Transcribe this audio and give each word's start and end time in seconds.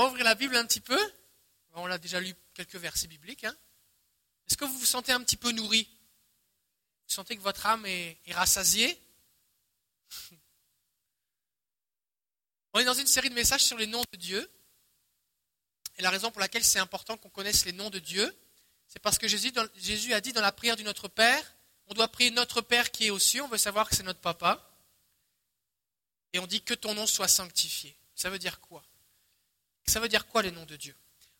On 0.00 0.04
va 0.04 0.08
ouvrir 0.08 0.24
la 0.24 0.34
Bible 0.34 0.56
un 0.56 0.64
petit 0.64 0.80
peu. 0.80 0.98
On 1.74 1.86
l'a 1.86 1.98
déjà 1.98 2.20
lu 2.20 2.34
quelques 2.54 2.76
versets 2.76 3.06
bibliques. 3.06 3.44
hein. 3.44 3.54
Est-ce 4.48 4.56
que 4.56 4.64
vous 4.64 4.78
vous 4.78 4.86
sentez 4.86 5.12
un 5.12 5.22
petit 5.22 5.36
peu 5.36 5.52
nourri? 5.52 5.86
Vous 7.06 7.12
sentez 7.12 7.36
que 7.36 7.42
votre 7.42 7.66
âme 7.66 7.84
est, 7.84 8.16
rassasiée? 8.30 8.98
On 12.72 12.80
est 12.80 12.84
dans 12.84 12.94
une 12.94 13.06
série 13.06 13.28
de 13.28 13.34
messages 13.34 13.62
sur 13.62 13.76
les 13.76 13.86
noms 13.86 14.02
de 14.10 14.16
Dieu. 14.16 14.50
Et 15.98 16.02
la 16.02 16.08
raison 16.08 16.30
pour 16.30 16.40
laquelle 16.40 16.64
c'est 16.64 16.78
important 16.78 17.18
qu'on 17.18 17.28
connaisse 17.28 17.66
les 17.66 17.72
noms 17.72 17.90
de 17.90 17.98
Dieu, 17.98 18.34
c'est 18.88 19.00
parce 19.00 19.18
que 19.18 19.28
Jésus, 19.28 19.52
a 20.14 20.20
dit 20.22 20.32
dans 20.32 20.40
la 20.40 20.50
prière 20.50 20.76
du 20.76 20.82
Notre 20.82 21.08
Père, 21.08 21.44
on 21.88 21.92
doit 21.92 22.08
prier 22.08 22.30
Notre 22.30 22.62
Père 22.62 22.90
qui 22.90 23.08
est 23.08 23.18
cieux, 23.18 23.42
on 23.42 23.48
veut 23.48 23.58
savoir 23.58 23.86
que 23.86 23.94
c'est 23.94 24.02
notre 24.02 24.20
Papa. 24.20 24.66
Et 26.32 26.38
on 26.38 26.46
dit 26.46 26.62
que 26.62 26.72
ton 26.72 26.94
nom 26.94 27.06
soit 27.06 27.28
sanctifié. 27.28 27.94
Ça 28.14 28.30
veut 28.30 28.38
dire 28.38 28.60
quoi? 28.60 28.82
Ça 29.86 30.00
veut 30.00 30.08
dire 30.08 30.26
quoi 30.26 30.42
les 30.42 30.50
noms 30.50 30.66
de 30.66 30.76
Dieu? 30.76 30.94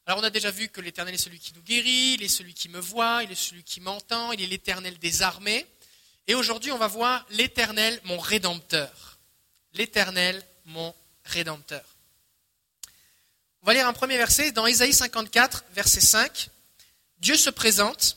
Alors 0.06 0.18
on 0.18 0.24
a 0.24 0.30
déjà 0.30 0.50
vu 0.50 0.68
que 0.68 0.80
l'Éternel 0.80 1.14
est 1.14 1.18
celui 1.18 1.38
qui 1.38 1.52
nous 1.54 1.62
guérit, 1.62 2.14
il 2.14 2.22
est 2.22 2.28
celui 2.28 2.54
qui 2.54 2.68
me 2.68 2.80
voit, 2.80 3.22
il 3.22 3.30
est 3.30 3.36
celui 3.36 3.62
qui 3.62 3.80
m'entend, 3.80 4.32
il 4.32 4.42
est 4.42 4.46
l'Éternel 4.46 4.98
des 4.98 5.22
armées. 5.22 5.66
Et 6.26 6.34
aujourd'hui 6.34 6.72
on 6.72 6.78
va 6.78 6.88
voir 6.88 7.26
l'Éternel, 7.30 8.00
mon 8.04 8.18
Rédempteur. 8.18 9.18
L'Éternel, 9.74 10.44
mon 10.64 10.94
Rédempteur. 11.24 11.84
On 13.62 13.66
va 13.66 13.74
lire 13.74 13.86
un 13.86 13.92
premier 13.92 14.16
verset 14.16 14.52
dans 14.52 14.66
Ésaïe 14.66 14.92
54, 14.92 15.64
verset 15.74 16.00
5. 16.00 16.48
Dieu 17.18 17.36
se 17.36 17.50
présente 17.50 18.16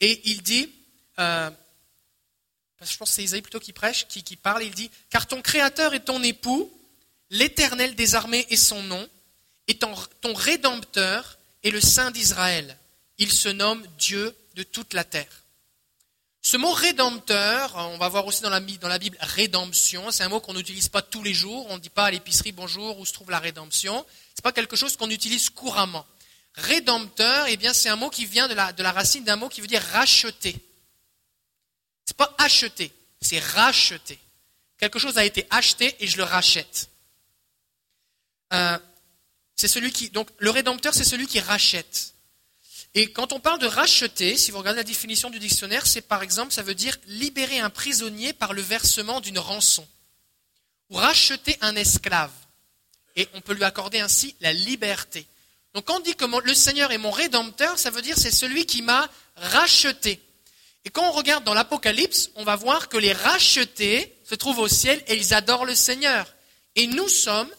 et 0.00 0.28
il 0.30 0.42
dit, 0.42 0.72
euh, 1.18 1.50
parce 2.78 2.90
que 2.90 2.94
je 2.94 2.98
pense 2.98 3.10
que 3.10 3.14
c'est 3.16 3.24
Isaïe 3.24 3.42
plutôt 3.42 3.60
qui 3.60 3.72
prêche, 3.72 4.06
qui, 4.08 4.22
qui 4.22 4.36
parle, 4.36 4.62
il 4.62 4.74
dit, 4.74 4.90
car 5.10 5.26
ton 5.26 5.40
Créateur 5.40 5.94
est 5.94 6.04
ton 6.04 6.22
époux, 6.22 6.72
l'Éternel 7.30 7.94
des 7.94 8.14
armées 8.14 8.46
est 8.50 8.56
son 8.56 8.82
nom, 8.82 9.08
et 9.68 9.78
ton, 9.78 9.94
Rédempteur 10.34 11.38
est 11.64 11.70
le 11.70 11.80
Saint 11.80 12.10
d'Israël. 12.10 12.78
Il 13.18 13.32
se 13.32 13.48
nomme 13.48 13.84
Dieu 13.98 14.34
de 14.54 14.62
toute 14.62 14.94
la 14.94 15.04
terre. 15.04 15.42
Ce 16.42 16.56
mot 16.56 16.70
rédempteur, 16.70 17.74
on 17.74 17.98
va 17.98 18.08
voir 18.08 18.24
aussi 18.26 18.42
dans 18.42 18.50
la, 18.50 18.60
Bible 18.60 19.18
rédemption, 19.20 20.12
c'est 20.12 20.22
un 20.22 20.28
mot 20.28 20.38
qu'on 20.38 20.54
n'utilise 20.54 20.88
pas 20.88 21.02
tous 21.02 21.24
les 21.24 21.34
jours, 21.34 21.66
on 21.70 21.74
ne 21.74 21.80
dit 21.80 21.90
pas 21.90 22.04
à 22.04 22.10
l'épicerie 22.12 22.52
bonjour 22.52 23.00
où 23.00 23.04
se 23.04 23.12
trouve 23.12 23.32
la 23.32 23.40
rédemption, 23.40 24.06
c'est 24.32 24.44
pas 24.44 24.52
quelque 24.52 24.76
chose 24.76 24.96
qu'on 24.96 25.10
utilise 25.10 25.50
couramment. 25.50 26.06
Rédempteur, 26.54 27.46
eh 27.48 27.56
bien 27.56 27.72
c'est 27.72 27.88
un 27.88 27.96
mot 27.96 28.10
qui 28.10 28.26
vient 28.26 28.46
de 28.46 28.54
la, 28.54 28.72
de 28.72 28.82
la 28.84 28.92
racine 28.92 29.24
d'un 29.24 29.34
mot 29.34 29.48
qui 29.48 29.60
veut 29.60 29.66
dire 29.66 29.82
racheter. 29.92 30.54
C'est 32.04 32.16
pas 32.16 32.32
acheter, 32.38 32.92
c'est 33.20 33.40
racheter. 33.40 34.20
Quelque 34.78 35.00
chose 35.00 35.18
a 35.18 35.24
été 35.24 35.48
acheté 35.50 35.96
et 35.98 36.06
je 36.06 36.16
le 36.16 36.22
rachète. 36.22 36.88
Euh, 38.52 38.78
c'est 39.54 39.68
celui 39.68 39.92
qui, 39.92 40.10
donc 40.10 40.28
le 40.38 40.50
rédempteur, 40.50 40.94
c'est 40.94 41.04
celui 41.04 41.26
qui 41.26 41.40
rachète. 41.40 42.14
Et 42.94 43.12
quand 43.12 43.32
on 43.32 43.40
parle 43.40 43.58
de 43.58 43.66
racheter, 43.66 44.36
si 44.36 44.50
vous 44.50 44.58
regardez 44.58 44.78
la 44.78 44.84
définition 44.84 45.28
du 45.28 45.38
dictionnaire, 45.38 45.86
c'est 45.86 46.00
par 46.00 46.22
exemple, 46.22 46.52
ça 46.52 46.62
veut 46.62 46.74
dire 46.74 46.96
libérer 47.06 47.58
un 47.58 47.70
prisonnier 47.70 48.32
par 48.32 48.54
le 48.54 48.62
versement 48.62 49.20
d'une 49.20 49.38
rançon. 49.38 49.86
Ou 50.90 50.96
racheter 50.96 51.58
un 51.60 51.76
esclave. 51.76 52.30
Et 53.16 53.28
on 53.34 53.40
peut 53.40 53.54
lui 53.54 53.64
accorder 53.64 54.00
ainsi 54.00 54.34
la 54.40 54.52
liberté. 54.52 55.26
Donc 55.74 55.86
quand 55.86 55.96
on 55.96 56.00
dit 56.00 56.14
que 56.14 56.24
le 56.24 56.54
Seigneur 56.54 56.90
est 56.92 56.98
mon 56.98 57.10
rédempteur, 57.10 57.78
ça 57.78 57.90
veut 57.90 58.00
dire 58.00 58.16
c'est 58.16 58.30
celui 58.30 58.64
qui 58.64 58.80
m'a 58.80 59.10
racheté. 59.36 60.20
Et 60.86 60.90
quand 60.90 61.06
on 61.06 61.12
regarde 61.12 61.44
dans 61.44 61.52
l'Apocalypse, 61.52 62.30
on 62.36 62.44
va 62.44 62.56
voir 62.56 62.88
que 62.88 62.96
les 62.96 63.12
rachetés 63.12 64.16
se 64.24 64.34
trouvent 64.34 64.60
au 64.60 64.68
ciel 64.68 65.02
et 65.08 65.16
ils 65.16 65.34
adorent 65.34 65.66
le 65.66 65.74
Seigneur. 65.74 66.32
Et 66.76 66.86
nous 66.86 67.08
sommes, 67.08 67.50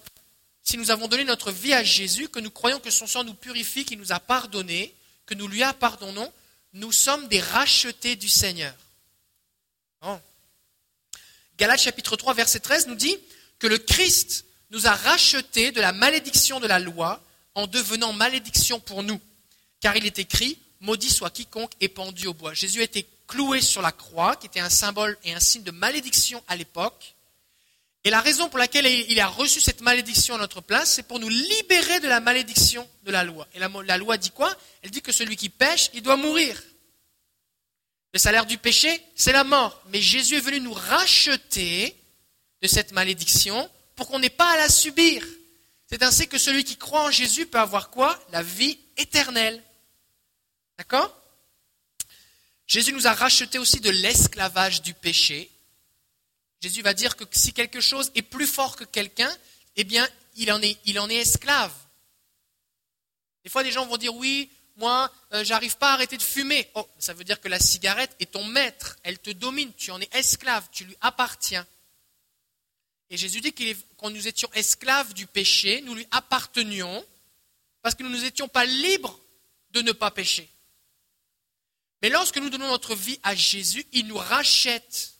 si 0.68 0.78
nous 0.78 0.92
avons 0.92 1.08
donné 1.08 1.24
notre 1.24 1.50
vie 1.50 1.72
à 1.72 1.82
Jésus, 1.82 2.28
que 2.28 2.42
nous 2.42 2.52
croyons 2.52 2.82
que 2.82 2.92
son 2.92 3.08
sang 3.08 3.24
nous 3.24 3.34
purifie, 3.34 3.86
qu'il 3.86 3.98
nous 4.00 4.12
a 4.12 4.20
pardonné, 4.20 4.94
que 5.26 5.34
nous 5.34 5.48
lui 5.48 5.62
pardonnons, 5.80 6.30
nous 6.74 6.92
sommes 6.92 7.30
des 7.30 7.40
rachetés 7.40 8.18
du 8.18 8.28
Seigneur. 8.28 8.76
Bon. 10.02 10.20
Galates 11.58 11.80
chapitre 11.80 12.18
3 12.18 12.34
verset 12.34 12.60
13 12.60 12.88
nous 12.88 12.96
dit 12.96 13.18
que 13.60 13.68
le 13.68 13.78
Christ 13.78 14.44
nous 14.72 14.88
a 14.88 14.92
rachetés 14.92 15.72
de 15.72 15.80
la 15.80 15.94
malédiction 15.94 16.60
de 16.60 16.68
la 16.68 16.80
loi 16.80 17.24
en 17.56 17.66
devenant 17.66 18.12
malédiction 18.12 18.82
pour 18.82 19.04
nous. 19.04 19.22
Car 19.80 19.96
il 19.96 20.06
est 20.06 20.20
écrit, 20.20 20.60
maudit 20.82 21.10
soit 21.10 21.30
quiconque 21.30 21.72
est 21.80 21.88
pendu 21.88 22.28
au 22.28 22.34
bois. 22.34 22.54
Jésus 22.54 22.82
a 22.82 22.84
été 22.84 23.08
cloué 23.26 23.62
sur 23.62 23.82
la 23.82 23.94
croix, 23.94 24.36
qui 24.36 24.48
était 24.48 24.60
un 24.60 24.70
symbole 24.70 25.18
et 25.24 25.34
un 25.34 25.40
signe 25.40 25.64
de 25.64 25.72
malédiction 25.72 26.44
à 26.50 26.58
l'époque. 26.58 27.16
Et 28.08 28.10
la 28.10 28.22
raison 28.22 28.48
pour 28.48 28.58
laquelle 28.58 28.86
il 28.86 29.20
a 29.20 29.28
reçu 29.28 29.60
cette 29.60 29.82
malédiction 29.82 30.36
à 30.36 30.38
notre 30.38 30.62
place, 30.62 30.94
c'est 30.94 31.04
pour 31.04 31.20
nous 31.20 31.28
libérer 31.28 32.00
de 32.00 32.08
la 32.08 32.22
malédiction 32.22 32.90
de 33.04 33.12
la 33.12 33.26
loi. 33.26 33.46
Et 33.54 33.60
la, 33.60 33.98
loi 33.98 34.16
dit 34.16 34.32
quoi? 34.32 34.56
Elle 34.82 34.92
dit 34.92 35.02
que 35.02 35.12
celui 35.12 35.36
qui 35.36 35.50
pêche, 35.50 35.90
il 35.94 36.02
doit 36.02 36.16
mourir. 36.16 36.58
Le 38.14 38.20
salaire 38.20 38.46
du 38.46 38.58
péché, 38.58 39.04
c'est 39.14 39.34
la 39.34 39.44
mort. 39.44 39.84
Mais 39.90 40.02
Jésus 40.02 40.38
est 40.38 40.40
venu 40.40 40.62
nous 40.62 40.72
racheter 40.72 41.98
de 42.62 42.68
cette 42.70 42.94
malédiction 42.94 43.70
pour 43.98 44.08
qu'on 44.08 44.20
n'ait 44.20 44.30
pas 44.30 44.54
à 44.54 44.56
la 44.56 44.70
subir. 44.70 45.26
C'est 45.90 46.02
ainsi 46.02 46.30
que 46.30 46.38
celui 46.38 46.64
qui 46.64 46.78
croit 46.78 47.04
en 47.04 47.12
Jésus 47.12 47.46
peut 47.46 47.60
avoir 47.60 47.90
quoi? 47.90 48.18
La 48.32 48.42
vie 48.42 48.80
éternelle. 48.96 49.62
D'accord? 50.78 51.14
Jésus 52.68 52.94
nous 52.94 53.06
a 53.06 53.14
racheté 53.14 53.58
aussi 53.58 53.82
de 53.82 53.90
l'esclavage 53.90 54.82
du 54.82 54.94
péché. 54.94 55.52
Jésus 56.62 56.82
va 56.82 56.94
dire 56.94 57.16
que 57.16 57.24
si 57.32 57.54
quelque 57.54 57.82
chose 57.82 58.12
est 58.16 58.22
plus 58.22 58.48
fort 58.48 58.76
que 58.76 58.84
quelqu'un, 58.84 59.32
eh 59.76 59.84
bien, 59.84 60.08
il 60.36 60.52
en 60.52 60.62
est, 60.62 61.16
esclave. 61.16 61.74
Des 63.44 63.50
fois, 63.50 63.64
des 63.64 63.72
gens 63.72 63.86
vont 63.86 63.98
dire 63.98 64.16
oui, 64.16 64.50
moi, 64.76 65.12
euh, 65.34 65.44
j'arrive 65.44 65.78
pas 65.78 65.92
à 65.92 65.94
arrêter 65.94 66.18
de 66.18 66.24
fumer. 66.24 66.70
Oh, 66.76 66.88
ça 67.00 67.14
veut 67.14 67.24
dire 67.24 67.40
que 67.42 67.48
la 67.48 67.60
cigarette 67.60 68.16
est 68.20 68.32
ton 68.32 68.44
maître, 68.44 68.98
elle 69.04 69.20
te 69.20 69.32
domine, 69.32 69.74
tu 69.74 69.92
en 69.92 70.00
es 70.02 70.10
esclave, 70.12 70.68
tu 70.72 70.86
lui 70.86 70.96
appartiens. 71.02 71.66
Et 73.10 73.18
Jésus 73.18 73.42
dit 73.42 73.54
est- 73.60 73.86
quand 73.98 74.10
nous 74.10 74.28
étions 74.28 74.50
esclaves 74.54 75.14
du 75.14 75.28
péché, 75.28 75.82
nous 75.82 75.96
lui 75.96 76.08
appartenions 76.12 77.06
parce 77.82 77.96
que 77.96 78.04
nous 78.04 78.10
n'étions 78.10 78.48
pas 78.50 78.66
libres 78.66 79.18
de 79.72 79.82
ne 79.82 79.92
pas 79.94 80.12
pécher. 80.12 80.50
Mais 82.02 82.10
lorsque 82.10 82.38
nous 82.38 82.50
donnons 82.50 82.68
notre 82.68 82.96
vie 82.96 83.20
à 83.24 83.34
Jésus, 83.34 83.86
il 83.94 84.08
nous 84.08 84.18
rachète 84.18 85.14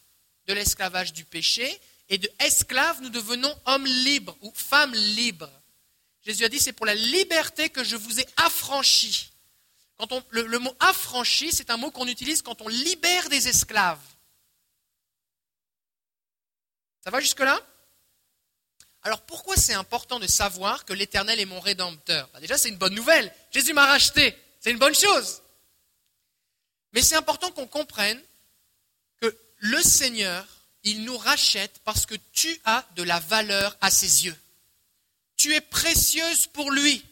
de 0.48 0.54
l'esclavage 0.54 1.14
du 1.14 1.26
péché 1.26 1.80
et 2.10 2.18
de 2.18 2.30
esclaves, 2.40 3.02
nous 3.02 3.10
devenons 3.10 3.54
hommes 3.66 3.86
libres 3.86 4.38
ou 4.42 4.52
femmes 4.56 4.96
libres. 4.96 5.52
Jésus 6.26 6.46
a 6.46 6.50
dit, 6.50 6.60
c'est 6.60 6.74
pour 6.74 6.86
la 6.86 6.96
liberté 6.96 7.70
que 7.70 7.84
je 7.84 7.96
vous 7.96 8.20
ai 8.20 8.26
affranchi. 8.38 9.32
Le, 10.30 10.60
mot 10.60 10.76
affranchi, 10.80 11.52
c'est 11.52 11.70
un 11.70 11.78
mot 11.78 11.92
qu'on 11.92 12.08
utilise 12.08 12.42
quand 12.42 12.62
on 12.62 12.68
libère 12.68 13.30
des 13.30 13.48
esclaves. 13.48 14.00
Ça 17.04 17.10
va 17.10 17.20
jusque-là? 17.20 17.60
Alors 19.04 19.22
pourquoi 19.22 19.56
c'est 19.56 19.74
important 19.74 20.20
de 20.20 20.28
savoir 20.28 20.86
que 20.86 20.94
l'Éternel 20.94 21.40
est 21.40 21.46
mon 21.46 21.60
rédempteur? 21.60 22.30
Bah, 22.34 22.40
Déjà, 22.42 22.58
c'est 22.58 22.70
une 22.70 22.78
bonne 22.78 22.94
nouvelle. 22.94 23.34
Jésus 23.52 23.74
m'a 23.74 23.86
racheté. 23.86 24.38
C'est 24.60 24.72
une 24.72 24.78
bonne 24.78 24.96
chose. 24.96 25.42
Mais 26.94 27.02
c'est 27.02 27.16
important 27.16 27.52
qu'on 27.52 27.68
comprenne 27.68 28.22
le 29.58 29.82
Seigneur, 29.82 30.46
il 30.84 31.04
nous 31.04 31.18
rachète 31.18 31.80
parce 31.84 32.06
que 32.06 32.16
tu 32.34 32.60
as 32.66 32.86
de 32.96 33.04
la 33.04 33.20
valeur 33.20 33.76
à 33.82 33.90
ses 33.90 34.26
yeux. 34.26 34.38
Tu 35.36 35.54
es 35.54 35.62
précieuse 35.62 36.48
pour 36.48 36.72
lui. 36.72 37.04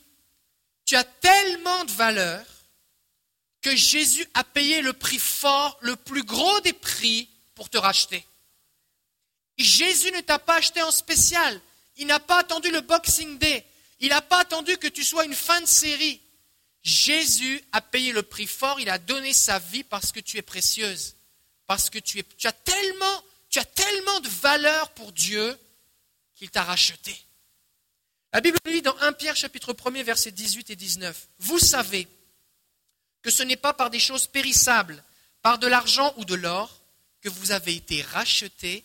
Tu 0.85 0.95
as 0.95 1.03
tellement 1.03 1.84
de 1.85 1.91
valeur 1.91 2.45
que 3.61 3.75
Jésus 3.75 4.25
a 4.34 4.44
payé 4.44 4.81
le 4.81 4.94
prix 4.94 5.17
fort, 5.17 5.78
le 5.81 5.95
plus 5.95 6.23
gros 6.23 6.59
des 6.61 6.73
prix 6.73 7.28
pour 7.55 7.69
te 7.69 7.78
racheter. 7.78 8.25
Jésus 9.57 10.11
ne 10.11 10.22
t'a 10.22 10.39
pas 10.39 10.57
acheté 10.57 10.81
en 10.81 10.91
spécial. 10.91 11.59
Il 11.97 12.07
n'a 12.07 12.19
pas 12.19 12.39
attendu 12.39 12.69
le 12.72 12.81
Boxing 12.81 13.38
Day. 13.39 13.66
Il 14.00 14.09
n'a 14.09 14.22
pas 14.22 14.39
attendu 14.39 14.78
que 14.78 14.87
tu 14.87 15.03
sois 15.03 15.25
une 15.25 15.35
fin 15.35 15.61
de 15.61 15.66
série. 15.66 16.22
Jésus 16.84 17.64
a 17.72 17.81
payé 17.81 18.11
le 18.11 18.22
prix 18.22 18.47
fort. 18.47 18.79
Il 18.79 18.90
a 18.90 18.99
donné 18.99 19.34
sa 19.34 19.58
vie 19.59 19.84
parce 19.84 20.11
que 20.11 20.19
tu 20.19 20.37
es 20.37 20.41
précieuse. 20.41 21.16
Parce 21.67 21.90
que 21.90 22.00
tu, 22.00 22.20
as, 22.44 22.52
tellement, 22.52 24.20
de 24.20 24.29
valeur 24.29 24.90
pour 24.91 25.12
Dieu 25.12 25.58
qu'il 26.35 26.50
t'a 26.50 26.64
racheté. 26.64 27.16
La 28.34 28.41
Bible 28.41 28.58
dit 28.66 28.82
dans 28.82 28.97
1 29.00 29.14
Pierre 29.14 29.35
chapitre 29.35 29.73
1er 29.73 30.03
versets 30.03 30.32
18 30.32 30.70
et 30.70 30.76
19. 30.76 31.29
Vous 31.40 31.59
savez 31.59 32.08
que 33.22 33.32
ce 33.32 33.44
n'est 33.44 33.56
pas 33.56 33.73
par 33.73 33.90
des 33.90 34.00
choses 34.00 34.28
périssables, 34.28 35.03
par 35.41 35.58
de 35.58 35.67
l'argent 35.67 36.14
ou 36.17 36.26
de 36.26 36.35
l'or, 36.35 36.82
que 37.22 37.29
vous 37.29 37.52
avez 37.52 37.76
été 37.76 38.02
rachetés 38.02 38.84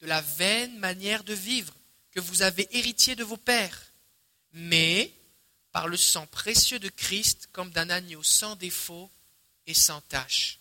de 0.00 0.06
la 0.06 0.20
vaine 0.20 0.78
manière 0.78 1.24
de 1.24 1.34
vivre 1.34 1.74
que 2.12 2.20
vous 2.20 2.42
avez 2.42 2.68
héritié 2.76 3.16
de 3.16 3.24
vos 3.24 3.36
pères, 3.36 3.92
mais 4.52 5.12
par 5.72 5.88
le 5.88 5.96
sang 5.96 6.26
précieux 6.26 6.78
de 6.78 6.90
Christ 6.90 7.48
comme 7.52 7.70
d'un 7.70 7.90
agneau 7.90 8.22
sans 8.22 8.54
défaut 8.56 9.10
et 9.66 9.74
sans 9.74 10.00
tache. 10.02 10.58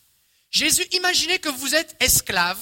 Jésus, 0.51 0.85
imaginez 0.91 1.39
que 1.39 1.49
vous 1.49 1.73
êtes 1.73 1.95
esclave 2.01 2.59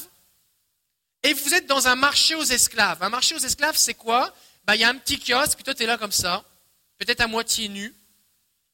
et 1.24 1.33
vous 1.33 1.53
êtes 1.53 1.65
dans 1.65 1.88
un 1.88 1.95
marché 1.95 2.36
aux 2.36 2.44
esclaves. 2.44 3.01
Un 3.03 3.09
marché 3.09 3.36
aux 3.36 3.39
esclaves, 3.39 3.75
c'est 3.75 3.95
quoi? 3.95 4.33
Bah, 4.65 4.75
il 4.75 4.81
y 4.81 4.83
a 4.83 4.89
un 4.89 4.95
petit 4.95 5.19
kiosque, 5.19 5.56
puis 5.56 5.63
toi, 5.63 5.74
tu 5.74 5.83
es 5.83 5.86
là 5.88 5.97
comme 5.97 6.12
ça, 6.12 6.45
peut-être 7.00 7.21
à 7.21 7.27
moitié 7.27 7.68
nu, 7.68 7.94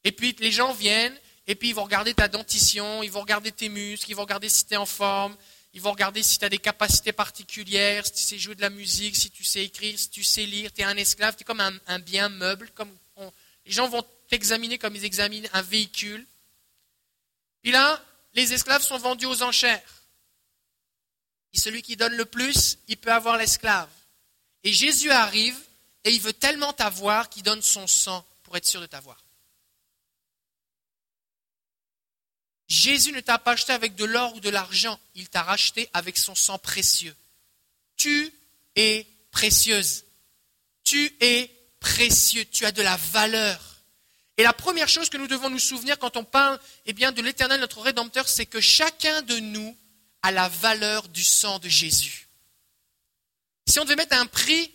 et 0.04 0.12
puis 0.12 0.36
les 0.38 0.52
gens 0.52 0.72
viennent, 0.74 1.18
et 1.46 1.54
puis 1.54 1.70
ils 1.70 1.74
vont 1.74 1.84
regarder 1.84 2.12
ta 2.12 2.28
dentition, 2.28 3.02
ils 3.02 3.10
vont 3.10 3.22
regarder 3.22 3.50
tes 3.52 3.68
muscles, 3.68 4.10
ils 4.10 4.14
vont 4.14 4.22
regarder 4.22 4.48
si 4.48 4.66
tu 4.66 4.74
es 4.74 4.76
en 4.76 4.86
forme, 4.86 5.36
ils 5.72 5.80
vont 5.80 5.92
regarder 5.92 6.22
si 6.22 6.38
tu 6.38 6.44
as 6.44 6.48
des 6.48 6.58
capacités 6.58 7.12
particulières, 7.12 8.04
si 8.06 8.12
tu 8.12 8.18
sais 8.20 8.38
jouer 8.38 8.54
de 8.54 8.60
la 8.60 8.70
musique, 8.70 9.16
si 9.16 9.30
tu 9.30 9.44
sais 9.44 9.64
écrire, 9.64 9.98
si 9.98 10.10
tu 10.10 10.22
sais 10.22 10.44
lire, 10.44 10.72
tu 10.72 10.82
es 10.82 10.84
un 10.84 10.96
esclave, 10.96 11.36
tu 11.36 11.42
es 11.42 11.44
comme 11.44 11.60
un, 11.60 11.98
bien 11.98 12.28
meuble, 12.28 12.70
comme 12.74 12.90
les 13.64 13.72
gens 13.72 13.88
vont 13.88 14.04
t'examiner 14.28 14.78
comme 14.78 14.96
ils 14.96 15.04
examinent 15.04 15.48
un 15.52 15.62
véhicule. 15.62 16.26
Puis 17.62 17.72
là, 17.72 18.02
les 18.36 18.52
esclaves 18.52 18.82
sont 18.82 18.98
vendus 18.98 19.26
aux 19.26 19.42
enchères. 19.42 19.82
Et 21.52 21.58
celui 21.58 21.82
qui 21.82 21.96
donne 21.96 22.14
le 22.14 22.26
plus, 22.26 22.78
il 22.86 22.98
peut 22.98 23.12
avoir 23.12 23.38
l'esclave. 23.38 23.90
Et 24.62 24.72
Jésus 24.72 25.10
arrive 25.10 25.58
et 26.04 26.10
il 26.10 26.20
veut 26.20 26.34
tellement 26.34 26.72
t'avoir 26.72 27.30
qu'il 27.30 27.42
donne 27.42 27.62
son 27.62 27.86
sang 27.86 28.24
pour 28.42 28.56
être 28.56 28.66
sûr 28.66 28.80
de 28.80 28.86
t'avoir. 28.86 29.24
Jésus 32.68 33.12
ne 33.12 33.20
t'a 33.20 33.38
pas 33.38 33.52
acheté 33.52 33.72
avec 33.72 33.94
de 33.94 34.04
l'or 34.04 34.34
ou 34.34 34.40
de 34.40 34.50
l'argent, 34.50 35.00
il 35.14 35.28
t'a 35.28 35.42
racheté 35.42 35.88
avec 35.94 36.18
son 36.18 36.34
sang 36.34 36.58
précieux. 36.58 37.16
Tu 37.96 38.32
es 38.74 39.06
précieuse. 39.30 40.04
Tu 40.84 41.16
es 41.20 41.50
précieux, 41.80 42.44
tu 42.44 42.66
as 42.66 42.72
de 42.72 42.82
la 42.82 42.96
valeur. 42.96 43.75
Et 44.38 44.42
la 44.42 44.52
première 44.52 44.88
chose 44.88 45.08
que 45.08 45.16
nous 45.16 45.26
devons 45.26 45.48
nous 45.48 45.58
souvenir 45.58 45.98
quand 45.98 46.16
on 46.16 46.24
parle 46.24 46.58
eh 46.84 46.92
de 46.92 47.22
l'Éternel, 47.22 47.60
notre 47.60 47.80
Rédempteur, 47.80 48.28
c'est 48.28 48.46
que 48.46 48.60
chacun 48.60 49.22
de 49.22 49.38
nous 49.38 49.76
a 50.22 50.30
la 50.30 50.48
valeur 50.48 51.08
du 51.08 51.24
sang 51.24 51.58
de 51.58 51.68
Jésus. 51.68 52.28
Si 53.66 53.80
on 53.80 53.84
devait 53.84 53.96
mettre 53.96 54.16
un 54.16 54.26
prix, 54.26 54.72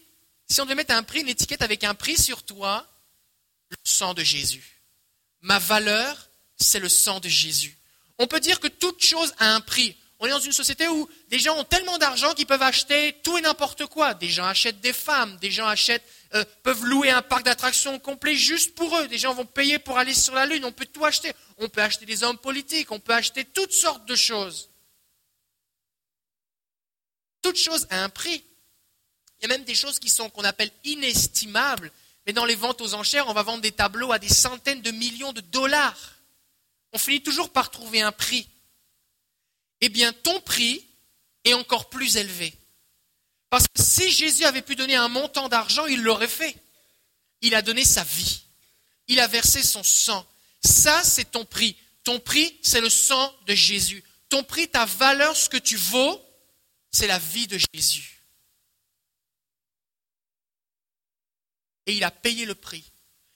si 0.49 0.59
on 0.61 0.65
devait 0.65 0.75
mettre 0.75 0.93
un 0.93 1.03
prix, 1.03 1.21
une 1.21 1.29
étiquette 1.29 1.61
avec 1.61 1.83
un 1.83 1.93
prix 1.93 2.17
sur 2.17 2.43
toi, 2.43 2.87
le 3.69 3.77
sang 3.83 4.13
de 4.13 4.23
Jésus. 4.23 4.81
Ma 5.41 5.59
valeur, 5.59 6.29
c'est 6.57 6.79
le 6.79 6.89
sang 6.89 7.19
de 7.19 7.29
Jésus. 7.29 7.77
On 8.17 8.27
peut 8.27 8.39
dire 8.39 8.59
que 8.59 8.67
toute 8.67 9.03
chose 9.03 9.33
a 9.39 9.53
un 9.53 9.61
prix. 9.61 9.95
On 10.21 10.27
est 10.27 10.29
dans 10.29 10.39
une 10.39 10.51
société 10.51 10.87
où 10.87 11.09
des 11.29 11.39
gens 11.39 11.57
ont 11.57 11.63
tellement 11.63 11.97
d'argent 11.97 12.33
qu'ils 12.35 12.45
peuvent 12.45 12.61
acheter 12.61 13.13
tout 13.23 13.37
et 13.39 13.41
n'importe 13.41 13.87
quoi. 13.87 14.13
Des 14.13 14.29
gens 14.29 14.45
achètent 14.45 14.79
des 14.79 14.93
femmes, 14.93 15.35
des 15.37 15.49
gens 15.49 15.65
achètent, 15.65 16.05
euh, 16.35 16.45
peuvent 16.61 16.85
louer 16.85 17.09
un 17.09 17.23
parc 17.23 17.43
d'attractions 17.43 17.97
complet 17.99 18.35
juste 18.35 18.75
pour 18.75 18.95
eux. 18.97 19.07
Des 19.07 19.17
gens 19.17 19.33
vont 19.33 19.45
payer 19.45 19.79
pour 19.79 19.97
aller 19.97 20.13
sur 20.13 20.35
la 20.35 20.45
Lune. 20.45 20.63
On 20.63 20.71
peut 20.71 20.85
tout 20.85 21.03
acheter. 21.03 21.33
On 21.57 21.67
peut 21.67 21.81
acheter 21.81 22.05
des 22.05 22.23
hommes 22.23 22.37
politiques. 22.37 22.91
On 22.91 22.99
peut 22.99 23.13
acheter 23.13 23.43
toutes 23.45 23.73
sortes 23.73 24.05
de 24.05 24.15
choses. 24.15 24.69
Toute 27.41 27.57
chose 27.57 27.87
a 27.89 28.03
un 28.03 28.09
prix. 28.09 28.43
Il 29.39 29.49
y 29.49 29.51
a 29.51 29.57
même 29.57 29.65
des 29.65 29.73
choses 29.73 29.97
qui 29.97 30.09
sont 30.09 30.29
qu'on 30.29 30.43
appelle 30.43 30.71
inestimables. 30.83 31.91
Mais 32.27 32.33
dans 32.33 32.45
les 32.45 32.53
ventes 32.53 32.79
aux 32.79 32.93
enchères, 32.93 33.27
on 33.27 33.33
va 33.33 33.41
vendre 33.41 33.61
des 33.61 33.71
tableaux 33.71 34.11
à 34.11 34.19
des 34.19 34.29
centaines 34.29 34.83
de 34.83 34.91
millions 34.91 35.33
de 35.33 35.41
dollars 35.41 35.97
on 36.93 36.97
finit 36.97 37.21
toujours 37.21 37.49
par 37.49 37.71
trouver 37.71 38.01
un 38.01 38.11
prix. 38.11 38.47
Eh 39.81 39.89
bien, 39.89 40.13
ton 40.13 40.39
prix 40.41 40.87
est 41.43 41.53
encore 41.53 41.89
plus 41.89 42.17
élevé. 42.17 42.53
Parce 43.49 43.67
que 43.67 43.81
si 43.81 44.11
Jésus 44.11 44.45
avait 44.45 44.61
pu 44.61 44.75
donner 44.75 44.95
un 44.95 45.07
montant 45.07 45.49
d'argent, 45.49 45.85
il 45.87 46.01
l'aurait 46.01 46.27
fait. 46.27 46.55
Il 47.41 47.55
a 47.55 47.61
donné 47.61 47.83
sa 47.83 48.03
vie. 48.03 48.43
Il 49.07 49.19
a 49.19 49.27
versé 49.27 49.61
son 49.63 49.83
sang. 49.83 50.25
Ça, 50.63 51.03
c'est 51.03 51.31
ton 51.31 51.43
prix. 51.43 51.75
Ton 52.03 52.19
prix, 52.19 52.57
c'est 52.61 52.79
le 52.81 52.89
sang 52.89 53.35
de 53.47 53.55
Jésus. 53.55 54.03
Ton 54.29 54.43
prix, 54.43 54.69
ta 54.69 54.85
valeur, 54.85 55.35
ce 55.35 55.49
que 55.49 55.57
tu 55.57 55.75
vaux, 55.75 56.23
c'est 56.91 57.07
la 57.07 57.19
vie 57.19 57.47
de 57.47 57.59
Jésus. 57.73 58.21
Et 61.87 61.93
il 61.95 62.03
a 62.03 62.11
payé 62.11 62.45
le 62.45 62.55
prix. 62.55 62.91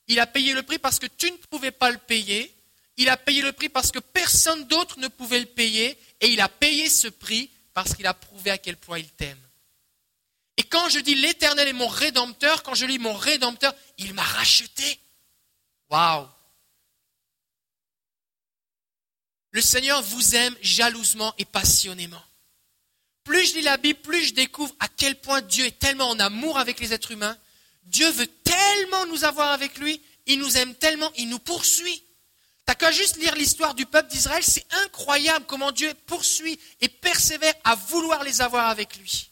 Il 0.08 0.20
a 0.20 0.28
payé 0.28 0.54
le 0.54 0.62
prix 0.64 0.78
parce 0.78 1.00
que 1.00 1.08
tu 1.08 1.32
ne 1.32 1.38
pouvais 1.38 1.72
pas 1.72 1.90
le 1.90 1.98
payer 1.98 2.56
il 2.98 3.10
a 3.10 3.18
payé 3.18 3.42
le 3.42 3.52
prix 3.52 3.70
parce 3.70 3.92
que 3.92 4.00
personne 4.00 4.66
d'autre 4.66 5.00
ne 5.00 5.08
pouvait 5.08 5.40
le 5.40 5.46
payer, 5.46 5.98
et 6.22 6.28
il 6.28 6.42
a 6.42 6.50
payé 6.50 6.90
ce 6.90 7.08
prix 7.08 7.50
parce 7.74 7.94
qu'il 7.94 8.08
a 8.08 8.14
prouvé 8.14 8.52
à 8.52 8.58
quel 8.58 8.78
point 8.78 9.00
il 9.00 9.10
t'aime. 9.12 9.40
Et 10.58 10.64
quand 10.64 10.88
je 10.90 11.00
dis 11.00 11.16
l'Éternel 11.16 11.68
est 11.68 11.74
mon 11.74 11.88
rédempteur, 11.88 12.64
quand 12.64 12.76
je 12.76 12.86
lis 12.86 13.00
mon 13.00 13.14
rédempteur, 13.14 13.74
il 13.98 14.14
m'a 14.14 14.24
racheté. 14.24 15.00
Waouh 15.90 16.28
Le 19.52 19.62
Seigneur 19.62 20.02
vous 20.02 20.36
aime 20.36 20.56
jalousement 20.62 21.34
et 21.38 21.46
passionnément. 21.46 22.24
Plus 23.24 23.48
je 23.48 23.56
lis 23.56 23.62
la 23.64 23.78
Bible, 23.78 24.00
plus 24.00 24.26
je 24.26 24.34
découvre 24.34 24.74
à 24.80 24.88
quel 24.88 25.20
point 25.20 25.42
Dieu 25.42 25.66
est 25.66 25.80
tellement 25.80 26.10
en 26.10 26.20
amour 26.20 26.58
avec 26.58 26.80
les 26.80 26.94
êtres 26.94 27.12
humains. 27.12 27.38
Dieu 27.84 28.10
veut 28.12 28.28
tellement 28.28 29.06
nous 29.08 29.24
avoir 29.24 29.52
avec 29.52 29.78
lui, 29.78 30.02
il 30.26 30.40
nous 30.40 30.58
aime 30.58 30.76
tellement, 30.76 31.12
il 31.18 31.30
nous 31.30 31.40
poursuit. 31.40 32.05
T'as 32.66 32.76
qu'à 32.76 32.92
juste 32.92 33.18
lire 33.18 33.36
l'histoire 33.36 33.76
du 33.76 33.86
peuple 33.86 34.10
d'Israël, 34.10 34.44
c'est 34.44 34.66
incroyable 34.74 35.46
comment 35.46 35.72
Dieu 35.72 35.94
poursuit 36.08 36.60
et 36.82 36.90
persévère 36.90 37.54
à 37.64 37.76
vouloir 37.76 38.24
les 38.24 38.42
avoir 38.42 38.70
avec 38.70 38.98
lui. 38.98 39.30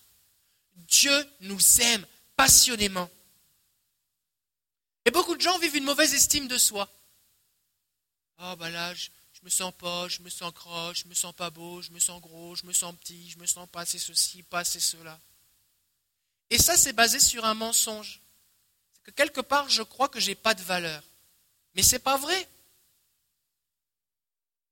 Dieu 0.75 1.29
nous 1.41 1.81
aime 1.81 2.05
passionnément. 2.35 3.09
Et 5.05 5.11
beaucoup 5.11 5.35
de 5.35 5.41
gens 5.41 5.57
vivent 5.57 5.75
une 5.75 5.83
mauvaise 5.83 6.13
estime 6.13 6.47
de 6.47 6.57
soi. 6.57 6.87
Oh, 8.39 8.55
bah 8.57 8.69
là, 8.69 8.93
je, 8.93 9.09
me 9.43 9.49
sens 9.49 9.73
pas, 9.73 10.07
je 10.07 10.21
me 10.21 10.29
sens 10.29 10.53
croche, 10.53 11.03
je 11.03 11.07
me 11.07 11.13
sens 11.13 11.33
pas 11.33 11.49
beau, 11.49 11.81
je 11.81 11.91
me 11.91 11.99
sens 11.99 12.21
gros, 12.21 12.55
je 12.55 12.65
me 12.65 12.73
sens 12.73 12.95
petit, 12.95 13.29
je 13.29 13.37
me 13.39 13.45
sens 13.45 13.67
pas 13.69 13.81
assez 13.81 13.99
ceci, 13.99 14.43
pas 14.43 14.59
assez 14.59 14.79
cela. 14.79 15.19
Et 16.49 16.57
ça, 16.57 16.77
c'est 16.77 16.93
basé 16.93 17.19
sur 17.19 17.43
un 17.45 17.53
mensonge. 17.53 18.21
C'est 18.93 19.01
que 19.05 19.11
quelque 19.11 19.41
part, 19.41 19.69
je 19.69 19.81
crois 19.81 20.07
que 20.07 20.19
j'ai 20.19 20.35
pas 20.35 20.53
de 20.53 20.61
valeur. 20.61 21.03
Mais 21.75 21.81
c'est 21.81 21.99
pas 21.99 22.17
vrai. 22.17 22.47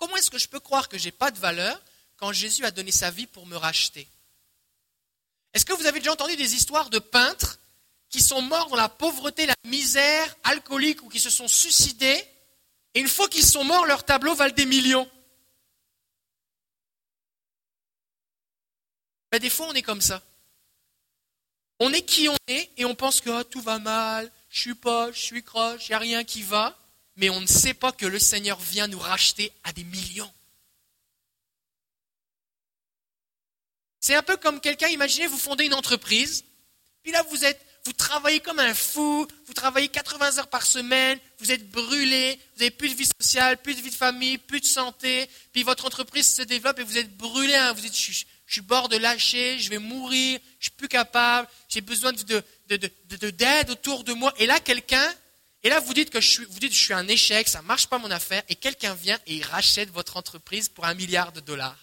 Comment 0.02 0.16
est-ce 0.16 0.32
que 0.32 0.40
je 0.40 0.48
peux 0.48 0.60
croire 0.60 0.90
que 0.90 0.98
je 0.98 1.06
n'ai 1.06 1.12
pas 1.12 1.30
de 1.30 1.38
valeur 1.38 1.80
quand 2.18 2.34
Jésus 2.34 2.66
a 2.66 2.72
donné 2.72 2.92
sa 2.92 3.12
vie 3.12 3.28
pour 3.28 3.46
me 3.46 3.56
racheter? 3.56 4.08
Est-ce 5.54 5.64
que 5.64 5.74
vous 5.74 5.86
avez 5.86 6.00
déjà 6.00 6.12
entendu 6.12 6.36
des 6.36 6.56
histoires 6.56 6.90
de 6.90 6.98
peintres 6.98 7.60
qui 8.10 8.20
sont 8.20 8.42
morts 8.42 8.70
dans 8.70 8.78
la 8.78 8.90
pauvreté, 8.90 9.46
la 9.46 9.54
misère, 9.64 10.36
alcooliques 10.44 11.04
ou 11.04 11.08
qui 11.08 11.20
se 11.20 11.30
sont 11.30 11.48
suicidés 11.48 12.26
et 12.96 13.00
une 13.00 13.08
fois 13.08 13.30
qu'ils 13.30 13.46
sont 13.46 13.64
morts, 13.64 13.86
leurs 13.86 14.04
tableaux 14.04 14.34
valent 14.34 14.56
des 14.56 14.66
millions? 14.66 15.08
Ben, 19.32 19.38
Des 19.38 19.52
fois, 19.52 19.68
on 19.68 19.74
est 19.74 19.84
comme 19.84 20.02
ça. 20.02 20.24
On 21.80 21.94
est 21.94 22.02
qui 22.02 22.28
on 22.28 22.38
est 22.48 22.72
et 22.76 22.86
on 22.86 22.96
pense 22.96 23.22
que 23.22 23.30
ah, 23.30 23.44
tout 23.44 23.62
va 23.62 23.78
mal, 23.78 24.32
je 24.50 24.62
suis 24.62 24.76
pas, 24.76 25.12
je 25.12 25.20
suis 25.20 25.44
croche, 25.44 25.90
il 25.90 25.92
n'y 25.92 25.96
a 25.96 26.00
rien 26.00 26.24
qui 26.24 26.42
va 26.42 26.76
mais 27.16 27.30
on 27.30 27.42
ne 27.42 27.48
sait 27.48 27.74
pas 27.74 27.92
que 27.92 28.06
le 28.06 28.20
Seigneur 28.20 28.60
vient 28.60 28.88
nous 28.88 29.00
racheter 29.00 29.52
à 29.64 29.74
des 29.74 29.84
millions. 29.84 30.32
C'est 34.00 34.16
un 34.16 34.24
peu 34.24 34.36
comme 34.38 34.60
quelqu'un, 34.60 34.88
imaginez, 34.88 35.28
vous 35.28 35.38
fondez 35.38 35.66
une 35.66 35.76
entreprise, 35.76 36.44
puis 37.04 37.12
là 37.12 37.22
vous 37.30 37.46
êtes, 37.46 37.64
vous 37.86 37.94
travaillez 37.94 38.40
comme 38.40 38.60
un 38.60 38.74
fou, 38.74 39.28
vous 39.46 39.54
travaillez 39.54 39.90
80 39.90 40.40
heures 40.40 40.48
par 40.48 40.66
semaine, 40.66 41.20
vous 41.38 41.52
êtes 41.52 41.70
brûlé, 41.70 42.40
vous 42.56 42.60
n'avez 42.60 42.72
plus 42.72 42.90
de 42.90 42.96
vie 42.96 43.10
sociale, 43.20 43.58
plus 43.58 43.76
de 43.76 43.82
vie 43.82 43.92
de 43.92 43.96
famille, 43.96 44.40
plus 44.40 44.60
de 44.60 44.66
santé, 44.66 45.30
puis 45.52 45.62
votre 45.62 45.86
entreprise 45.86 46.28
se 46.28 46.42
développe 46.42 46.80
et 46.80 46.84
vous 46.84 46.98
êtes 46.98 47.16
brûlé, 47.16 47.54
hein. 47.54 47.74
vous 47.74 47.86
êtes, 47.86 47.96
je, 47.96 48.24
suis 48.48 48.62
bord 48.62 48.90
de 48.90 48.98
lâcher, 48.98 49.60
je 49.60 49.70
vais 49.70 49.78
mourir, 49.78 50.40
je 50.60 50.66
suis 50.66 50.72
plus 50.72 50.88
capable, 50.88 51.48
j'ai 51.70 51.82
besoin 51.82 52.12
de, 52.12 52.44
d'aide 53.30 53.70
autour 53.70 54.04
de 54.04 54.14
moi. 54.14 54.34
Et 54.38 54.46
là, 54.46 54.60
quelqu'un 54.60 55.08
et 55.64 55.70
là, 55.70 55.80
vous 55.80 55.94
dites 55.94 56.10
que 56.10 56.20
je 56.20 56.28
suis, 56.28 56.46
vous 56.46 56.60
dites, 56.60 56.74
je 56.74 56.80
suis 56.80 56.94
un 56.94 57.08
échec, 57.08 57.48
ça 57.48 57.62
ne 57.62 57.68
marche 57.68 57.88
pas 57.88 58.00
mon 58.00 58.10
affaire, 58.10 58.42
et 58.50 58.56
quelqu'un 58.56 58.96
vient 58.96 59.20
et 59.28 59.36
il 59.36 59.44
rachète 59.44 59.90
votre 59.92 60.18
entreprise 60.18 60.70
pour 60.70 60.86
un 60.86 60.96
milliard 60.96 61.32
de 61.32 61.40
dollars. 61.40 61.78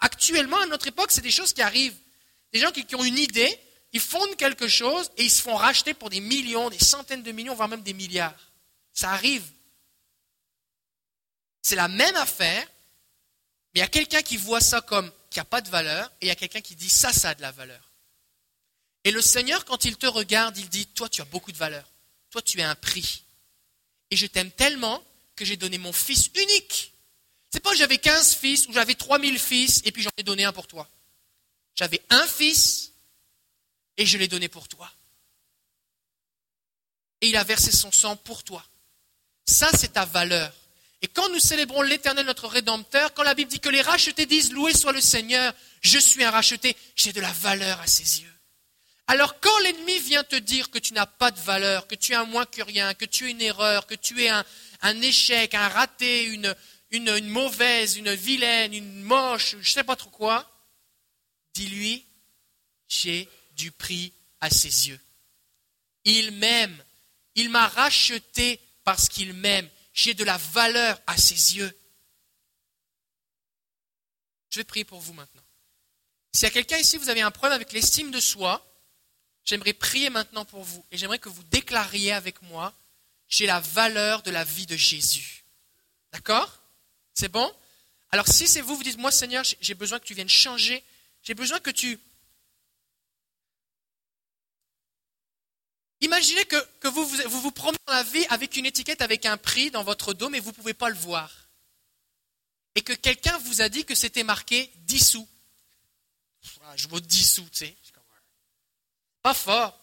Actuellement, 0.00 0.58
à 0.60 0.66
notre 0.66 0.86
époque, 0.86 1.10
c'est 1.10 1.20
des 1.20 1.30
choses 1.30 1.52
qui 1.52 1.60
arrivent. 1.60 1.96
Des 2.52 2.60
gens 2.60 2.70
qui, 2.70 2.94
ont 2.94 3.04
une 3.04 3.18
idée, 3.18 3.60
ils 3.92 4.00
fondent 4.00 4.36
quelque 4.36 4.66
chose 4.66 5.10
et 5.18 5.24
ils 5.24 5.30
se 5.30 5.42
font 5.42 5.56
racheter 5.56 5.92
pour 5.92 6.08
des 6.08 6.20
millions, 6.20 6.70
des 6.70 6.78
centaines 6.78 7.22
de 7.22 7.32
millions, 7.32 7.54
voire 7.54 7.68
même 7.68 7.82
des 7.82 7.92
milliards. 7.92 8.52
Ça 8.94 9.10
arrive. 9.10 9.44
C'est 11.60 11.76
la 11.76 11.88
même 11.88 12.16
affaire, 12.16 12.66
mais 13.74 13.80
il 13.80 13.82
y 13.82 13.82
a 13.82 13.88
quelqu'un 13.88 14.22
qui 14.22 14.38
voit 14.38 14.62
ça 14.62 14.80
comme 14.80 15.12
qui 15.28 15.38
n'a 15.38 15.44
pas 15.44 15.60
de 15.60 15.68
valeur, 15.68 16.10
et 16.22 16.26
il 16.26 16.28
y 16.28 16.30
a 16.30 16.36
quelqu'un 16.36 16.62
qui 16.62 16.74
dit 16.74 16.88
ça, 16.88 17.12
ça 17.12 17.30
a 17.30 17.34
de 17.34 17.42
la 17.42 17.52
valeur. 17.52 17.92
Et 19.04 19.10
le 19.10 19.20
Seigneur, 19.20 19.66
quand 19.66 19.84
il 19.84 19.98
te 19.98 20.06
regarde, 20.06 20.56
il 20.56 20.70
dit, 20.70 20.86
toi, 20.86 21.10
tu 21.10 21.20
as 21.20 21.26
beaucoup 21.26 21.52
de 21.52 21.58
valeur 21.58 21.84
toi 22.30 22.42
tu 22.42 22.60
es 22.60 22.62
un 22.62 22.74
prix. 22.74 23.24
Et 24.10 24.16
je 24.16 24.26
t'aime 24.26 24.50
tellement 24.50 25.02
que 25.36 25.44
j'ai 25.44 25.56
donné 25.56 25.78
mon 25.78 25.92
fils 25.92 26.30
unique. 26.34 26.92
C'est 27.50 27.60
pas 27.60 27.70
que 27.70 27.76
j'avais 27.76 27.98
15 27.98 28.34
fils 28.34 28.66
ou 28.68 28.72
j'avais 28.72 28.94
3000 28.94 29.38
fils 29.38 29.80
et 29.84 29.92
puis 29.92 30.02
j'en 30.02 30.10
ai 30.16 30.22
donné 30.22 30.44
un 30.44 30.52
pour 30.52 30.66
toi. 30.66 30.88
J'avais 31.74 32.02
un 32.10 32.26
fils 32.26 32.92
et 33.96 34.04
je 34.04 34.18
l'ai 34.18 34.28
donné 34.28 34.48
pour 34.48 34.68
toi. 34.68 34.90
Et 37.20 37.28
il 37.28 37.36
a 37.36 37.44
versé 37.44 37.72
son 37.72 37.90
sang 37.90 38.16
pour 38.16 38.44
toi. 38.44 38.64
Ça, 39.46 39.70
c'est 39.72 39.94
ta 39.94 40.04
valeur. 40.04 40.52
Et 41.00 41.06
quand 41.06 41.28
nous 41.30 41.38
célébrons 41.38 41.82
l'Éternel, 41.82 42.26
notre 42.26 42.48
Rédempteur, 42.48 43.14
quand 43.14 43.22
la 43.22 43.34
Bible 43.34 43.50
dit 43.50 43.60
que 43.60 43.68
les 43.68 43.82
rachetés 43.82 44.26
disent 44.26 44.52
Loué 44.52 44.74
soit 44.74 44.92
le 44.92 45.00
Seigneur, 45.00 45.54
je 45.80 45.98
suis 45.98 46.22
un 46.24 46.30
racheté, 46.30 46.76
j'ai 46.96 47.12
de 47.12 47.20
la 47.20 47.32
valeur 47.32 47.80
à 47.80 47.86
ses 47.86 48.22
yeux. 48.22 48.37
Alors 49.10 49.40
quand 49.40 49.58
l'ennemi 49.60 49.98
vient 50.00 50.22
te 50.22 50.36
dire 50.36 50.70
que 50.70 50.78
tu 50.78 50.92
n'as 50.92 51.06
pas 51.06 51.30
de 51.30 51.40
valeur, 51.40 51.86
que 51.86 51.94
tu 51.94 52.12
es 52.12 52.14
un 52.14 52.26
moins 52.26 52.44
que 52.44 52.60
rien, 52.60 52.92
que 52.92 53.06
tu 53.06 53.26
es 53.26 53.30
une 53.30 53.40
erreur, 53.40 53.86
que 53.86 53.94
tu 53.94 54.22
es 54.22 54.28
un, 54.28 54.44
échec, 55.00 55.54
un 55.54 55.68
raté, 55.68 56.26
une, 56.26 56.54
mauvaise, 57.22 57.96
une 57.96 58.12
vilaine, 58.12 58.74
une 58.74 59.02
moche, 59.02 59.52
je 59.52 59.56
ne 59.56 59.62
sais 59.62 59.82
pas 59.82 59.96
trop 59.96 60.10
quoi, 60.10 60.46
dis-lui, 61.54 62.04
j'ai 62.86 63.26
du 63.52 63.72
prix 63.72 64.12
à 64.42 64.50
ses 64.50 64.88
yeux. 64.88 65.00
Il 66.04 66.32
m'aime. 66.32 66.84
Il 67.34 67.48
m'a 67.48 67.66
racheté 67.66 68.60
parce 68.84 69.08
qu'il 69.08 69.32
m'aime. 69.32 69.68
J'ai 69.94 70.12
de 70.12 70.24
la 70.24 70.36
valeur 70.36 71.00
à 71.06 71.16
ses 71.16 71.56
yeux. 71.56 71.72
Je 74.50 74.58
vais 74.58 74.64
prier 74.64 74.84
pour 74.84 75.00
vous 75.00 75.14
maintenant. 75.14 75.42
S'il 76.32 76.44
y 76.44 76.46
a 76.46 76.50
quelqu'un 76.50 76.76
ici, 76.76 76.98
vous 76.98 77.08
avez 77.08 77.22
un 77.22 77.30
problème 77.30 77.56
avec 77.56 77.72
l'estime 77.72 78.10
de 78.10 78.20
soi, 78.20 78.64
j'aimerais 79.48 79.72
prier 79.72 80.10
maintenant 80.10 80.44
pour 80.44 80.62
vous 80.62 80.84
et 80.90 80.98
j'aimerais 80.98 81.18
que 81.18 81.30
vous 81.30 81.42
déclariez 81.44 82.12
avec 82.12 82.42
moi, 82.42 82.74
j'ai 83.28 83.46
la 83.46 83.60
valeur 83.60 84.22
de 84.22 84.30
la 84.30 84.44
vie 84.44 84.66
de 84.66 84.76
Jésus. 84.76 85.44
D'accord? 86.12 86.60
C'est 87.14 87.30
bon? 87.30 87.50
Alors 88.10 88.28
si 88.28 88.46
c'est 88.46 88.60
vous, 88.60 88.76
vous 88.76 88.82
dites, 88.82 88.98
moi 88.98 89.10
Seigneur, 89.10 89.44
j'ai 89.60 89.74
besoin 89.74 89.98
que 89.98 90.04
tu 90.04 90.14
viennes 90.14 90.28
changer, 90.28 90.84
j'ai 91.22 91.34
besoin 91.34 91.60
que 91.60 91.70
tu... 91.70 91.98
Imaginez 96.00 96.44
que, 96.44 96.88
vous, 96.88 97.06
vous, 97.06 97.40
vous 97.40 97.50
promenez 97.50 97.78
dans 97.86 97.94
la 97.94 98.04
vie 98.04 98.24
avec 98.26 98.56
une 98.56 98.66
étiquette 98.66 99.00
avec 99.00 99.26
un 99.26 99.36
prix 99.36 99.70
dans 99.70 99.82
votre 99.82 100.14
dos, 100.14 100.28
mais 100.28 100.40
vous 100.40 100.50
ne 100.50 100.54
pouvez 100.54 100.74
pas 100.74 100.90
le 100.90 100.94
voir. 100.94 101.48
Et 102.76 102.82
que 102.82 102.92
quelqu'un 102.92 103.36
vous 103.38 103.62
a 103.62 103.68
dit 103.68 103.84
que 103.84 103.96
c'était 103.96 104.22
marqué 104.22 104.70
10 104.76 105.10
sous 105.10 105.28
je 106.76 106.88
vaux 106.88 107.00
10 107.00 107.32
sous, 107.34 107.48
tu 107.50 107.58
sais. 107.58 107.76
Pas 109.22 109.34
fort. 109.34 109.78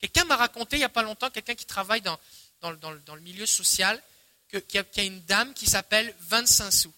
Quelqu'un 0.00 0.24
m'a 0.24 0.36
raconté 0.36 0.76
il 0.76 0.80
n'y 0.80 0.84
a 0.84 0.88
pas 0.88 1.02
longtemps, 1.02 1.30
quelqu'un 1.30 1.54
qui 1.54 1.66
travaille 1.66 2.00
dans, 2.00 2.18
dans, 2.60 3.14
le 3.14 3.20
milieu 3.20 3.46
social, 3.46 4.02
qu'il 4.48 4.62
y, 4.74 4.78
a 5.00 5.04
une 5.04 5.20
dame 5.22 5.54
qui 5.54 5.66
s'appelle 5.66 6.14
25 6.20 6.70
sous. 6.70 6.92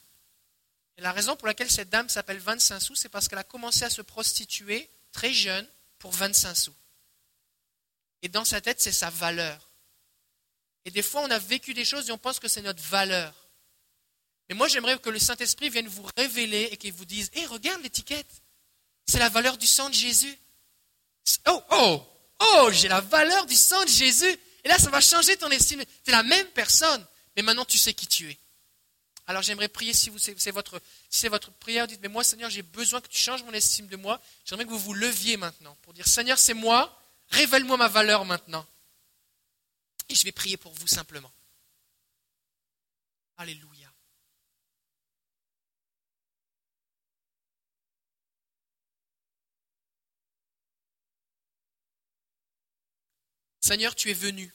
Et 0.97 1.03
la 1.03 1.13
raison 1.13 1.37
pour 1.37 1.47
laquelle 1.47 1.71
cette 1.71 1.91
dame 1.91 2.09
s'appelle 2.09 2.39
25 2.39 2.81
sous, 2.81 2.95
c'est 2.95 3.09
parce 3.09 3.29
qu'elle 3.29 3.39
a 3.39 3.45
commencé 3.45 3.85
à 3.85 3.91
se 3.91 4.03
prostituer 4.03 4.89
très 5.13 5.33
jeune 5.33 5.67
pour 5.99 6.13
25 6.13 6.55
sous. 6.55 6.75
Et 8.23 8.29
dans 8.29 8.45
sa 8.45 8.61
tête, 8.61 8.81
c'est 8.81 8.93
sa 8.93 9.11
valeur. 9.11 9.69
Et 10.85 10.91
des 10.91 11.03
fois, 11.03 11.23
on 11.23 11.31
a 11.31 11.39
vécu 11.39 11.75
des 11.75 11.85
choses 11.85 12.09
et 12.09 12.13
on 12.13 12.19
pense 12.19 12.39
que 12.39 12.49
c'est 12.49 12.63
notre 12.63 12.83
valeur. 12.83 13.35
Mais 14.49 14.55
moi, 14.55 14.69
j'aimerais 14.69 14.99
que 14.99 15.11
le 15.11 15.19
Saint-Esprit 15.19 15.71
vienne 15.71 15.89
vous 15.89 16.07
révéler 16.17 16.69
et 16.71 16.77
qu'il 16.77 16.93
vous 16.93 17.07
dise 17.07 17.31
Hé, 17.35 17.47
regarde 17.47 17.83
l'étiquette. 17.83 18.43
C'est 19.07 19.19
la 19.19 19.29
valeur 19.29 19.57
du 19.57 19.67
sang 19.67 19.89
de 19.89 19.95
Jésus. 19.95 20.37
Oh, 21.47 21.62
oh, 21.71 22.07
oh, 22.40 22.71
j'ai 22.73 22.88
la 22.88 23.00
valeur 23.00 23.47
du 23.47 23.54
sang 23.54 23.83
de 23.85 23.88
Jésus. 23.88 24.38
Et 24.64 24.69
là, 24.69 24.78
ça 24.78 24.90
va 24.90 25.00
changer 25.00 25.37
ton 25.37 25.50
estime. 25.50 25.83
Tu 26.04 26.11
es 26.11 26.12
la 26.12 26.23
même 26.23 26.47
personne, 26.49 27.04
mais 27.37 27.43
maintenant 27.43 27.64
tu 27.64 27.78
sais 27.78 27.95
qui 27.95 28.07
tu 28.07 28.31
es. 28.31 28.38
Alors 29.26 29.43
j'aimerais 29.43 29.69
prier, 29.69 29.95
si 29.95 30.12
c'est 30.37 30.50
votre, 30.50 30.81
si 31.09 31.28
votre 31.28 31.50
prière, 31.52 31.87
dites, 31.87 32.00
mais 32.02 32.09
moi 32.09 32.23
Seigneur, 32.23 32.50
j'ai 32.50 32.62
besoin 32.62 33.00
que 33.00 33.09
tu 33.09 33.19
changes 33.19 33.43
mon 33.43 33.52
estime 33.52 33.87
de 33.87 33.97
moi. 33.97 34.21
J'aimerais 34.45 34.66
que 34.66 34.71
vous 34.71 34.78
vous 34.78 34.95
leviez 34.95 35.37
maintenant 35.37 35.76
pour 35.83 35.95
dire, 35.95 36.07
Seigneur, 36.07 36.38
c'est 36.38 36.54
moi, 36.54 37.00
révèle-moi 37.31 37.76
ma 37.78 37.88
valeur 37.88 38.25
maintenant. 38.26 38.66
Et 40.11 40.14
je 40.14 40.25
vais 40.25 40.33
prier 40.33 40.59
pour 40.59 40.73
vous 40.75 40.87
simplement. 40.87 41.33
Alléluia. 43.38 43.74
Seigneur, 53.64 53.94
tu 53.94 54.11
es 54.11 54.14
venu 54.14 54.52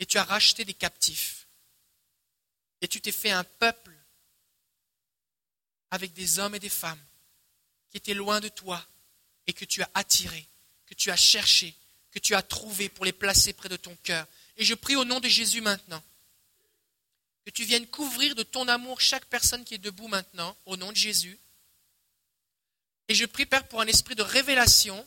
et 0.00 0.06
tu 0.06 0.18
as 0.18 0.24
racheté 0.24 0.64
des 0.64 0.74
captifs 0.74 1.46
et 2.80 2.88
tu 2.88 3.00
t'es 3.00 3.12
fait 3.12 3.30
un 3.30 3.44
peuple 3.44 3.96
avec 5.92 6.12
des 6.14 6.40
hommes 6.40 6.56
et 6.56 6.58
des 6.58 6.68
femmes 6.68 7.00
qui 7.90 7.98
étaient 7.98 8.12
loin 8.12 8.40
de 8.40 8.48
toi 8.48 8.84
et 9.46 9.52
que 9.52 9.64
tu 9.64 9.84
as 9.84 9.90
attirés, 9.94 10.44
que 10.86 10.94
tu 10.94 11.12
as 11.12 11.16
cherché, 11.16 11.76
que 12.10 12.18
tu 12.18 12.34
as 12.34 12.42
trouvé 12.42 12.88
pour 12.88 13.04
les 13.04 13.12
placer 13.12 13.52
près 13.52 13.68
de 13.68 13.76
ton 13.76 13.94
cœur. 14.02 14.26
Et 14.56 14.64
je 14.64 14.74
prie 14.74 14.96
au 14.96 15.04
nom 15.04 15.20
de 15.20 15.28
Jésus 15.28 15.60
maintenant 15.60 16.02
que 17.44 17.50
tu 17.50 17.62
viennes 17.64 17.86
couvrir 17.86 18.34
de 18.34 18.42
ton 18.42 18.66
amour 18.66 19.00
chaque 19.00 19.26
personne 19.26 19.64
qui 19.64 19.74
est 19.74 19.78
debout 19.78 20.08
maintenant, 20.08 20.56
au 20.66 20.76
nom 20.76 20.90
de 20.90 20.96
Jésus. 20.96 21.38
Et 23.06 23.14
je 23.14 23.26
prie, 23.26 23.46
Père, 23.46 23.68
pour 23.68 23.80
un 23.80 23.86
esprit 23.86 24.16
de 24.16 24.22
révélation 24.24 25.06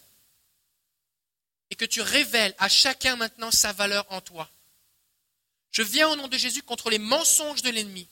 et 1.70 1.76
que 1.76 1.86
tu 1.86 2.02
révèles 2.02 2.56
à 2.58 2.70
chacun 2.70 3.16
maintenant 3.16 3.52
sa 3.52 3.74
valeur 3.74 4.06
en 4.10 4.22
toi. 4.22 4.50
Je 5.72 5.82
viens 5.82 6.08
au 6.10 6.16
nom 6.16 6.28
de 6.28 6.38
Jésus 6.38 6.64
contre 6.64 6.90
les 6.90 7.00
mensonges 7.00 7.62
de 7.62 7.70
l'ennemi. 7.70 8.08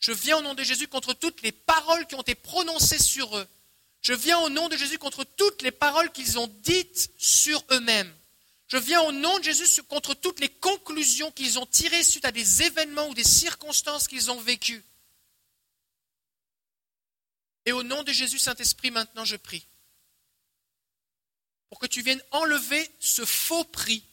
Je 0.00 0.12
viens 0.12 0.38
au 0.38 0.42
nom 0.42 0.54
de 0.54 0.62
Jésus 0.62 0.88
contre 0.88 1.14
toutes 1.14 1.42
les 1.42 1.52
paroles 1.52 2.06
qui 2.06 2.14
ont 2.14 2.20
été 2.20 2.34
prononcées 2.34 2.98
sur 2.98 3.36
eux. 3.36 3.48
Je 4.02 4.12
viens 4.12 4.38
au 4.40 4.50
nom 4.50 4.68
de 4.68 4.76
Jésus 4.76 4.98
contre 4.98 5.24
toutes 5.24 5.62
les 5.62 5.70
paroles 5.70 6.12
qu'ils 6.12 6.38
ont 6.38 6.48
dites 6.62 7.10
sur 7.16 7.64
eux-mêmes. 7.70 8.14
Je 8.68 8.76
viens 8.76 9.00
au 9.02 9.12
nom 9.12 9.38
de 9.38 9.44
Jésus 9.44 9.82
contre 9.84 10.14
toutes 10.14 10.40
les 10.40 10.48
conclusions 10.48 11.30
qu'ils 11.30 11.58
ont 11.58 11.66
tirées 11.66 12.02
suite 12.02 12.24
à 12.24 12.32
des 12.32 12.62
événements 12.62 13.08
ou 13.08 13.14
des 13.14 13.24
circonstances 13.24 14.08
qu'ils 14.08 14.30
ont 14.30 14.40
vécues. 14.40 14.84
Et 17.64 17.72
au 17.72 17.82
nom 17.82 18.02
de 18.02 18.12
Jésus, 18.12 18.38
Saint-Esprit, 18.38 18.90
maintenant 18.90 19.24
je 19.24 19.36
prie 19.36 19.66
pour 21.68 21.78
que 21.78 21.86
tu 21.86 22.02
viennes 22.02 22.22
enlever 22.30 22.90
ce 23.00 23.24
faux 23.24 23.64
prix. 23.64 24.04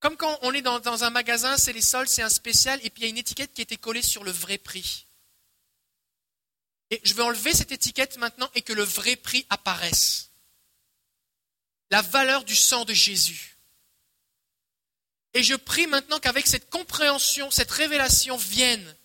Comme 0.00 0.16
quand 0.16 0.38
on 0.42 0.52
est 0.52 0.60
dans, 0.60 1.04
un 1.04 1.10
magasin, 1.10 1.56
c'est 1.56 1.72
les 1.72 1.80
soldes, 1.80 2.08
c'est 2.08 2.22
un 2.22 2.28
spécial, 2.28 2.78
et 2.82 2.90
puis 2.90 3.02
il 3.02 3.04
y 3.04 3.06
a 3.06 3.10
une 3.10 3.18
étiquette 3.18 3.54
qui 3.54 3.62
a 3.62 3.64
été 3.64 3.78
collée 3.78 4.02
sur 4.02 4.22
le 4.22 4.30
vrai 4.30 4.58
prix. 4.58 5.06
Et 6.90 7.00
je 7.04 7.14
vais 7.14 7.22
enlever 7.22 7.54
cette 7.54 7.72
étiquette 7.72 8.18
maintenant 8.18 8.50
et 8.54 8.60
que 8.60 8.74
le 8.74 8.82
vrai 8.82 9.16
prix 9.16 9.46
apparaisse. 9.48 10.30
La 11.90 12.02
valeur 12.02 12.44
du 12.44 12.54
sang 12.54 12.84
de 12.84 12.92
Jésus. 12.92 13.56
Et 15.32 15.42
je 15.42 15.54
prie 15.54 15.86
maintenant 15.86 16.20
qu'avec 16.20 16.46
cette 16.46 16.68
compréhension, 16.70 17.50
cette 17.50 17.70
révélation 17.70 18.36
viennent 18.36 18.96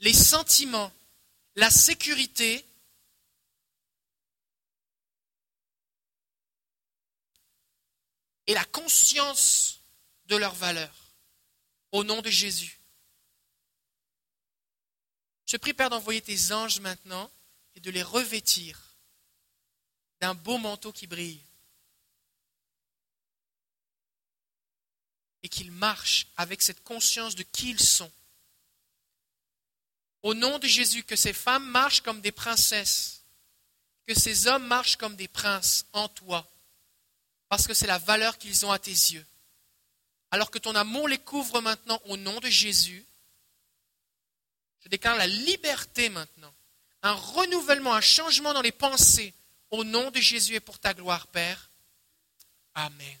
les 0.00 0.12
sentiments, 0.12 0.92
la 1.56 1.70
sécurité 1.70 2.64
et 8.46 8.54
la 8.54 8.64
conscience 8.64 9.80
de 10.26 10.36
leur 10.36 10.54
valeur. 10.54 10.94
Au 11.92 12.04
nom 12.04 12.22
de 12.22 12.30
Jésus. 12.30 12.78
Je 15.46 15.56
prie, 15.56 15.74
Père, 15.74 15.90
d'envoyer 15.90 16.22
tes 16.22 16.52
anges 16.52 16.80
maintenant 16.80 17.30
et 17.74 17.80
de 17.80 17.90
les 17.90 18.02
revêtir 18.02 18.80
d'un 20.20 20.34
beau 20.34 20.56
manteau 20.56 20.92
qui 20.92 21.06
brille. 21.06 21.42
Et 25.42 25.48
qu'ils 25.48 25.72
marchent 25.72 26.28
avec 26.36 26.62
cette 26.62 26.82
conscience 26.84 27.34
de 27.34 27.42
qui 27.42 27.70
ils 27.70 27.80
sont. 27.80 28.10
Au 30.22 30.34
nom 30.34 30.58
de 30.60 30.68
Jésus, 30.68 31.02
que 31.02 31.16
ces 31.16 31.32
femmes 31.32 31.68
marchent 31.68 32.00
comme 32.00 32.20
des 32.20 32.32
princesses, 32.32 33.24
que 34.06 34.14
ces 34.14 34.46
hommes 34.46 34.66
marchent 34.66 34.96
comme 34.96 35.16
des 35.16 35.28
princes 35.28 35.84
en 35.92 36.08
toi 36.08 36.51
parce 37.52 37.66
que 37.66 37.74
c'est 37.74 37.86
la 37.86 37.98
valeur 37.98 38.38
qu'ils 38.38 38.64
ont 38.64 38.72
à 38.72 38.78
tes 38.78 38.90
yeux. 38.90 39.26
Alors 40.30 40.50
que 40.50 40.58
ton 40.58 40.74
amour 40.74 41.06
les 41.06 41.18
couvre 41.18 41.60
maintenant 41.60 42.00
au 42.06 42.16
nom 42.16 42.40
de 42.40 42.48
Jésus, 42.48 43.04
je 44.82 44.88
déclare 44.88 45.16
la 45.16 45.26
liberté 45.26 46.08
maintenant, 46.08 46.54
un 47.02 47.12
renouvellement, 47.12 47.92
un 47.92 48.00
changement 48.00 48.54
dans 48.54 48.62
les 48.62 48.72
pensées 48.72 49.34
au 49.70 49.84
nom 49.84 50.10
de 50.10 50.18
Jésus 50.18 50.54
et 50.54 50.60
pour 50.60 50.78
ta 50.78 50.94
gloire, 50.94 51.26
Père. 51.26 51.68
Amen. 52.74 53.18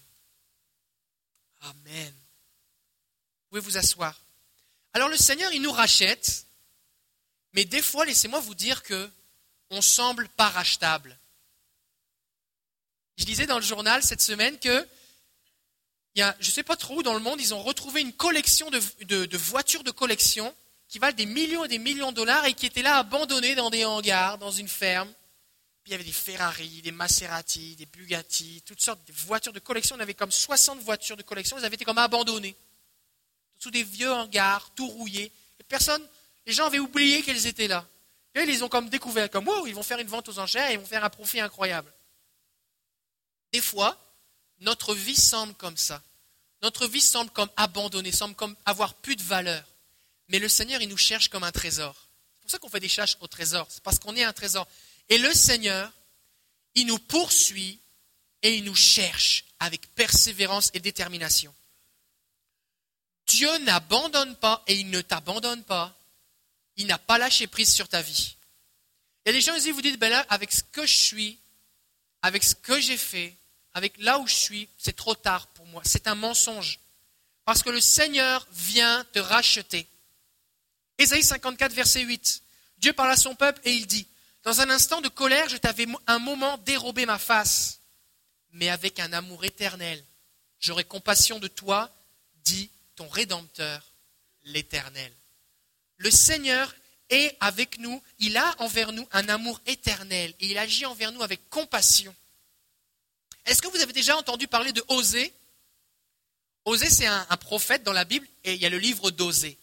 Amen. 1.60 2.14
Vous 2.14 3.48
pouvez 3.50 3.60
vous 3.60 3.76
asseoir? 3.76 4.18
Alors 4.94 5.10
le 5.10 5.18
Seigneur, 5.18 5.52
il 5.52 5.60
nous 5.60 5.72
rachète, 5.72 6.46
mais 7.52 7.66
des 7.66 7.82
fois, 7.82 8.06
laissez-moi 8.06 8.40
vous 8.40 8.54
dire 8.54 8.82
que 8.82 9.10
on 9.68 9.82
semble 9.82 10.26
pas 10.30 10.48
rachetable. 10.48 11.18
Je 13.16 13.24
disais 13.24 13.46
dans 13.46 13.58
le 13.58 13.64
journal 13.64 14.02
cette 14.02 14.22
semaine 14.22 14.58
que, 14.58 14.86
je 16.14 16.22
ne 16.22 16.42
sais 16.42 16.62
pas 16.62 16.76
trop 16.76 16.98
où 16.98 17.02
dans 17.02 17.14
le 17.14 17.20
monde, 17.20 17.40
ils 17.40 17.54
ont 17.54 17.62
retrouvé 17.62 18.00
une 18.00 18.12
collection 18.12 18.70
de, 18.70 19.36
voitures 19.36 19.84
de 19.84 19.90
collection 19.90 20.54
qui 20.88 20.98
valent 20.98 21.16
des 21.16 21.26
millions 21.26 21.64
et 21.64 21.68
des 21.68 21.78
millions 21.78 22.10
de 22.10 22.16
dollars 22.16 22.44
et 22.46 22.54
qui 22.54 22.66
étaient 22.66 22.82
là 22.82 22.98
abandonnées 22.98 23.54
dans 23.54 23.70
des 23.70 23.84
hangars, 23.84 24.38
dans 24.38 24.50
une 24.50 24.68
ferme. 24.68 25.12
Il 25.86 25.92
y 25.92 25.94
avait 25.94 26.04
des 26.04 26.12
Ferrari, 26.12 26.80
des 26.82 26.92
Maserati, 26.92 27.74
des 27.76 27.86
Bugatti, 27.86 28.62
toutes 28.64 28.80
sortes 28.80 29.04
de 29.06 29.12
voitures 29.12 29.52
de 29.52 29.58
collection. 29.58 29.96
On 29.96 30.00
avait 30.00 30.14
comme 30.14 30.30
60 30.30 30.80
voitures 30.80 31.16
de 31.16 31.22
collection, 31.22 31.58
elles 31.58 31.64
avaient 31.64 31.74
été 31.74 31.84
comme 31.84 31.98
abandonnées. 31.98 32.54
Sous 33.58 33.70
des 33.70 33.82
vieux 33.82 34.12
hangars, 34.12 34.70
tout 34.76 34.86
rouillés. 34.86 35.32
Et 35.58 35.64
personne, 35.64 36.06
les 36.46 36.52
gens 36.52 36.66
avaient 36.66 36.78
oublié 36.78 37.22
qu'elles 37.22 37.46
étaient 37.46 37.68
là. 37.68 37.86
Et 38.34 38.42
ils 38.42 38.64
ont 38.64 38.68
comme 38.68 38.88
découvert 38.88 39.30
comme, 39.30 39.48
wow, 39.48 39.66
ils 39.66 39.74
vont 39.74 39.82
faire 39.82 39.98
une 39.98 40.06
vente 40.06 40.28
aux 40.28 40.38
enchères 40.38 40.70
et 40.70 40.74
ils 40.74 40.78
vont 40.78 40.86
faire 40.86 41.04
un 41.04 41.10
profit 41.10 41.40
incroyable. 41.40 41.92
Des 43.52 43.60
fois, 43.60 43.98
notre 44.60 44.94
vie 44.94 45.16
semble 45.16 45.54
comme 45.54 45.76
ça. 45.76 46.02
Notre 46.62 46.86
vie 46.86 47.00
semble 47.00 47.30
comme 47.30 47.50
abandonnée, 47.56 48.12
semble 48.12 48.34
comme 48.34 48.56
avoir 48.64 48.94
plus 48.94 49.16
de 49.16 49.22
valeur. 49.22 49.64
Mais 50.28 50.38
le 50.38 50.48
Seigneur, 50.48 50.80
il 50.80 50.88
nous 50.88 50.96
cherche 50.96 51.28
comme 51.28 51.44
un 51.44 51.52
trésor. 51.52 51.94
C'est 52.34 52.40
pour 52.40 52.50
ça 52.50 52.58
qu'on 52.58 52.68
fait 52.68 52.80
des 52.80 52.88
chasses 52.88 53.16
au 53.20 53.26
trésor. 53.26 53.66
C'est 53.68 53.82
parce 53.82 53.98
qu'on 53.98 54.16
est 54.16 54.24
un 54.24 54.32
trésor. 54.32 54.66
Et 55.08 55.18
le 55.18 55.32
Seigneur, 55.34 55.92
il 56.74 56.86
nous 56.86 56.98
poursuit 56.98 57.78
et 58.42 58.54
il 58.54 58.64
nous 58.64 58.74
cherche 58.74 59.44
avec 59.60 59.92
persévérance 59.94 60.70
et 60.74 60.80
détermination. 60.80 61.54
Dieu 63.26 63.58
n'abandonne 63.58 64.36
pas 64.36 64.62
et 64.66 64.74
il 64.74 64.90
ne 64.90 65.00
t'abandonne 65.00 65.62
pas. 65.64 65.96
Il 66.76 66.86
n'a 66.86 66.98
pas 66.98 67.18
lâché 67.18 67.46
prise 67.46 67.72
sur 67.72 67.88
ta 67.88 68.02
vie. 68.02 68.36
Et 69.24 69.32
les 69.32 69.40
gens 69.40 69.54
ils 69.54 69.72
vous 69.72 69.82
dites, 69.82 69.98
ben 69.98 70.10
là, 70.10 70.24
avec 70.28 70.52
ce 70.52 70.62
que 70.62 70.86
je 70.86 70.96
suis, 70.96 71.38
avec 72.22 72.42
ce 72.42 72.54
que 72.54 72.80
j'ai 72.80 72.96
fait, 72.96 73.36
avec 73.74 73.96
là 73.98 74.18
où 74.18 74.26
je 74.26 74.34
suis, 74.34 74.68
c'est 74.78 74.96
trop 74.96 75.14
tard 75.14 75.46
pour 75.48 75.66
moi. 75.66 75.82
C'est 75.84 76.06
un 76.06 76.14
mensonge. 76.14 76.78
Parce 77.44 77.62
que 77.62 77.70
le 77.70 77.80
Seigneur 77.80 78.46
vient 78.52 79.04
te 79.12 79.18
racheter. 79.18 79.86
Ésaïe 80.98 81.22
54, 81.22 81.72
verset 81.72 82.02
8. 82.02 82.42
Dieu 82.78 82.92
parle 82.92 83.10
à 83.10 83.16
son 83.16 83.34
peuple 83.34 83.60
et 83.64 83.72
il 83.72 83.86
dit, 83.86 84.06
dans 84.44 84.60
un 84.60 84.70
instant 84.70 85.00
de 85.00 85.08
colère, 85.08 85.48
je 85.48 85.56
t'avais 85.56 85.86
un 86.06 86.18
moment 86.18 86.58
dérobé 86.58 87.06
ma 87.06 87.18
face, 87.18 87.80
mais 88.52 88.68
avec 88.68 89.00
un 89.00 89.12
amour 89.12 89.44
éternel. 89.44 90.02
J'aurai 90.60 90.84
compassion 90.84 91.38
de 91.38 91.48
toi, 91.48 91.90
dit 92.44 92.70
ton 92.96 93.08
Rédempteur, 93.08 93.82
l'Éternel. 94.44 95.12
Le 95.96 96.10
Seigneur 96.10 96.74
est 97.08 97.36
avec 97.40 97.78
nous, 97.78 98.02
il 98.18 98.36
a 98.36 98.54
envers 98.58 98.92
nous 98.92 99.06
un 99.12 99.28
amour 99.28 99.60
éternel 99.66 100.34
et 100.40 100.50
il 100.50 100.58
agit 100.58 100.86
envers 100.86 101.12
nous 101.12 101.22
avec 101.22 101.48
compassion. 101.48 102.14
Est-ce 103.46 103.60
que 103.60 103.68
vous 103.68 103.80
avez 103.80 103.92
déjà 103.92 104.16
entendu 104.16 104.46
parler 104.46 104.72
de 104.72 104.82
Osée? 104.88 105.32
Osée, 106.64 106.90
c'est 106.90 107.06
un, 107.06 107.24
prophète 107.38 107.82
dans 107.82 107.92
la 107.92 108.04
Bible 108.04 108.26
et 108.44 108.54
il 108.54 108.60
y 108.60 108.66
a 108.66 108.70
le 108.70 108.78
livre 108.78 109.10
d'Osée. 109.10 109.58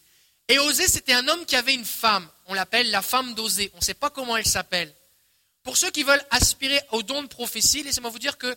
Et 0.50 0.60
Osée, 0.60 0.88
c'était 0.88 1.14
un 1.14 1.28
homme 1.28 1.46
qui 1.46 1.56
avait 1.56 1.74
une 1.74 1.86
femme. 1.86 2.30
On 2.48 2.54
l'appelle 2.54 2.90
la 2.92 3.02
femme 3.02 3.36
d'Osée. 3.36 3.72
On 3.76 3.78
ne 3.78 3.84
sait 3.84 3.94
pas 3.94 4.10
comment 4.10 4.36
elle 4.36 4.48
s'appelle. 4.48 4.94
Pour 5.64 5.78
ceux 5.78 5.92
qui 5.92 6.04
veulent 6.04 6.26
aspirer 6.32 6.82
au 6.92 7.04
don 7.04 7.22
de 7.24 7.28
prophétie, 7.28 7.84
laissez-moi 7.84 8.10
vous 8.10 8.20
dire 8.20 8.38
que 8.38 8.54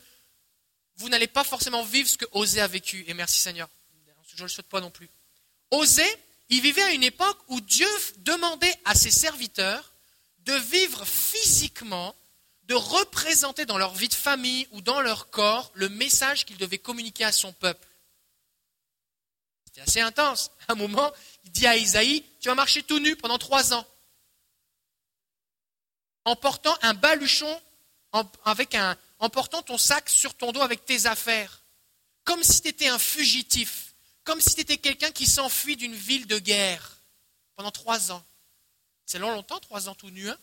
vous 0.97 1.09
n'allez 1.09 1.27
pas 1.27 1.45
forcément 1.45 1.85
vivre 1.85 2.09
ce 2.09 2.17
que 2.17 2.25
Osée 2.33 2.61
a 2.61 2.67
vécu. 2.67 3.05
Et 3.07 3.15
merci 3.15 3.39
Seigneur. 3.39 3.69
Je 4.35 4.39
ne 4.39 4.43
le 4.43 4.49
souhaite 4.49 4.69
pas 4.69 4.81
non 4.81 4.91
plus. 4.91 5.11
Osée, 5.71 6.17
il 6.49 6.61
vivait 6.63 6.83
à 6.83 6.93
une 6.93 7.03
époque 7.03 7.39
où 7.49 7.61
Dieu 7.61 7.89
demandait 8.19 8.75
à 8.85 8.95
ses 8.95 9.11
serviteurs 9.11 9.93
de 10.41 10.55
vivre 10.55 11.05
physiquement 11.07 12.15
de 12.73 12.77
représenter 12.77 13.67
dans 13.67 13.77
leur 13.77 13.93
vie 13.93 14.09
de 14.09 14.15
famille 14.15 14.67
ou 14.71 14.81
dans 14.81 15.03
leur 15.03 15.29
corps 15.29 15.71
le 15.75 15.91
message 15.91 16.47
qu'il 16.47 16.57
devait 16.57 16.79
communiquer 16.79 17.23
à 17.23 17.31
son 17.31 17.53
peuple. 17.53 17.87
C'était 19.67 19.83
assez 19.83 20.01
intense. 20.01 20.51
À 20.69 20.73
un 20.73 20.75
moment, 20.75 21.13
il 21.45 21.51
dit 21.51 21.67
à 21.67 21.77
Isaïe, 21.77 22.25
tu 22.41 22.49
vas 22.49 22.55
marcher 22.55 22.83
tout 22.83 22.99
nu 22.99 23.15
pendant 23.15 23.37
trois 23.37 23.75
ans, 23.75 23.87
en 26.25 26.35
portant 26.35 26.75
un 26.81 26.95
baluchon, 26.95 27.61
en, 28.13 28.25
avec 28.47 28.75
un, 28.75 28.97
en 29.19 29.29
portant 29.29 29.61
ton 29.61 29.77
sac 29.77 30.09
sur 30.09 30.33
ton 30.33 30.51
dos 30.51 30.63
avec 30.63 30.87
tes 30.87 31.05
affaires, 31.05 31.61
comme 32.25 32.43
si 32.43 32.63
tu 32.63 32.69
étais 32.69 32.89
un 32.89 32.99
fugitif, 32.99 33.93
comme 34.25 34.41
si 34.41 34.55
tu 34.55 34.63
étais 34.63 34.79
quelqu'un 34.79 35.11
qui 35.11 35.27
s'enfuit 35.27 35.77
d'une 35.77 35.95
ville 35.95 36.27
de 36.27 36.39
guerre 36.39 36.97
pendant 37.55 37.71
trois 37.71 38.13
ans. 38.13 38.25
C'est 39.05 39.19
long 39.19 39.31
longtemps, 39.31 39.61
trois 39.61 39.91
ans 39.91 39.95
tout 39.95 40.09
nu. 40.09 40.31
Hein 40.31 40.39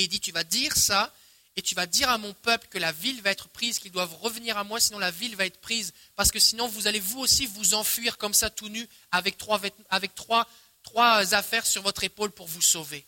et 0.00 0.04
il 0.04 0.08
dit, 0.08 0.20
tu 0.20 0.32
vas 0.32 0.44
dire 0.44 0.74
ça, 0.76 1.12
et 1.56 1.62
tu 1.62 1.74
vas 1.74 1.86
dire 1.86 2.08
à 2.08 2.16
mon 2.16 2.32
peuple 2.32 2.68
que 2.68 2.78
la 2.78 2.90
ville 2.90 3.20
va 3.20 3.30
être 3.30 3.48
prise, 3.48 3.78
qu'ils 3.78 3.92
doivent 3.92 4.14
revenir 4.14 4.56
à 4.56 4.64
moi, 4.64 4.80
sinon 4.80 4.98
la 4.98 5.10
ville 5.10 5.36
va 5.36 5.44
être 5.44 5.60
prise, 5.60 5.92
parce 6.16 6.30
que 6.30 6.38
sinon 6.38 6.68
vous 6.68 6.86
allez 6.86 7.00
vous 7.00 7.20
aussi 7.20 7.46
vous 7.46 7.74
enfuir 7.74 8.16
comme 8.16 8.32
ça 8.32 8.48
tout 8.48 8.68
nu 8.68 8.88
avec 9.10 9.36
trois, 9.36 9.60
avec 9.90 10.14
trois, 10.14 10.46
affaires 11.34 11.66
sur 11.66 11.82
votre 11.82 12.02
épaule 12.02 12.30
pour 12.30 12.46
vous 12.46 12.62
sauver. 12.62 13.04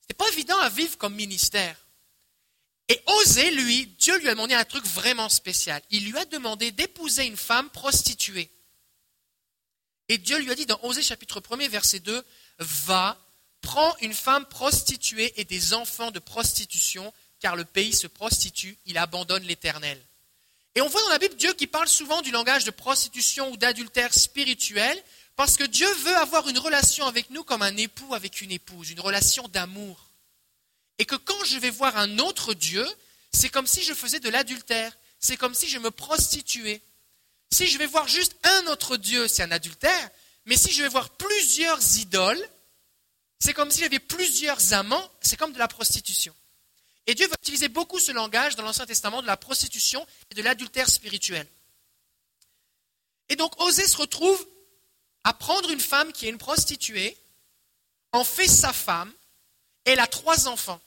Ce 0.00 0.06
n'est 0.10 0.16
pas 0.16 0.28
évident 0.32 0.58
à 0.58 0.68
vivre 0.68 0.98
comme 0.98 1.14
ministère. 1.14 1.76
Et 2.88 3.00
Osée, 3.06 3.52
lui, 3.52 3.86
Dieu 3.98 4.18
lui 4.18 4.28
a 4.28 4.32
demandé 4.32 4.54
un 4.54 4.64
truc 4.64 4.84
vraiment 4.86 5.28
spécial. 5.28 5.80
Il 5.90 6.10
lui 6.10 6.18
a 6.18 6.24
demandé 6.24 6.72
d'épouser 6.72 7.26
une 7.26 7.36
femme 7.36 7.70
prostituée. 7.70 8.50
Et 10.08 10.18
Dieu 10.18 10.38
lui 10.38 10.50
a 10.50 10.54
dit 10.54 10.66
dans 10.66 10.80
Osée 10.82 11.02
chapitre 11.02 11.40
1 11.48 11.68
verset 11.68 12.00
2, 12.00 12.24
va, 12.58 13.16
prend 13.60 13.94
une 14.00 14.14
femme 14.14 14.46
prostituée 14.46 15.32
et 15.36 15.44
des 15.44 15.74
enfants 15.74 16.10
de 16.10 16.18
prostitution, 16.18 17.12
car 17.40 17.56
le 17.56 17.64
pays 17.64 17.94
se 17.94 18.06
prostitue, 18.06 18.76
il 18.86 18.98
abandonne 18.98 19.44
l'Éternel. 19.44 20.00
Et 20.74 20.80
on 20.80 20.88
voit 20.88 21.02
dans 21.02 21.08
la 21.08 21.18
Bible 21.18 21.36
Dieu 21.36 21.52
qui 21.54 21.66
parle 21.66 21.88
souvent 21.88 22.22
du 22.22 22.30
langage 22.30 22.64
de 22.64 22.70
prostitution 22.70 23.50
ou 23.50 23.56
d'adultère 23.56 24.14
spirituel, 24.14 25.02
parce 25.34 25.56
que 25.56 25.64
Dieu 25.64 25.92
veut 26.04 26.16
avoir 26.16 26.48
une 26.48 26.58
relation 26.58 27.06
avec 27.06 27.30
nous 27.30 27.44
comme 27.44 27.62
un 27.62 27.76
époux 27.76 28.14
avec 28.14 28.40
une 28.40 28.52
épouse, 28.52 28.90
une 28.90 29.00
relation 29.00 29.46
d'amour. 29.48 30.08
Et 30.98 31.04
que 31.04 31.14
quand 31.14 31.44
je 31.44 31.58
vais 31.58 31.70
voir 31.70 31.96
un 31.96 32.18
autre 32.18 32.54
Dieu, 32.54 32.86
c'est 33.32 33.48
comme 33.48 33.66
si 33.66 33.82
je 33.82 33.94
faisais 33.94 34.20
de 34.20 34.28
l'adultère, 34.28 34.96
c'est 35.20 35.36
comme 35.36 35.54
si 35.54 35.68
je 35.68 35.78
me 35.78 35.90
prostituais. 35.90 36.80
Si 37.52 37.66
je 37.66 37.78
vais 37.78 37.86
voir 37.86 38.08
juste 38.08 38.36
un 38.42 38.66
autre 38.66 38.96
Dieu, 38.96 39.28
c'est 39.28 39.42
un 39.42 39.50
adultère, 39.50 40.10
mais 40.44 40.56
si 40.56 40.72
je 40.72 40.82
vais 40.82 40.88
voir 40.88 41.10
plusieurs 41.10 41.96
idoles, 41.96 42.48
c'est 43.38 43.54
comme 43.54 43.70
s'il 43.70 43.82
y 43.82 43.86
avait 43.86 43.98
plusieurs 43.98 44.72
amants, 44.72 45.10
c'est 45.20 45.36
comme 45.36 45.52
de 45.52 45.58
la 45.58 45.68
prostitution. 45.68 46.34
Et 47.06 47.14
Dieu 47.14 47.26
va 47.26 47.36
utiliser 47.40 47.68
beaucoup 47.68 47.98
ce 47.98 48.12
langage 48.12 48.56
dans 48.56 48.62
l'Ancien 48.62 48.86
Testament 48.86 49.22
de 49.22 49.26
la 49.26 49.36
prostitution 49.36 50.06
et 50.30 50.34
de 50.34 50.42
l'adultère 50.42 50.90
spirituel. 50.90 51.46
Et 53.28 53.36
donc 53.36 53.60
Osée 53.62 53.86
se 53.86 53.96
retrouve 53.96 54.46
à 55.24 55.32
prendre 55.32 55.70
une 55.70 55.80
femme 55.80 56.12
qui 56.12 56.26
est 56.26 56.30
une 56.30 56.38
prostituée, 56.38 57.16
en 58.12 58.24
fait 58.24 58.48
sa 58.48 58.72
femme, 58.72 59.12
elle 59.84 60.00
a 60.00 60.06
trois 60.06 60.48
enfants. 60.48 60.80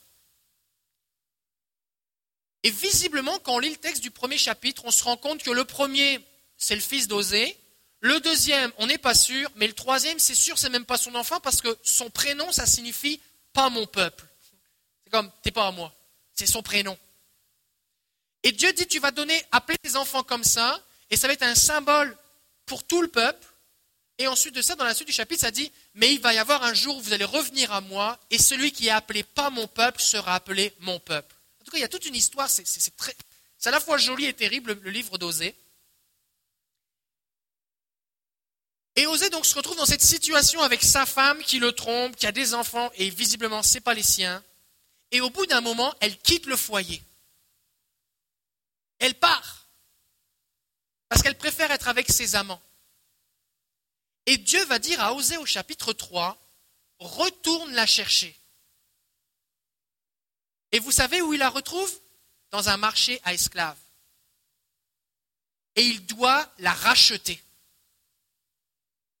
Et 2.62 2.70
visiblement, 2.70 3.38
quand 3.40 3.54
on 3.54 3.58
lit 3.58 3.70
le 3.70 3.76
texte 3.76 4.02
du 4.02 4.10
premier 4.10 4.38
chapitre, 4.38 4.84
on 4.84 4.90
se 4.90 5.02
rend 5.02 5.16
compte 5.16 5.42
que 5.42 5.50
le 5.50 5.64
premier, 5.64 6.24
c'est 6.56 6.76
le 6.76 6.80
fils 6.80 7.08
d'Osée, 7.08 7.58
le 8.02 8.18
deuxième, 8.18 8.72
on 8.78 8.88
n'est 8.88 8.98
pas 8.98 9.14
sûr, 9.14 9.48
mais 9.54 9.68
le 9.68 9.74
troisième, 9.74 10.18
c'est 10.18 10.34
sûr, 10.34 10.58
c'est 10.58 10.68
même 10.68 10.84
pas 10.84 10.98
son 10.98 11.14
enfant 11.14 11.38
parce 11.38 11.62
que 11.62 11.78
son 11.84 12.10
prénom, 12.10 12.50
ça 12.50 12.66
signifie 12.66 13.20
pas 13.52 13.70
mon 13.70 13.86
peuple. 13.86 14.26
C'est 15.04 15.10
comme, 15.10 15.30
t'es 15.42 15.52
pas 15.52 15.68
à 15.68 15.70
moi. 15.70 15.94
C'est 16.34 16.46
son 16.46 16.64
prénom. 16.64 16.98
Et 18.42 18.50
Dieu 18.50 18.72
dit, 18.72 18.88
tu 18.88 18.98
vas 18.98 19.12
donner, 19.12 19.40
appeler 19.52 19.78
tes 19.78 19.94
enfants 19.94 20.24
comme 20.24 20.42
ça, 20.42 20.84
et 21.10 21.16
ça 21.16 21.28
va 21.28 21.34
être 21.34 21.44
un 21.44 21.54
symbole 21.54 22.16
pour 22.66 22.82
tout 22.82 23.02
le 23.02 23.08
peuple. 23.08 23.46
Et 24.18 24.26
ensuite 24.26 24.56
de 24.56 24.62
ça, 24.62 24.74
dans 24.74 24.84
la 24.84 24.94
suite 24.94 25.06
du 25.06 25.14
chapitre, 25.14 25.42
ça 25.42 25.52
dit, 25.52 25.70
mais 25.94 26.12
il 26.12 26.20
va 26.20 26.34
y 26.34 26.38
avoir 26.38 26.64
un 26.64 26.74
jour 26.74 26.96
où 26.96 27.00
vous 27.00 27.12
allez 27.12 27.24
revenir 27.24 27.70
à 27.72 27.80
moi, 27.82 28.18
et 28.32 28.38
celui 28.38 28.72
qui 28.72 28.88
est 28.88 28.90
appelé 28.90 29.22
pas 29.22 29.48
mon 29.50 29.68
peuple 29.68 30.02
sera 30.02 30.34
appelé 30.34 30.74
mon 30.80 30.98
peuple. 30.98 31.36
En 31.60 31.64
tout 31.64 31.70
cas, 31.70 31.78
il 31.78 31.82
y 31.82 31.84
a 31.84 31.88
toute 31.88 32.06
une 32.06 32.16
histoire, 32.16 32.50
c'est 32.50 32.96
très, 32.96 33.14
à 33.64 33.70
la 33.70 33.78
fois 33.78 33.96
joli 33.96 34.24
et 34.24 34.34
terrible, 34.34 34.76
le 34.82 34.90
livre 34.90 35.18
d'Osée. 35.18 35.54
Et 38.96 39.06
Osée 39.06 39.30
donc 39.30 39.46
se 39.46 39.54
retrouve 39.54 39.76
dans 39.76 39.86
cette 39.86 40.02
situation 40.02 40.60
avec 40.60 40.82
sa 40.82 41.06
femme 41.06 41.42
qui 41.42 41.58
le 41.58 41.72
trompe, 41.72 42.14
qui 42.16 42.26
a 42.26 42.32
des 42.32 42.52
enfants 42.52 42.90
et 42.94 43.08
visiblement 43.08 43.62
c'est 43.62 43.80
pas 43.80 43.94
les 43.94 44.02
siens. 44.02 44.44
Et 45.10 45.20
au 45.20 45.30
bout 45.30 45.46
d'un 45.46 45.60
moment, 45.60 45.94
elle 46.00 46.18
quitte 46.18 46.46
le 46.46 46.56
foyer. 46.56 47.02
Elle 48.98 49.14
part 49.14 49.66
parce 51.08 51.22
qu'elle 51.22 51.38
préfère 51.38 51.70
être 51.70 51.88
avec 51.88 52.10
ses 52.10 52.36
amants. 52.36 52.62
Et 54.26 54.36
Dieu 54.38 54.64
va 54.66 54.78
dire 54.78 55.00
à 55.00 55.14
Osée 55.14 55.36
au 55.36 55.46
chapitre 55.46 55.92
3, 55.92 56.38
retourne 56.98 57.72
la 57.72 57.86
chercher. 57.86 58.38
Et 60.70 60.78
vous 60.78 60.92
savez 60.92 61.20
où 61.20 61.32
il 61.34 61.38
la 61.38 61.50
retrouve? 61.50 61.92
Dans 62.50 62.68
un 62.68 62.76
marché 62.76 63.18
à 63.24 63.32
esclaves. 63.32 63.78
Et 65.74 65.82
il 65.82 66.04
doit 66.04 66.52
la 66.58 66.72
racheter 66.72 67.42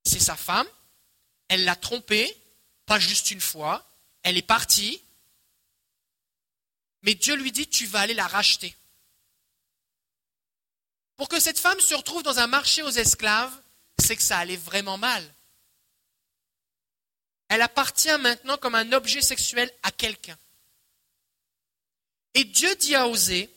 c'est 0.04 0.20
sa 0.20 0.36
femme, 0.36 0.66
elle 1.48 1.64
l'a 1.64 1.76
trompée, 1.76 2.36
pas 2.86 2.98
juste 2.98 3.30
une 3.30 3.40
fois, 3.40 3.86
elle 4.22 4.36
est 4.36 4.42
partie, 4.42 5.02
mais 7.02 7.14
Dieu 7.14 7.34
lui 7.34 7.52
dit, 7.52 7.68
tu 7.68 7.86
vas 7.86 8.00
aller 8.00 8.14
la 8.14 8.26
racheter. 8.26 8.76
Pour 11.16 11.28
que 11.28 11.40
cette 11.40 11.58
femme 11.58 11.80
se 11.80 11.94
retrouve 11.94 12.22
dans 12.22 12.38
un 12.38 12.46
marché 12.46 12.82
aux 12.82 12.90
esclaves, 12.90 13.52
c'est 13.98 14.16
que 14.16 14.22
ça 14.22 14.38
allait 14.38 14.56
vraiment 14.56 14.98
mal. 14.98 15.22
Elle 17.48 17.62
appartient 17.62 18.16
maintenant 18.18 18.56
comme 18.56 18.74
un 18.74 18.92
objet 18.92 19.20
sexuel 19.20 19.70
à 19.82 19.92
quelqu'un. 19.92 20.38
Et 22.34 22.44
Dieu 22.44 22.74
dit 22.76 22.94
à 22.94 23.08
Osée, 23.08 23.54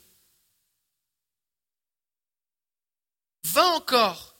va 3.44 3.66
encore 3.68 4.35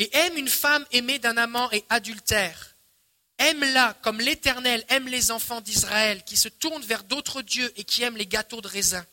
et 0.00 0.16
aime 0.16 0.36
une 0.38 0.48
femme 0.48 0.84
aimée 0.92 1.18
d'un 1.18 1.36
amant 1.36 1.70
et 1.72 1.84
adultère. 1.90 2.74
aime-la 3.38 3.94
comme 4.02 4.18
l'Éternel 4.18 4.82
aime 4.88 5.06
les 5.06 5.30
enfants 5.30 5.60
d'Israël, 5.60 6.24
qui 6.24 6.38
se 6.38 6.48
tournent 6.48 6.82
vers 6.82 7.04
d'autres 7.04 7.42
dieux 7.42 7.70
et 7.76 7.84
qui 7.84 8.02
aiment 8.02 8.16
les 8.16 8.26
gâteaux 8.26 8.62
de 8.62 8.68
raisin. 8.68 9.06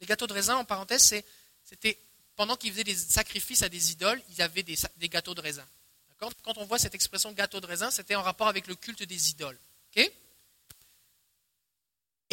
Les 0.00 0.06
gâteaux 0.06 0.28
de 0.28 0.32
raisin, 0.32 0.56
en 0.56 0.64
parenthèse, 0.64 1.22
c'était 1.64 1.98
pendant 2.36 2.56
qu'ils 2.56 2.70
faisaient 2.70 2.84
des 2.84 2.96
sacrifices 2.96 3.62
à 3.62 3.68
des 3.68 3.90
idoles, 3.90 4.22
ils 4.30 4.40
avaient 4.40 4.62
des, 4.62 4.76
gâteaux 5.08 5.34
de 5.34 5.40
raisin. 5.40 5.66
Quand 6.18 6.58
on 6.58 6.64
voit 6.64 6.78
cette 6.78 6.94
expression 6.94 7.32
gâteau 7.32 7.60
de 7.60 7.66
raisin, 7.66 7.90
c'était 7.90 8.14
en 8.14 8.22
rapport 8.22 8.46
avec 8.48 8.68
le 8.68 8.76
culte 8.76 9.02
des 9.02 9.30
idoles. 9.30 9.58
et 9.96 10.12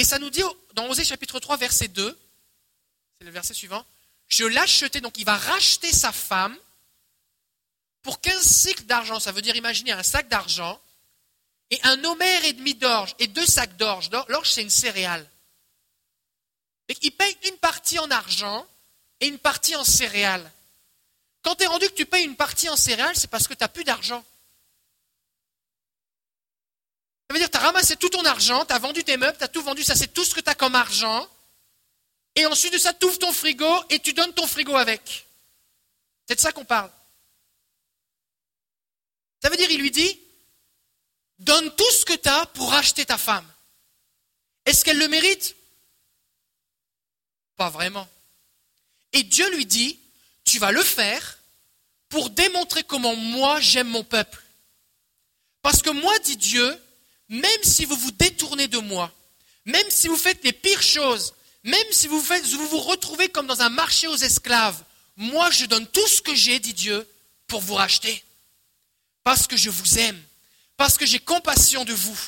ça 0.03 0.19
nous 0.19 0.29
dit 0.29 0.43
dans 0.75 0.87
Osée 0.87 1.03
chapitre 1.03 1.39
3, 1.39 1.57
verset 1.57 1.87
2, 1.87 2.19
c'est 3.17 3.25
le 3.25 3.31
verset 3.31 3.55
suivant, 3.55 3.83
je 4.27 4.45
l'achetais, 4.45 5.01
donc 5.01 5.17
il 5.17 5.25
va 5.25 5.35
racheter 5.35 5.91
sa 5.91 6.11
femme 6.11 6.55
pour 8.03 8.21
15 8.21 8.41
cycles 8.41 8.83
d'argent? 8.83 9.19
Ça 9.19 9.31
veut 9.31 9.41
dire, 9.41 9.55
imaginez 9.55 9.91
un 9.91 10.03
sac 10.03 10.27
d'argent 10.27 10.79
et 11.69 11.79
un 11.83 12.03
homère 12.03 12.45
et 12.45 12.53
demi 12.53 12.75
d'orge 12.75 13.15
et 13.19 13.27
deux 13.27 13.45
sacs 13.45 13.77
d'orge. 13.77 14.09
L'orge, 14.27 14.51
c'est 14.51 14.61
une 14.61 14.69
céréale. 14.69 15.27
il 17.01 17.11
paye 17.11 17.37
une 17.47 17.57
partie 17.57 17.99
en 17.99 18.11
argent 18.11 18.67
et 19.19 19.27
une 19.27 19.39
partie 19.39 19.75
en 19.75 19.83
céréales. 19.83 20.51
Quand 21.43 21.55
tu 21.55 21.63
es 21.63 21.67
rendu 21.67 21.87
que 21.89 21.95
tu 21.95 22.05
payes 22.05 22.25
une 22.25 22.35
partie 22.35 22.69
en 22.69 22.75
céréales, 22.75 23.15
c'est 23.15 23.29
parce 23.29 23.47
que 23.47 23.53
tu 23.53 23.63
n'as 23.63 23.67
plus 23.67 23.83
d'argent. 23.83 24.23
Ça 27.29 27.33
veut 27.33 27.39
dire 27.39 27.47
que 27.47 27.57
tu 27.57 27.57
as 27.57 27.65
ramassé 27.65 27.95
tout 27.95 28.09
ton 28.09 28.25
argent, 28.25 28.65
tu 28.65 28.73
as 28.73 28.79
vendu 28.79 29.03
tes 29.03 29.15
meubles, 29.15 29.37
tu 29.37 29.43
as 29.43 29.47
tout 29.47 29.61
vendu, 29.61 29.83
ça 29.83 29.95
c'est 29.95 30.13
tout 30.13 30.25
ce 30.25 30.35
que 30.35 30.41
tu 30.41 30.49
as 30.49 30.55
comme 30.55 30.75
argent. 30.75 31.27
Et 32.35 32.45
ensuite 32.45 32.73
de 32.73 32.77
ça, 32.77 32.93
tu 32.93 33.05
ouvres 33.05 33.19
ton 33.19 33.31
frigo 33.31 33.83
et 33.89 33.99
tu 33.99 34.13
donnes 34.13 34.33
ton 34.33 34.47
frigo 34.47 34.75
avec. 34.75 35.27
C'est 36.27 36.35
de 36.35 36.39
ça 36.39 36.51
qu'on 36.51 36.65
parle. 36.65 36.89
Ça 39.41 39.49
veut 39.49 39.57
dire, 39.57 39.71
il 39.71 39.81
lui 39.81 39.91
dit, 39.91 40.19
donne 41.39 41.75
tout 41.75 41.91
ce 41.91 42.05
que 42.05 42.13
tu 42.13 42.29
as 42.29 42.45
pour 42.47 42.69
racheter 42.71 43.05
ta 43.05 43.17
femme. 43.17 43.47
Est-ce 44.65 44.85
qu'elle 44.85 44.99
le 44.99 45.07
mérite? 45.07 45.55
Pas 47.57 47.69
vraiment. 47.69 48.07
Et 49.13 49.23
Dieu 49.23 49.49
lui 49.55 49.65
dit, 49.65 49.99
tu 50.45 50.59
vas 50.59 50.71
le 50.71 50.83
faire 50.83 51.39
pour 52.09 52.29
démontrer 52.29 52.83
comment 52.83 53.15
moi 53.15 53.59
j'aime 53.59 53.87
mon 53.87 54.03
peuple. 54.03 54.41
Parce 55.61 55.81
que 55.81 55.89
moi, 55.89 56.17
dit 56.19 56.37
Dieu, 56.37 56.79
même 57.29 57.63
si 57.63 57.85
vous 57.85 57.95
vous 57.95 58.11
détournez 58.11 58.67
de 58.67 58.77
moi, 58.77 59.11
même 59.65 59.89
si 59.89 60.07
vous 60.07 60.17
faites 60.17 60.43
les 60.43 60.53
pires 60.53 60.81
choses, 60.81 61.33
même 61.63 61.91
si 61.91 62.07
vous, 62.07 62.19
vous 62.19 62.67
vous 62.67 62.79
retrouvez 62.79 63.29
comme 63.29 63.47
dans 63.47 63.61
un 63.61 63.69
marché 63.69 64.07
aux 64.07 64.15
esclaves, 64.15 64.83
moi 65.15 65.49
je 65.51 65.65
donne 65.65 65.87
tout 65.87 66.07
ce 66.07 66.21
que 66.21 66.35
j'ai, 66.35 66.59
dit 66.59 66.73
Dieu, 66.73 67.07
pour 67.47 67.61
vous 67.61 67.75
racheter. 67.75 68.23
Parce 69.23 69.47
que 69.47 69.57
je 69.57 69.69
vous 69.69 69.99
aime, 69.99 70.21
parce 70.77 70.97
que 70.97 71.05
j'ai 71.05 71.19
compassion 71.19 71.85
de 71.85 71.93
vous. 71.93 72.19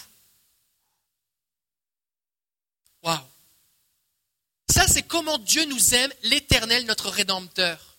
Waouh! 3.01 3.19
Ça, 4.69 4.88
c'est 4.88 5.03
comment 5.03 5.38
Dieu 5.38 5.65
nous 5.65 5.93
aime, 5.93 6.12
l'Éternel, 6.23 6.86
notre 6.86 7.10
Rédempteur. 7.10 7.97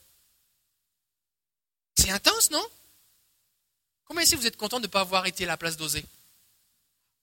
C'est 1.96 2.10
intense, 2.10 2.50
non? 2.50 2.66
Combien 4.06 4.24
ici 4.24 4.34
vous 4.34 4.46
êtes 4.46 4.56
content 4.56 4.80
de 4.80 4.86
ne 4.86 4.90
pas 4.90 5.00
avoir 5.00 5.26
été 5.26 5.44
à 5.44 5.48
la 5.48 5.56
place 5.56 5.76
d'oser 5.76 6.04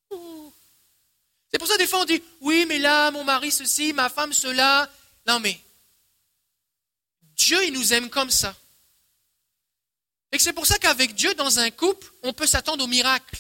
C'est 0.10 1.58
pour 1.58 1.68
ça 1.68 1.78
des 1.78 1.88
fois 1.88 2.00
on 2.00 2.06
dit 2.06 2.24
oui, 2.42 2.66
mais 2.66 2.80
là, 2.80 3.12
mon 3.12 3.24
mari 3.24 3.52
ceci, 3.52 3.94
ma 3.94 4.10
femme 4.10 4.34
cela. 4.34 4.90
Non, 5.28 5.40
mais 5.40 5.60
Dieu, 7.36 7.64
il 7.66 7.74
nous 7.74 7.94
aime 7.94 8.10
comme 8.10 8.32
ça. 8.32 8.56
Et 10.42 10.44
c'est 10.44 10.54
pour 10.54 10.66
ça 10.66 10.80
qu'avec 10.80 11.14
Dieu, 11.14 11.32
dans 11.36 11.60
un 11.60 11.70
couple, 11.70 12.12
on 12.24 12.34
peut 12.34 12.48
s'attendre 12.48 12.84
au 12.84 12.88
miracle. 12.88 13.38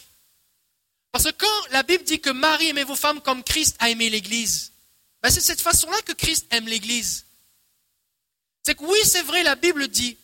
Parce 1.12 1.24
que 1.24 1.32
quand 1.32 1.68
la 1.72 1.82
Bible 1.82 2.04
dit 2.04 2.22
que 2.22 2.30
Marie 2.30 2.70
aimait 2.70 2.84
vos 2.84 2.96
femmes 2.96 3.22
comme 3.22 3.44
Christ 3.44 3.76
a 3.80 3.90
aimé 3.90 4.12
l'Église, 4.12 4.72
ben, 5.24 5.32
c'est 5.32 5.42
cette 5.42 5.62
façon-là 5.62 6.00
que 6.04 6.12
Christ 6.12 6.46
aime 6.52 6.68
l'Église. 6.68 7.26
C'est 8.62 8.76
que 8.76 8.84
oui, 8.84 9.00
c'est 9.04 9.24
vrai, 9.24 9.42
la 9.42 9.56
Bible 9.56 9.88
dit 9.88 10.16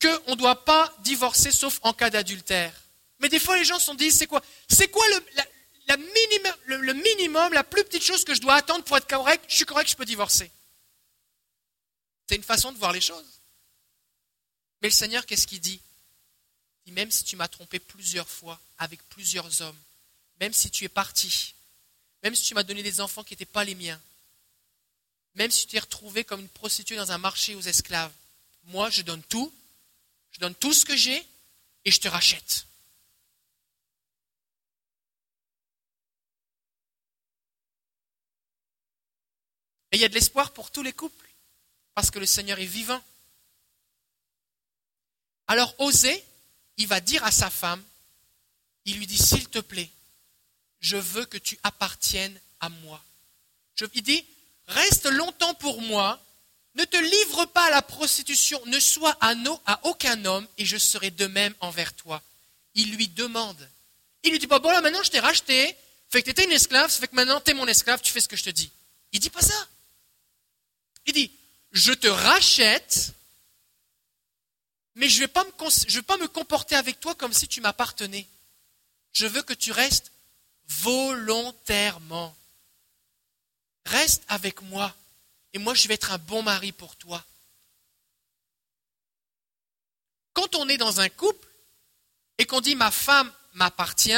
qu'on 0.00 0.30
ne 0.30 0.36
doit 0.36 0.64
pas 0.64 0.94
divorcer 1.00 1.50
sauf 1.50 1.80
en 1.82 1.92
cas 1.92 2.10
d'adultère. 2.10 2.72
Mais 3.18 3.28
des 3.28 3.40
fois, 3.40 3.56
les 3.56 3.64
gens 3.64 3.80
se 3.80 3.86
sont 3.86 3.96
dit, 3.96 4.12
c'est 4.12 4.28
quoi 4.28 4.40
C'est 4.68 4.86
quoi 4.86 5.04
le, 5.08 6.92
minimum, 6.92 7.52
la 7.54 7.64
plus 7.64 7.82
petite 7.82 8.04
chose 8.04 8.22
que 8.22 8.34
je 8.34 8.40
dois 8.40 8.54
attendre 8.54 8.84
pour 8.84 8.96
être 8.96 9.08
correct 9.08 9.46
Je 9.48 9.56
suis 9.56 9.64
correct, 9.64 9.90
je 9.90 9.96
peux 9.96 10.04
divorcer. 10.04 10.48
C'est 12.28 12.36
une 12.36 12.44
façon 12.44 12.70
de 12.70 12.78
voir 12.78 12.92
les 12.92 13.00
choses. 13.00 13.41
Mais 14.82 14.88
le 14.88 14.94
Seigneur, 14.94 15.24
qu'est-ce 15.24 15.46
qu'il 15.46 15.60
dit? 15.60 15.80
Il 16.84 16.90
dit, 16.90 16.92
même 16.92 17.10
si 17.12 17.22
tu 17.22 17.36
m'as 17.36 17.46
trompé 17.46 17.78
plusieurs 17.78 18.28
fois 18.28 18.60
avec 18.78 19.00
plusieurs 19.10 19.62
hommes, 19.62 19.78
même 20.40 20.52
si 20.52 20.70
tu 20.70 20.84
es 20.84 20.88
parti, 20.88 21.54
même 22.24 22.34
si 22.34 22.42
tu 22.42 22.54
m'as 22.54 22.64
donné 22.64 22.82
des 22.82 23.00
enfants 23.00 23.22
qui 23.22 23.32
n'étaient 23.32 23.44
pas 23.44 23.62
les 23.62 23.76
miens, 23.76 24.00
même 25.36 25.52
si 25.52 25.66
tu 25.66 25.72
t'es 25.72 25.78
retrouvé 25.78 26.24
comme 26.24 26.40
une 26.40 26.48
prostituée 26.48 26.96
dans 26.96 27.12
un 27.12 27.18
marché 27.18 27.54
aux 27.54 27.60
esclaves, 27.60 28.12
moi 28.64 28.90
je 28.90 29.02
donne 29.02 29.22
tout, 29.22 29.54
je 30.32 30.40
donne 30.40 30.54
tout 30.56 30.72
ce 30.72 30.84
que 30.84 30.96
j'ai 30.96 31.24
et 31.84 31.90
je 31.92 32.00
te 32.00 32.08
rachète. 32.08 32.66
Et 39.92 39.96
il 39.96 40.00
y 40.00 40.04
a 40.04 40.08
de 40.08 40.14
l'espoir 40.14 40.52
pour 40.52 40.72
tous 40.72 40.82
les 40.82 40.92
couples, 40.92 41.30
parce 41.94 42.10
que 42.10 42.18
le 42.18 42.26
Seigneur 42.26 42.58
est 42.58 42.66
vivant. 42.66 43.02
Alors 45.52 45.74
Osée, 45.80 46.24
il 46.78 46.86
va 46.86 47.02
dire 47.02 47.22
à 47.24 47.30
sa 47.30 47.50
femme, 47.50 47.84
il 48.86 48.96
lui 48.96 49.06
dit, 49.06 49.18
s'il 49.18 49.46
te 49.50 49.58
plaît, 49.58 49.90
je 50.80 50.96
veux 50.96 51.26
que 51.26 51.36
tu 51.36 51.58
appartiennes 51.62 52.40
à 52.60 52.70
moi. 52.70 53.04
Je, 53.74 53.84
il 53.92 54.02
dit, 54.02 54.24
reste 54.68 55.04
longtemps 55.04 55.52
pour 55.56 55.82
moi, 55.82 56.18
ne 56.74 56.84
te 56.86 56.96
livre 56.96 57.44
pas 57.44 57.66
à 57.66 57.70
la 57.70 57.82
prostitution, 57.82 58.64
ne 58.64 58.80
sois 58.80 59.14
à, 59.20 59.34
à 59.66 59.80
aucun 59.82 60.24
homme, 60.24 60.48
et 60.56 60.64
je 60.64 60.78
serai 60.78 61.10
de 61.10 61.26
même 61.26 61.54
envers 61.60 61.92
toi. 61.92 62.22
Il 62.74 62.94
lui 62.94 63.08
demande. 63.08 63.68
Il 64.22 64.30
lui 64.30 64.38
dit, 64.38 64.46
bon, 64.46 64.58
bon 64.58 64.70
là 64.70 64.80
maintenant 64.80 65.02
je 65.02 65.10
t'ai 65.10 65.20
racheté, 65.20 65.76
fait 66.08 66.22
que 66.22 66.30
tu 66.30 66.42
une 66.42 66.52
esclave, 66.52 66.90
ça 66.90 66.98
fait 66.98 67.08
que 67.08 67.14
maintenant 67.14 67.42
tu 67.42 67.52
mon 67.52 67.66
esclave, 67.66 68.00
tu 68.00 68.10
fais 68.10 68.22
ce 68.22 68.28
que 68.28 68.36
je 68.36 68.44
te 68.44 68.50
dis. 68.50 68.70
Il 69.12 69.20
dit 69.20 69.28
pas 69.28 69.42
ça. 69.42 69.68
Il 71.04 71.12
dit, 71.12 71.30
je 71.72 71.92
te 71.92 72.08
rachète, 72.08 73.12
mais 74.94 75.08
je 75.08 75.22
ne 75.22 75.26
vais, 75.26 76.02
pas 76.02 76.16
me 76.18 76.26
comporter 76.28 76.74
avec 76.74 77.00
toi 77.00 77.14
comme 77.14 77.32
si 77.32 77.48
tu 77.48 77.60
m'appartenais. 77.60 78.26
Je 79.12 79.26
veux 79.26 79.42
que 79.42 79.54
tu 79.54 79.72
restes 79.72 80.12
volontairement. 80.66 82.34
Reste 83.86 84.22
avec 84.28 84.62
moi 84.62 84.94
et 85.52 85.58
moi 85.58 85.74
je 85.74 85.88
vais 85.88 85.94
être 85.94 86.12
un 86.12 86.18
bon 86.18 86.42
mari 86.42 86.72
pour 86.72 86.96
toi. 86.96 87.24
Quand 90.34 90.54
on 90.54 90.68
est 90.68 90.78
dans 90.78 91.00
un 91.00 91.08
couple 91.08 91.46
et 92.38 92.46
qu'on 92.46 92.60
dit 92.60 92.74
ma 92.74 92.90
femme 92.90 93.32
m'appartient, 93.54 94.12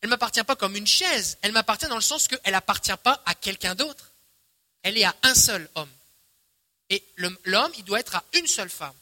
elle 0.00 0.08
m'appartient 0.08 0.42
pas 0.44 0.56
comme 0.56 0.76
une 0.76 0.86
chaise, 0.86 1.38
elle 1.42 1.52
m'appartient 1.52 1.88
dans 1.88 1.94
le 1.94 2.00
sens 2.00 2.26
qu'elle 2.26 2.52
n'appartient 2.52 2.96
pas 3.02 3.22
à 3.26 3.34
quelqu'un 3.34 3.74
d'autre. 3.74 4.12
Elle 4.82 4.96
est 4.96 5.04
à 5.04 5.14
un 5.22 5.34
seul 5.34 5.68
homme. 5.74 5.90
Et 6.88 7.04
l'homme, 7.44 7.72
il 7.76 7.84
doit 7.84 8.00
être 8.00 8.16
à 8.16 8.24
une 8.32 8.46
seule 8.46 8.70
femme. 8.70 8.94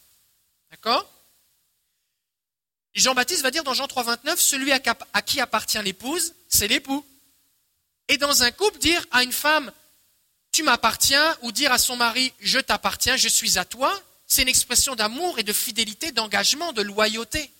D'accord? 0.71 1.09
Jean-Baptiste 2.93 3.43
va 3.43 3.51
dire 3.51 3.63
dans 3.63 3.73
Jean 3.73 3.85
3,29, 3.85 4.37
celui 4.37 4.71
à 4.71 5.21
qui 5.21 5.39
appartient 5.39 5.81
l'épouse, 5.81 6.33
c'est 6.47 6.67
l'époux. 6.67 7.05
Et 8.07 8.17
dans 8.17 8.43
un 8.43 8.51
couple, 8.51 8.79
dire 8.79 9.05
à 9.11 9.23
une 9.23 9.31
femme, 9.31 9.71
tu 10.51 10.63
m'appartiens, 10.63 11.37
ou 11.43 11.51
dire 11.51 11.71
à 11.71 11.77
son 11.77 11.95
mari, 11.95 12.33
je 12.39 12.59
t'appartiens, 12.59 13.15
je 13.15 13.27
suis 13.27 13.59
à 13.59 13.65
toi, 13.65 14.01
c'est 14.25 14.41
une 14.41 14.47
expression 14.47 14.95
d'amour 14.95 15.39
et 15.39 15.43
de 15.43 15.53
fidélité, 15.53 16.11
d'engagement, 16.11 16.73
de 16.73 16.81
loyauté. 16.81 17.51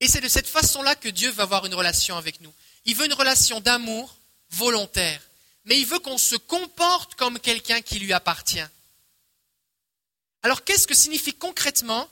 Et 0.00 0.08
c'est 0.08 0.20
de 0.20 0.28
cette 0.28 0.48
façon-là 0.48 0.94
que 0.96 1.08
Dieu 1.08 1.30
veut 1.30 1.42
avoir 1.42 1.66
une 1.66 1.74
relation 1.74 2.16
avec 2.16 2.40
nous. 2.40 2.52
Il 2.84 2.94
veut 2.94 3.06
une 3.06 3.14
relation 3.14 3.60
d'amour 3.60 4.16
volontaire, 4.50 5.20
mais 5.64 5.78
il 5.78 5.86
veut 5.86 5.98
qu'on 5.98 6.18
se 6.18 6.36
comporte 6.36 7.14
comme 7.14 7.40
quelqu'un 7.40 7.80
qui 7.80 7.98
lui 7.98 8.12
appartient. 8.12 8.66
Alors 10.44 10.62
qu'est-ce 10.62 10.86
que 10.86 10.94
signifie 10.94 11.32
concrètement 11.32 12.06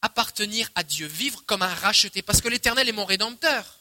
appartenir 0.00 0.70
à 0.74 0.82
Dieu, 0.82 1.06
vivre 1.06 1.44
comme 1.44 1.60
un 1.60 1.74
racheté? 1.74 2.22
Parce 2.22 2.40
que 2.40 2.48
l'Éternel 2.48 2.88
est 2.88 2.92
mon 2.92 3.04
rédempteur. 3.04 3.78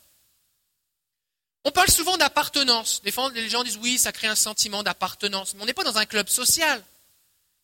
On 1.64 1.72
parle 1.72 1.88
souvent 1.90 2.18
d'appartenance. 2.18 3.02
Les 3.06 3.50
gens 3.50 3.64
disent 3.64 3.78
oui, 3.78 3.98
ça 3.98 4.12
crée 4.12 4.28
un 4.28 4.36
sentiment 4.36 4.84
d'appartenance. 4.84 5.54
Mais 5.54 5.64
on 5.64 5.66
n'est 5.66 5.74
pas 5.74 5.86
dans 5.86 5.98
un 5.98 6.06
club 6.06 6.28
social. 6.28 6.84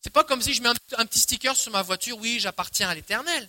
C'est 0.00 0.12
pas 0.14 0.24
comme 0.24 0.40
si 0.40 0.54
je 0.54 0.62
mets 0.62 0.70
un, 0.96 1.04
petit 1.04 1.18
sticker 1.18 1.54
sur 1.54 1.72
ma 1.72 1.82
voiture, 1.82 2.16
oui, 2.16 2.40
j'appartiens 2.40 2.88
à 2.88 2.94
l'Éternel. 2.94 3.46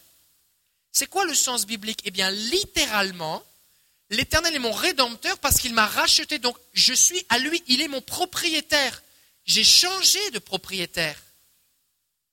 C'est 0.92 1.08
quoi 1.08 1.24
le 1.24 1.34
sens 1.34 1.66
biblique? 1.66 2.02
Eh 2.04 2.12
bien, 2.12 2.30
littéralement, 2.30 3.42
l'Éternel 4.10 4.54
est 4.54 4.60
mon 4.60 4.74
rédempteur 4.74 5.38
parce 5.38 5.62
qu'il 5.62 5.74
m'a 5.74 5.88
racheté. 5.88 6.40
Donc, 6.40 6.58
je 6.74 6.94
suis 6.94 7.26
à 7.30 7.40
lui, 7.40 7.64
il 7.68 7.82
est 7.82 7.88
mon 7.88 8.02
propriétaire. 8.02 9.02
J'ai 9.46 9.64
changé 9.64 10.20
de 10.32 10.40
propriétaire. 10.40 11.16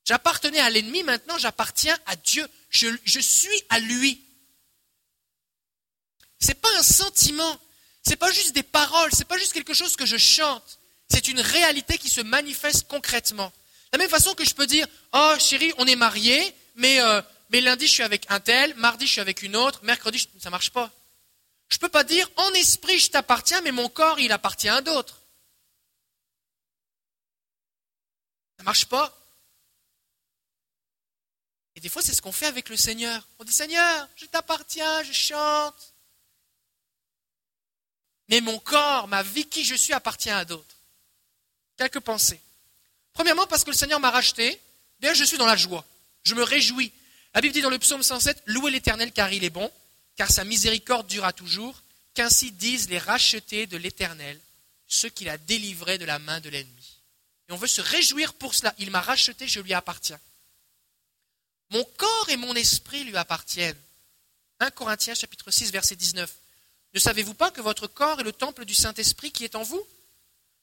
J'appartenais 0.09 0.61
à 0.61 0.71
l'ennemi, 0.71 1.03
maintenant 1.03 1.37
j'appartiens 1.37 1.95
à 2.07 2.17
Dieu. 2.17 2.49
Je, 2.71 3.21
suis 3.21 3.63
à 3.69 3.79
lui. 3.79 4.25
C'est 6.41 6.59
pas 6.59 6.75
un 6.79 6.83
sentiment. 6.83 7.61
C'est 8.03 8.17
pas 8.17 8.31
juste 8.33 8.55
des 8.55 8.63
paroles. 8.63 9.11
C'est 9.13 9.27
pas 9.27 9.37
juste 9.37 9.53
quelque 9.53 9.75
chose 9.75 9.97
que 9.97 10.07
je 10.07 10.17
chante. 10.17 10.79
C'est 11.11 11.29
une 11.29 11.41
réalité 11.41 11.99
qui 11.99 12.09
se 12.09 12.23
manifeste 12.23 12.89
concrètement. 12.89 13.49
De 13.93 13.99
la 13.99 13.99
même 13.99 14.09
façon 14.09 14.35
que 14.35 14.47
je 14.47 14.55
peux 14.55 14.67
dire, 14.67 14.87
oh 15.13 15.35
chérie, 15.39 15.75
on 15.77 15.87
est 15.87 15.95
mariés, 15.95 16.55
mais, 16.77 17.03
euh, 17.03 17.21
mais 17.51 17.61
lundi 17.61 17.87
je 17.87 17.93
suis 17.93 18.03
avec 18.03 18.25
un 18.31 18.41
tel, 18.41 18.75
mardi 18.77 19.07
je 19.07 19.13
suis 19.13 19.21
avec 19.21 19.43
une 19.43 19.57
autre, 19.57 19.81
mercredi 19.83 20.27
ça 20.39 20.49
marche 20.49 20.71
pas. 20.71 20.91
Je 21.69 21.77
ne 21.77 21.81
peux 21.81 21.91
pas 21.91 22.05
dire 22.05 22.31
en 22.37 22.51
esprit 22.55 22.99
je 22.99 23.11
t'appartiens, 23.11 23.61
mais 23.61 23.73
mon 23.73 23.91
corps 23.91 24.19
il 24.21 24.33
appartient 24.33 24.71
à 24.71 24.81
d'autres. 24.81 25.21
Ça 28.57 28.63
ne 28.63 28.65
marche 28.65 28.87
pas. 28.87 29.18
Et 31.79 31.81
des 31.81 31.89
fois, 31.89 32.03
c'est 32.03 32.13
ce 32.13 32.21
qu'on 32.21 32.33
fait 32.33 32.47
avec 32.47 32.71
le 32.71 32.77
Seigneur. 32.77 33.25
On 33.39 33.45
dit 33.45 33.53
Seigneur, 33.53 34.09
je 34.17 34.27
t'appartiens, 34.27 35.05
je 35.05 35.13
chante. 35.13 35.95
Mais 38.29 38.41
mon 38.41 38.59
corps, 38.59 39.07
ma 39.07 39.23
vie, 39.23 39.47
qui 39.47 39.63
je 39.63 39.77
suis, 39.77 39.93
appartient 39.93 40.29
à 40.29 40.45
d'autres. 40.45 40.75
Quelques 41.77 42.01
pensées. 42.01 42.41
Premièrement, 43.13 43.47
parce 43.47 43.63
que 43.63 43.71
le 43.71 43.77
Seigneur 43.77 44.01
m'a 44.01 44.11
racheté, 44.11 44.61
bien 44.99 45.15
je 45.15 45.23
suis 45.23 45.39
dans 45.39 45.47
la 45.47 45.55
joie. 45.55 45.87
Je 46.25 46.35
me 46.35 46.43
réjouis. 46.43 46.93
La 47.33 47.41
Bible 47.41 47.55
dit 47.55 47.61
dans 47.61 47.71
le 47.71 47.79
psaume 47.79 48.03
107, 48.03 48.43
Louez 48.47 48.73
l'Éternel 48.73 49.13
car 49.13 49.33
il 49.33 49.45
est 49.45 49.49
bon, 49.49 49.71
car 50.17 50.33
sa 50.33 50.43
miséricorde 50.43 51.07
durera 51.07 51.33
toujours, 51.33 51.81
qu'ainsi 52.15 52.51
disent 52.51 52.89
les 52.89 52.99
rachetés 52.99 53.69
de 53.69 53.77
l'Éternel, 53.77 54.41
ceux 54.89 55.11
qu'il 55.11 55.29
a 55.29 55.39
délivrés 55.39 55.99
de 55.99 56.07
la 56.07 56.19
main 56.19 56.41
de 56.41 56.49
l'ennemi. 56.49 56.99
Et 57.49 57.53
on 57.53 57.57
veut 57.57 57.69
se 57.69 57.81
réjouir 57.81 58.35
pour 58.35 58.57
cela. 58.57 58.75
Il 58.79 58.91
m'a 58.91 59.01
racheté, 59.01 59.47
je 59.47 59.61
lui 59.61 59.75
appartiens. 59.75 60.19
Mon 61.71 61.85
corps 61.85 62.29
et 62.31 62.37
mon 62.37 62.55
esprit 62.55 63.05
lui 63.05 63.17
appartiennent. 63.17 63.79
1 64.61 64.71
Corinthiens 64.71 65.15
chapitre 65.15 65.51
6 65.51 65.71
verset 65.71 65.97
19. 65.97 66.33
Ne 66.95 66.99
savez-vous 66.99 67.35
pas 67.35 67.51
que 67.51 67.61
votre 67.61 67.87
corps 67.87 68.21
est 68.21 68.25
le 68.25 68.33
temple 68.33 68.65
du 68.65 68.75
Saint-Esprit 68.75 69.31
qui 69.31 69.45
est 69.45 69.55
en 69.55 69.63
vous? 69.63 69.87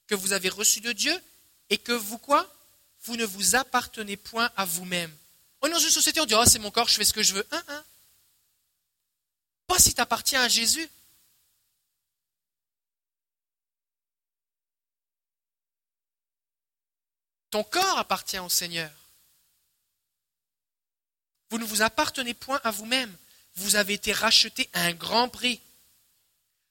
Que 0.06 0.14
vous 0.14 0.32
avez 0.32 0.48
reçu 0.48 0.80
de 0.80 0.92
Dieu 0.92 1.16
et 1.70 1.78
que 1.78 1.92
vous 1.92 2.18
quoi? 2.18 2.52
Vous 3.02 3.16
ne 3.16 3.24
vous 3.24 3.54
appartenez 3.54 4.16
point 4.16 4.50
à 4.56 4.64
vous-même. 4.64 5.14
On 5.62 5.68
est 5.68 5.70
dans 5.70 5.78
une 5.78 5.90
société, 5.90 6.20
on 6.20 6.26
dit, 6.26 6.34
oh 6.34 6.44
c'est 6.46 6.58
mon 6.58 6.70
corps, 6.70 6.88
je 6.88 6.94
fais 6.94 7.04
ce 7.04 7.12
que 7.12 7.22
je 7.22 7.34
veux. 7.34 7.46
Pas 9.66 9.78
si 9.78 9.94
tu 9.94 10.00
appartiens 10.00 10.42
à 10.42 10.48
Jésus. 10.48 10.88
Ton 17.50 17.62
corps 17.64 17.98
appartient 17.98 18.38
au 18.38 18.48
Seigneur. 18.48 18.90
Vous 21.50 21.58
ne 21.58 21.64
vous 21.64 21.82
appartenez 21.82 22.34
point 22.34 22.60
à 22.64 22.70
vous-même. 22.70 23.14
Vous 23.56 23.76
avez 23.76 23.94
été 23.94 24.12
racheté 24.12 24.68
à 24.72 24.82
un 24.82 24.92
grand 24.92 25.28
prix. 25.28 25.60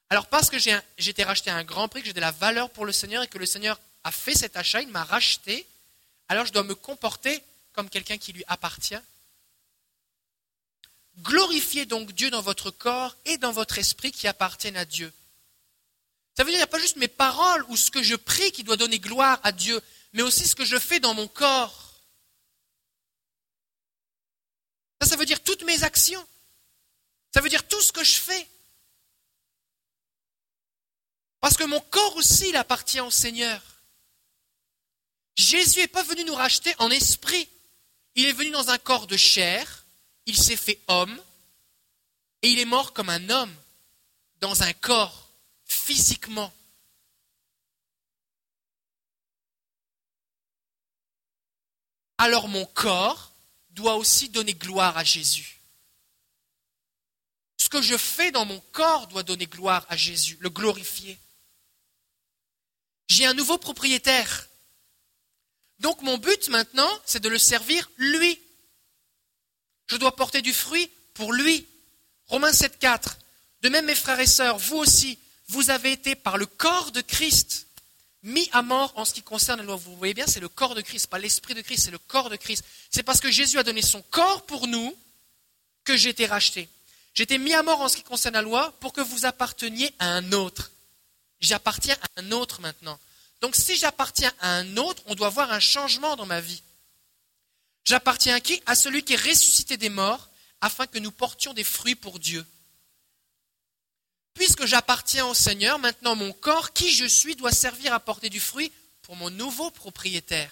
Alors 0.09 0.27
parce 0.27 0.49
que 0.49 0.59
j'ai 0.59 0.81
été 0.97 1.23
racheté 1.23 1.49
à 1.49 1.55
un 1.55 1.63
grand 1.63 1.87
prix, 1.87 2.01
que 2.01 2.07
j'ai 2.07 2.13
de 2.13 2.19
la 2.19 2.31
valeur 2.31 2.69
pour 2.69 2.85
le 2.85 2.91
Seigneur 2.91 3.23
et 3.23 3.27
que 3.27 3.37
le 3.37 3.45
Seigneur 3.45 3.79
a 4.03 4.11
fait 4.11 4.35
cet 4.35 4.55
achat, 4.55 4.81
il 4.81 4.89
m'a 4.89 5.03
racheté, 5.03 5.65
alors 6.29 6.45
je 6.45 6.53
dois 6.53 6.63
me 6.63 6.75
comporter 6.75 7.41
comme 7.73 7.89
quelqu'un 7.89 8.17
qui 8.17 8.33
lui 8.33 8.43
appartient. 8.47 8.99
Glorifiez 11.19 11.85
donc 11.85 12.11
Dieu 12.11 12.29
dans 12.29 12.41
votre 12.41 12.71
corps 12.71 13.15
et 13.25 13.37
dans 13.37 13.51
votre 13.51 13.77
esprit 13.79 14.11
qui 14.11 14.27
appartiennent 14.27 14.77
à 14.77 14.85
Dieu. 14.85 15.11
Ça 16.37 16.43
veut 16.43 16.51
dire 16.51 16.59
qu'il 16.59 16.59
n'y 16.59 16.63
a 16.63 16.67
pas 16.67 16.79
juste 16.79 16.97
mes 16.97 17.07
paroles 17.07 17.65
ou 17.69 17.77
ce 17.77 17.89
que 17.89 18.03
je 18.03 18.15
prie 18.15 18.51
qui 18.51 18.63
doit 18.63 18.77
donner 18.77 18.99
gloire 18.99 19.39
à 19.43 19.51
Dieu, 19.51 19.81
mais 20.13 20.21
aussi 20.21 20.47
ce 20.47 20.55
que 20.55 20.65
je 20.65 20.77
fais 20.77 20.99
dans 20.99 21.13
mon 21.13 21.27
corps. 21.27 21.84
Ça, 25.05 25.15
veut 25.15 25.25
dire 25.25 25.43
toutes 25.43 25.63
mes 25.63 25.83
actions. 25.83 26.25
Ça 27.33 27.41
veut 27.41 27.49
dire 27.49 27.67
tout 27.67 27.81
ce 27.81 27.91
que 27.91 28.03
je 28.03 28.15
fais. 28.15 28.47
Parce 31.39 31.57
que 31.57 31.63
mon 31.63 31.79
corps 31.79 32.15
aussi, 32.15 32.49
il 32.49 32.55
appartient 32.55 32.99
au 32.99 33.11
Seigneur. 33.11 33.61
Jésus 35.35 35.79
n'est 35.79 35.87
pas 35.87 36.03
venu 36.03 36.23
nous 36.23 36.33
racheter 36.33 36.73
en 36.79 36.89
esprit. 36.89 37.47
Il 38.15 38.25
est 38.25 38.33
venu 38.33 38.51
dans 38.51 38.69
un 38.69 38.77
corps 38.77 39.05
de 39.05 39.17
chair. 39.17 39.85
Il 40.25 40.37
s'est 40.37 40.55
fait 40.55 40.79
homme. 40.87 41.21
Et 42.41 42.49
il 42.49 42.59
est 42.59 42.65
mort 42.65 42.93
comme 42.93 43.09
un 43.09 43.29
homme 43.29 43.55
dans 44.39 44.63
un 44.63 44.73
corps, 44.73 45.29
physiquement. 45.65 46.53
Alors 52.17 52.47
mon 52.47 52.65
corps 52.65 53.34
doit 53.75 53.95
aussi 53.95 54.29
donner 54.29 54.53
gloire 54.53 54.97
à 54.97 55.03
Jésus. 55.03 55.61
Ce 57.57 57.69
que 57.69 57.81
je 57.81 57.97
fais 57.97 58.31
dans 58.31 58.45
mon 58.45 58.59
corps 58.71 59.07
doit 59.07 59.23
donner 59.23 59.45
gloire 59.45 59.85
à 59.89 59.97
Jésus, 59.97 60.37
le 60.39 60.49
glorifier. 60.49 61.19
J'ai 63.07 63.25
un 63.25 63.33
nouveau 63.33 63.57
propriétaire. 63.57 64.47
Donc 65.79 66.01
mon 66.01 66.17
but 66.17 66.49
maintenant, 66.49 66.89
c'est 67.05 67.21
de 67.21 67.29
le 67.29 67.37
servir 67.37 67.89
lui. 67.97 68.39
Je 69.87 69.97
dois 69.97 70.15
porter 70.15 70.41
du 70.41 70.53
fruit 70.53 70.89
pour 71.13 71.33
lui. 71.33 71.67
Romains 72.27 72.51
7.4. 72.51 73.17
De 73.61 73.69
même, 73.69 73.85
mes 73.85 73.95
frères 73.95 74.19
et 74.19 74.25
sœurs, 74.25 74.57
vous 74.57 74.77
aussi, 74.77 75.19
vous 75.47 75.69
avez 75.69 75.91
été 75.91 76.15
par 76.15 76.37
le 76.37 76.45
corps 76.45 76.91
de 76.91 77.01
Christ 77.01 77.64
mis 78.25 78.49
à 78.51 78.61
mort 78.61 78.91
en 78.95 79.05
ce 79.05 79.13
qui 79.13 79.21
concerne 79.21 79.59
la 79.59 79.65
loi. 79.65 79.75
Vous 79.77 79.95
voyez 79.95 80.13
bien, 80.13 80.25
c'est 80.27 80.39
le 80.39 80.49
corps 80.49 80.75
de 80.75 80.81
Christ, 80.81 81.07
pas 81.07 81.19
l'esprit 81.19 81.53
de 81.53 81.61
Christ, 81.61 81.85
c'est 81.85 81.91
le 81.91 81.97
corps 81.97 82.29
de 82.29 82.35
Christ. 82.35 82.65
C'est 82.91 83.03
parce 83.03 83.21
que 83.21 83.31
Jésus 83.31 83.57
a 83.57 83.63
donné 83.63 83.81
son 83.81 84.01
corps 84.01 84.45
pour 84.45 84.67
nous 84.67 84.95
que 85.83 85.95
j'ai 85.95 86.09
été 86.09 86.25
racheté. 86.25 86.67
J'ai 87.13 87.23
été 87.23 87.37
mis 87.37 87.53
à 87.53 87.63
mort 87.63 87.79
en 87.79 87.87
ce 87.87 87.95
qui 87.95 88.03
concerne 88.03 88.33
la 88.33 88.41
loi 88.41 88.73
pour 88.81 88.91
que 88.91 89.01
vous 89.01 89.25
apparteniez 89.25 89.93
à 89.99 90.09
un 90.09 90.31
autre. 90.33 90.71
J'appartiens 91.39 91.95
à 92.01 92.21
un 92.21 92.31
autre 92.31 92.59
maintenant. 92.59 92.99
Donc 93.41 93.55
si 93.55 93.77
j'appartiens 93.77 94.33
à 94.41 94.55
un 94.55 94.77
autre, 94.77 95.01
on 95.05 95.15
doit 95.15 95.29
voir 95.29 95.51
un 95.51 95.59
changement 95.59 96.15
dans 96.15 96.25
ma 96.25 96.41
vie. 96.41 96.61
J'appartiens 97.85 98.35
à 98.35 98.39
qui? 98.39 98.61
À 98.65 98.73
celui 98.73 99.03
qui 99.03 99.13
est 99.13 99.23
ressuscité 99.23 99.77
des 99.77 99.89
morts, 99.89 100.29
afin 100.61 100.87
que 100.87 100.97
nous 100.97 101.11
portions 101.11 101.53
des 101.53 101.63
fruits 101.63 101.95
pour 101.95 102.17
Dieu. 102.17 102.43
Puisque 104.35 104.65
j'appartiens 104.65 105.25
au 105.25 105.33
Seigneur, 105.33 105.79
maintenant 105.79 106.15
mon 106.15 106.33
corps, 106.33 106.73
qui 106.73 106.93
je 106.93 107.05
suis, 107.05 107.35
doit 107.35 107.51
servir 107.51 107.93
à 107.93 107.99
porter 107.99 108.29
du 108.29 108.39
fruit 108.39 108.71
pour 109.01 109.15
mon 109.15 109.29
nouveau 109.29 109.71
propriétaire. 109.71 110.51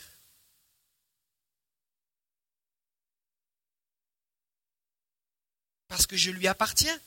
Parce 5.90 6.08
que 6.08 6.18
je 6.18 6.32
lui 6.32 6.48
appartiens. 6.48 6.98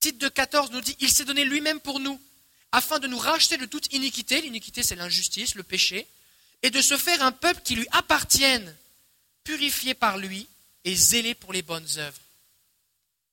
Titre 0.00 0.18
de 0.18 0.28
14 0.28 0.72
nous 0.72 0.80
dit, 0.80 0.96
il 1.00 1.10
s'est 1.10 1.24
donné 1.24 1.44
lui-même 1.44 1.80
pour 1.80 2.00
nous, 2.00 2.20
afin 2.72 2.98
de 2.98 3.06
nous 3.06 3.18
racheter 3.18 3.56
de 3.56 3.66
toute 3.66 3.92
iniquité, 3.92 4.40
l'iniquité 4.40 4.82
c'est 4.82 4.96
l'injustice, 4.96 5.54
le 5.54 5.62
péché, 5.62 6.08
et 6.62 6.70
de 6.70 6.80
se 6.80 6.96
faire 6.96 7.22
un 7.22 7.32
peuple 7.32 7.62
qui 7.62 7.76
lui 7.76 7.86
appartienne, 7.92 8.76
purifié 9.44 9.94
par 9.94 10.18
lui 10.18 10.48
et 10.84 10.94
zélé 10.94 11.34
pour 11.34 11.52
les 11.52 11.62
bonnes 11.62 11.88
œuvres. 11.98 12.20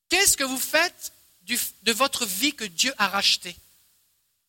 Qu'est-ce 0.10 0.38
que 0.38 0.44
vous 0.44 0.60
faites 0.60 1.13
de 1.48 1.92
votre 1.92 2.26
vie 2.26 2.54
que 2.54 2.64
Dieu 2.64 2.94
a 2.98 3.08
racheté 3.08 3.56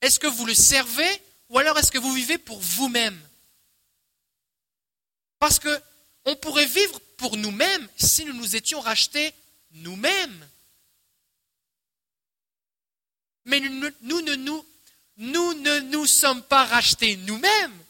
Est-ce 0.00 0.18
que 0.18 0.26
vous 0.26 0.46
le 0.46 0.54
servez 0.54 1.22
ou 1.48 1.58
alors 1.58 1.78
est-ce 1.78 1.92
que 1.92 1.98
vous 1.98 2.12
vivez 2.12 2.38
pour 2.38 2.58
vous-même? 2.58 3.20
Parce 5.38 5.58
que 5.58 5.82
on 6.24 6.36
pourrait 6.36 6.66
vivre 6.66 6.98
pour 7.16 7.36
nous-mêmes 7.36 7.88
si 7.96 8.24
nous 8.24 8.32
nous 8.32 8.56
étions 8.56 8.80
rachetés 8.80 9.34
nous-mêmes. 9.72 10.48
Mais 13.44 13.60
nous 13.60 14.20
ne 14.22 15.80
nous 15.80 16.06
sommes 16.06 16.42
pas 16.42 16.64
rachetés 16.64 17.16
nous-mêmes. 17.16 17.84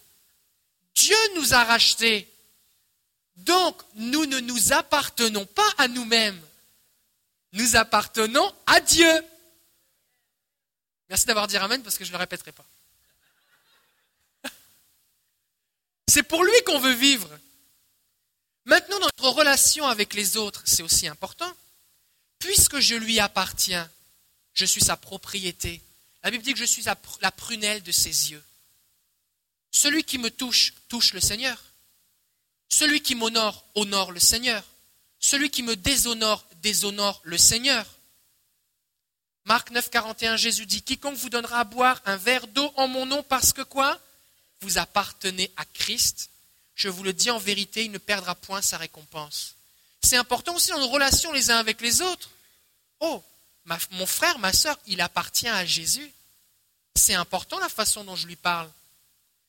Dieu 0.95 1.17
nous 1.37 1.55
a 1.55 1.65
rachetés. 1.65 2.29
Donc, 3.37 3.81
nous 3.95 4.27
ne 4.27 4.41
nous 4.41 4.73
appartenons 4.73 5.47
pas 5.47 5.69
à 5.79 5.89
nous-mêmes 5.89 6.41
nous 7.55 7.77
appartenons 7.77 8.55
à 8.67 8.81
Dieu. 8.81 9.25
Merci 11.09 11.27
d'avoir 11.27 11.47
dit 11.47 11.57
Amen 11.57 11.83
parce 11.83 11.97
que 11.97 12.05
je 12.05 12.11
ne 12.11 12.15
le 12.15 12.19
répéterai 12.19 12.53
pas. 12.53 12.67
C'est 16.09 16.25
pour 16.25 16.45
lui 16.45 16.63
qu'on 16.67 16.79
veut 16.81 16.93
vivre. 16.93 17.31
Maintenant, 18.67 18.99
notre 18.99 19.29
relation 19.29 19.87
avec 19.87 20.15
les 20.15 20.37
autres, 20.39 20.63
c'est 20.65 20.83
aussi 20.83 21.07
important. 21.07 21.53
Puisque 22.39 22.79
je 22.79 22.95
lui 22.95 23.21
appartiens, 23.21 23.91
je 24.55 24.65
suis 24.65 24.81
sa 24.81 24.97
propriété. 24.97 25.83
La 26.23 26.31
Bible 26.31 26.43
dit 26.43 26.55
que 26.55 26.59
je 26.59 26.65
suis 26.65 26.85
la 27.21 27.31
prunelle 27.31 27.83
de 27.83 27.93
ses 27.93 28.31
yeux. 28.31 28.43
Celui 29.71 30.03
qui 30.03 30.17
me 30.17 30.31
touche, 30.31 30.73
touche 30.89 31.13
le 31.13 31.21
Seigneur. 31.21 31.63
Celui 32.71 33.03
qui 33.03 33.15
m'honore, 33.15 33.67
honore 33.75 34.13
le 34.13 34.21
Seigneur. 34.21 34.65
Celui 35.21 35.51
qui 35.51 35.63
me 35.63 35.77
déshonore, 35.77 36.47
déshonore 36.65 37.21
le 37.25 37.37
Seigneur. 37.37 37.87
Marc 39.45 39.71
9, 39.71 39.91
41, 39.91 40.37
Jésus 40.39 40.65
dit, 40.65 40.83
quiconque 40.83 41.17
vous 41.17 41.29
donnera 41.29 41.61
à 41.61 41.65
boire 41.65 42.01
un 42.07 42.17
verre 42.17 42.47
d'eau 42.47 42.73
en 42.77 42.89
mon 42.89 43.05
nom 43.05 43.23
parce 43.23 43.53
que 43.53 43.61
quoi? 43.61 44.01
Vous 44.63 44.79
appartenez 44.79 45.53
à 45.57 45.67
Christ. 45.67 46.31
Je 46.75 46.89
vous 46.89 47.03
le 47.03 47.13
dis 47.13 47.31
en 47.31 47.39
vérité, 47.39 47.85
il 47.85 47.91
ne 47.91 47.99
perdra 47.99 48.35
point 48.35 48.63
sa 48.63 48.79
récompense. 48.79 49.57
C'est 50.03 50.17
important 50.17 50.55
aussi 50.55 50.71
dans 50.71 50.81
nos 50.81 50.89
relations 50.89 51.33
les 51.33 51.51
uns 51.51 51.59
avec 51.59 51.83
les 51.83 52.01
autres. 52.01 52.31
Oh, 53.01 53.23
mon 53.91 54.07
frère, 54.07 54.39
ma 54.39 54.53
soeur, 54.53 54.79
il 54.87 55.03
appartient 55.03 55.49
à 55.49 55.67
Jésus. 55.67 56.11
C'est 56.95 57.15
important 57.15 57.59
la 57.59 57.69
façon 57.69 58.05
dont 58.05 58.17
je 58.17 58.27
lui 58.27 58.37
parle. 58.37 58.71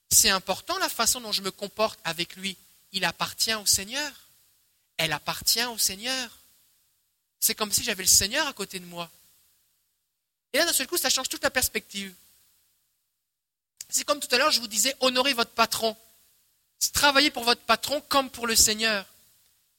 C'est 0.10 0.30
important 0.30 0.78
la 0.80 0.90
façon 0.90 1.22
dont 1.22 1.32
je 1.32 1.42
me 1.42 1.52
comporte 1.52 2.00
avec 2.04 2.36
lui. 2.36 2.58
Il 2.92 3.06
appartient 3.06 3.56
au 3.56 3.66
Seigneur. 3.66 4.12
Elle 4.98 5.14
appartient 5.14 5.66
au 5.66 5.78
Seigneur. 5.78 6.30
C'est 7.40 7.56
comme 7.56 7.72
si 7.72 7.84
j'avais 7.84 8.04
le 8.04 8.10
Seigneur 8.10 8.48
à 8.48 8.54
côté 8.54 8.80
de 8.80 8.86
moi. 8.86 9.10
Et 10.54 10.58
là, 10.58 10.66
d'un 10.66 10.74
seul 10.74 10.88
coup, 10.88 10.98
ça 10.98 11.10
change 11.10 11.30
toute 11.30 11.44
la 11.44 11.52
perspective. 11.52 12.14
C'est 13.90 14.06
comme 14.06 14.20
tout 14.20 14.34
à 14.34 14.38
l'heure, 14.38 14.52
je 14.52 14.60
vous 14.60 14.68
disais, 14.68 14.96
honorez 15.00 15.34
votre 15.34 15.52
patron. 15.52 15.96
Travaillez 16.94 17.32
pour 17.32 17.44
votre 17.44 17.62
patron 17.62 18.02
comme 18.02 18.30
pour 18.30 18.48
le 18.48 18.56
Seigneur. 18.56 19.06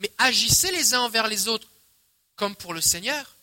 Mais 0.01 0.13
agissez 0.19 0.71
les 0.73 0.95
uns 0.95 1.01
envers 1.01 1.29
les 1.29 1.49
autres 1.49 1.69
comme 2.37 2.55
pour 2.55 2.75
le 2.75 2.83
Seigneur, 2.83 3.35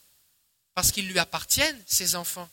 parce 0.75 0.91
qu'ils 0.91 1.07
lui 1.07 1.17
appartiennent, 1.19 1.81
ses 1.87 2.15
enfants. 2.15 2.49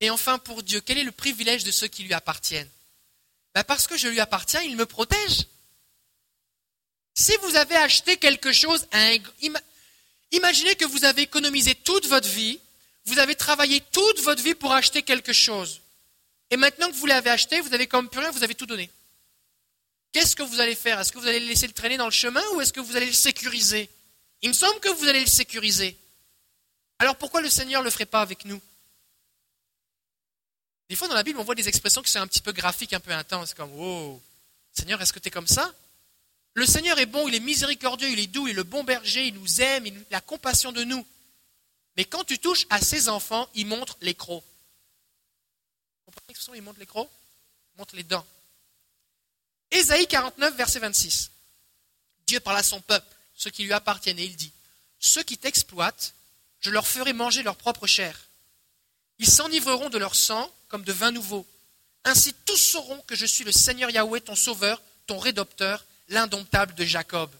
Et 0.00 0.10
enfin, 0.10 0.38
pour 0.38 0.62
Dieu, 0.62 0.80
quel 0.80 0.98
est 0.98 1.04
le 1.04 1.12
privilège 1.12 1.64
de 1.64 1.70
ceux 1.70 1.88
qui 1.88 2.02
lui 2.02 2.14
appartiennent? 2.14 2.70
Ben 3.54 3.64
Parce 3.64 3.86
que 3.86 3.96
je 3.96 4.08
lui 4.08 4.20
appartiens, 4.20 4.62
il 4.62 4.76
me 4.76 4.86
protège. 4.86 5.46
Si 7.18 7.34
vous 7.38 7.56
avez 7.56 7.76
acheté 7.76 8.18
quelque 8.18 8.52
chose, 8.52 8.86
imaginez 10.30 10.74
que 10.76 10.84
vous 10.84 11.06
avez 11.06 11.22
économisé 11.22 11.74
toute 11.74 12.06
votre 12.06 12.28
vie, 12.28 12.60
vous 13.06 13.18
avez 13.18 13.34
travaillé 13.34 13.80
toute 13.80 14.20
votre 14.20 14.42
vie 14.42 14.54
pour 14.54 14.74
acheter 14.74 15.02
quelque 15.02 15.32
chose. 15.32 15.80
Et 16.50 16.58
maintenant 16.58 16.90
que 16.90 16.94
vous 16.96 17.06
l'avez 17.06 17.30
acheté, 17.30 17.58
vous 17.60 17.72
avez 17.72 17.86
comme 17.86 18.10
plus 18.10 18.20
rien, 18.20 18.30
vous 18.30 18.44
avez 18.44 18.54
tout 18.54 18.66
donné. 18.66 18.90
Qu'est-ce 20.12 20.36
que 20.36 20.42
vous 20.42 20.60
allez 20.60 20.74
faire? 20.74 21.00
Est-ce 21.00 21.10
que 21.10 21.18
vous 21.18 21.26
allez 21.26 21.40
le 21.40 21.46
laisser 21.46 21.66
le 21.66 21.72
traîner 21.72 21.96
dans 21.96 22.04
le 22.04 22.10
chemin 22.10 22.42
ou 22.52 22.60
est-ce 22.60 22.72
que 22.72 22.80
vous 22.80 22.96
allez 22.96 23.06
le 23.06 23.12
sécuriser? 23.12 23.88
Il 24.42 24.50
me 24.50 24.54
semble 24.54 24.78
que 24.80 24.90
vous 24.90 25.08
allez 25.08 25.20
le 25.20 25.26
sécuriser. 25.26 25.96
Alors 26.98 27.16
pourquoi 27.16 27.40
le 27.40 27.48
Seigneur 27.48 27.80
ne 27.80 27.86
le 27.86 27.90
ferait 27.90 28.04
pas 28.04 28.20
avec 28.20 28.44
nous? 28.44 28.60
Des 30.90 30.96
fois 30.96 31.08
dans 31.08 31.14
la 31.14 31.22
Bible, 31.22 31.40
on 31.40 31.44
voit 31.44 31.54
des 31.54 31.66
expressions 31.68 32.02
qui 32.02 32.10
sont 32.10 32.20
un 32.20 32.26
petit 32.26 32.42
peu 32.42 32.52
graphiques, 32.52 32.92
un 32.92 33.00
peu 33.00 33.10
intenses, 33.12 33.54
comme 33.54 33.70
Oh, 33.78 34.20
Seigneur, 34.72 35.00
est-ce 35.00 35.14
que 35.14 35.18
tu 35.18 35.28
es 35.28 35.30
comme 35.30 35.48
ça? 35.48 35.74
Le 36.56 36.64
Seigneur 36.64 36.98
est 36.98 37.04
bon, 37.04 37.28
il 37.28 37.34
est 37.34 37.40
miséricordieux, 37.40 38.08
il 38.08 38.18
est 38.18 38.28
doux, 38.28 38.48
il 38.48 38.52
est 38.52 38.54
le 38.54 38.62
bon 38.62 38.82
berger, 38.82 39.26
il 39.26 39.34
nous 39.34 39.60
aime, 39.60 39.84
il 39.84 40.02
a 40.10 40.22
compassion 40.22 40.72
de 40.72 40.84
nous. 40.84 41.06
Mais 41.98 42.06
quand 42.06 42.24
tu 42.24 42.38
touches 42.38 42.66
à 42.70 42.80
ses 42.80 43.10
enfants, 43.10 43.46
il 43.54 43.66
montre 43.66 43.98
les 44.00 44.14
crocs. 44.14 44.42
Vous 46.06 46.12
comprenez 46.12 46.34
ce 46.38 46.50
Il 46.56 46.62
montre 46.62 46.80
les 46.80 46.86
crocs 46.86 47.10
Il 47.74 47.78
montre 47.78 47.94
les 47.94 48.04
dents. 48.04 48.24
Ésaïe 49.70 50.06
49, 50.06 50.56
verset 50.56 50.78
26. 50.78 51.30
Dieu 52.26 52.40
parle 52.40 52.56
à 52.56 52.62
son 52.62 52.80
peuple, 52.80 53.14
ceux 53.34 53.50
qui 53.50 53.64
lui 53.64 53.74
appartiennent, 53.74 54.18
et 54.18 54.24
il 54.24 54.34
dit 54.34 54.52
Ceux 54.98 55.22
qui 55.24 55.36
t'exploitent, 55.36 56.14
je 56.60 56.70
leur 56.70 56.86
ferai 56.86 57.12
manger 57.12 57.42
leur 57.42 57.56
propre 57.56 57.86
chair. 57.86 58.18
Ils 59.18 59.28
s'enivreront 59.28 59.90
de 59.90 59.98
leur 59.98 60.14
sang 60.14 60.50
comme 60.68 60.84
de 60.84 60.92
vin 60.92 61.10
nouveau. 61.10 61.46
Ainsi 62.04 62.32
tous 62.46 62.56
sauront 62.56 63.02
que 63.02 63.14
je 63.14 63.26
suis 63.26 63.44
le 63.44 63.52
Seigneur 63.52 63.90
Yahweh, 63.90 64.22
ton 64.22 64.36
sauveur, 64.36 64.80
ton 65.06 65.18
rédopteur, 65.18 65.84
l'indomptable 66.08 66.74
de 66.74 66.84
Jacob. 66.84 67.30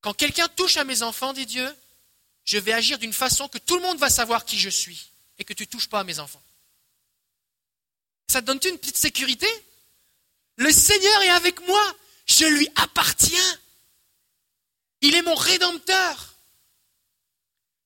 Quand 0.00 0.14
quelqu'un 0.14 0.48
touche 0.48 0.76
à 0.76 0.84
mes 0.84 1.02
enfants, 1.02 1.32
dit 1.32 1.46
Dieu, 1.46 1.76
je 2.44 2.58
vais 2.58 2.72
agir 2.72 2.98
d'une 2.98 3.12
façon 3.12 3.48
que 3.48 3.58
tout 3.58 3.76
le 3.76 3.82
monde 3.82 3.98
va 3.98 4.10
savoir 4.10 4.44
qui 4.44 4.58
je 4.58 4.70
suis 4.70 5.10
et 5.38 5.44
que 5.44 5.52
tu 5.52 5.64
ne 5.64 5.68
touches 5.68 5.88
pas 5.88 6.00
à 6.00 6.04
mes 6.04 6.18
enfants. 6.18 6.42
Ça 8.30 8.40
te 8.40 8.46
donne 8.46 8.60
une 8.64 8.78
petite 8.78 8.96
sécurité? 8.96 9.46
Le 10.56 10.70
Seigneur 10.72 11.22
est 11.22 11.30
avec 11.30 11.66
moi. 11.66 11.94
Je 12.26 12.44
lui 12.44 12.68
appartiens. 12.76 13.58
Il 15.00 15.14
est 15.14 15.22
mon 15.22 15.34
rédempteur. 15.34 16.34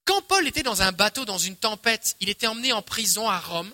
Quand 0.05 0.23
Paul 0.23 0.47
était 0.49 0.63
dans 0.63 0.83
un 0.83 0.93
bateau, 0.93 1.25
dans 1.25 1.39
une 1.39 1.57
tempête, 1.57 2.17
il 2.21 2.29
était 2.29 2.47
emmené 2.47 2.73
en 2.73 2.83
prison 2.83 3.29
à 3.29 3.39
Rome, 3.39 3.73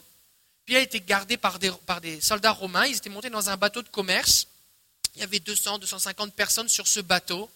puis 0.65 0.75
il 0.75 0.77
a 0.77 0.81
été 0.81 1.01
gardé 1.01 1.37
par 1.37 1.59
des, 1.59 1.71
par 1.87 2.01
des 2.01 2.21
soldats 2.21 2.53
romains, 2.53 2.87
ils 2.87 2.97
étaient 2.97 3.09
montés 3.09 3.31
dans 3.31 3.49
un 3.49 3.57
bateau 3.57 3.83
de 3.83 3.89
commerce, 3.89 4.48
il 5.19 5.21
y 5.21 5.25
avait 5.25 5.41
200, 5.41 5.79
250 5.79 6.33
personnes 6.33 6.69
sur 6.69 6.87
ce 6.87 7.01
bateau, 7.01 7.51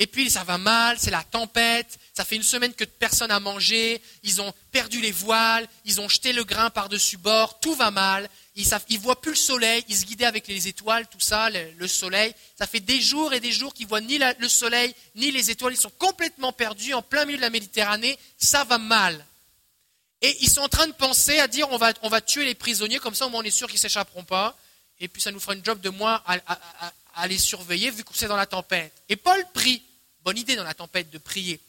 et 0.00 0.06
puis 0.06 0.30
ça 0.30 0.44
va 0.44 0.58
mal, 0.58 0.96
c'est 1.00 1.10
la 1.10 1.24
tempête, 1.24 1.98
ça 2.14 2.24
fait 2.24 2.36
une 2.36 2.44
semaine 2.44 2.72
que 2.72 2.84
personne 2.84 3.28
n'a 3.28 3.40
mangé, 3.40 4.00
ils 4.22 4.40
ont 4.40 4.52
perdu 4.70 5.00
les 5.00 5.10
voiles, 5.10 5.66
ils 5.84 6.00
ont 6.00 6.08
jeté 6.08 6.32
le 6.32 6.44
grain 6.44 6.70
par-dessus 6.70 7.16
bord, 7.16 7.58
tout 7.58 7.74
va 7.74 7.90
mal, 7.90 8.28
ils 8.54 8.68
ne 8.68 8.98
voient 8.98 9.20
plus 9.20 9.32
le 9.32 9.36
soleil, 9.36 9.84
ils 9.88 9.96
se 9.96 10.04
guidaient 10.04 10.24
avec 10.24 10.46
les 10.46 10.68
étoiles, 10.68 11.08
tout 11.08 11.18
ça, 11.18 11.48
le, 11.50 11.88
soleil. 11.88 12.32
Ça 12.56 12.68
fait 12.68 12.80
des 12.80 13.00
jours 13.00 13.32
et 13.32 13.40
des 13.40 13.50
jours 13.50 13.74
qu'ils 13.74 13.88
voient 13.88 14.00
ni 14.00 14.18
le 14.18 14.48
soleil, 14.48 14.94
ni 15.16 15.32
les 15.32 15.50
étoiles, 15.50 15.74
ils 15.74 15.80
sont 15.80 15.92
complètement 15.98 16.52
perdus 16.52 16.94
en 16.94 17.02
plein 17.02 17.24
milieu 17.24 17.38
de 17.38 17.42
la 17.42 17.50
Méditerranée, 17.50 18.16
ça 18.36 18.62
va 18.64 18.78
mal. 18.78 19.24
Et 20.22 20.36
ils 20.40 20.50
sont 20.50 20.62
en 20.62 20.68
train 20.68 20.86
de 20.86 20.92
penser 20.92 21.40
à 21.40 21.48
dire 21.48 21.68
on 21.70 21.78
va, 21.78 22.20
tuer 22.20 22.44
les 22.44 22.54
prisonniers, 22.54 22.98
comme 22.98 23.16
ça 23.16 23.26
au 23.26 23.30
moins 23.30 23.40
on 23.40 23.44
est 23.44 23.50
sûr 23.50 23.66
qu'ils 23.66 23.76
ne 23.76 23.80
s'échapperont 23.80 24.24
pas, 24.24 24.56
et 25.00 25.08
puis 25.08 25.22
ça 25.22 25.32
nous 25.32 25.40
fera 25.40 25.54
une 25.54 25.64
job 25.64 25.80
de 25.80 25.90
moins 25.90 26.22
à 26.26 26.92
les 27.26 27.38
surveiller 27.38 27.90
vu 27.90 28.04
qu'on 28.04 28.26
dans 28.26 28.36
la 28.36 28.46
tempête. 28.46 28.92
Et 29.08 29.16
Paul 29.16 29.44
prie. 29.52 29.82
Bonne 30.22 30.38
idée 30.38 30.56
dans 30.56 30.64
la 30.64 30.74
tempête 30.74 31.10
de 31.10 31.18
prier. 31.18 31.60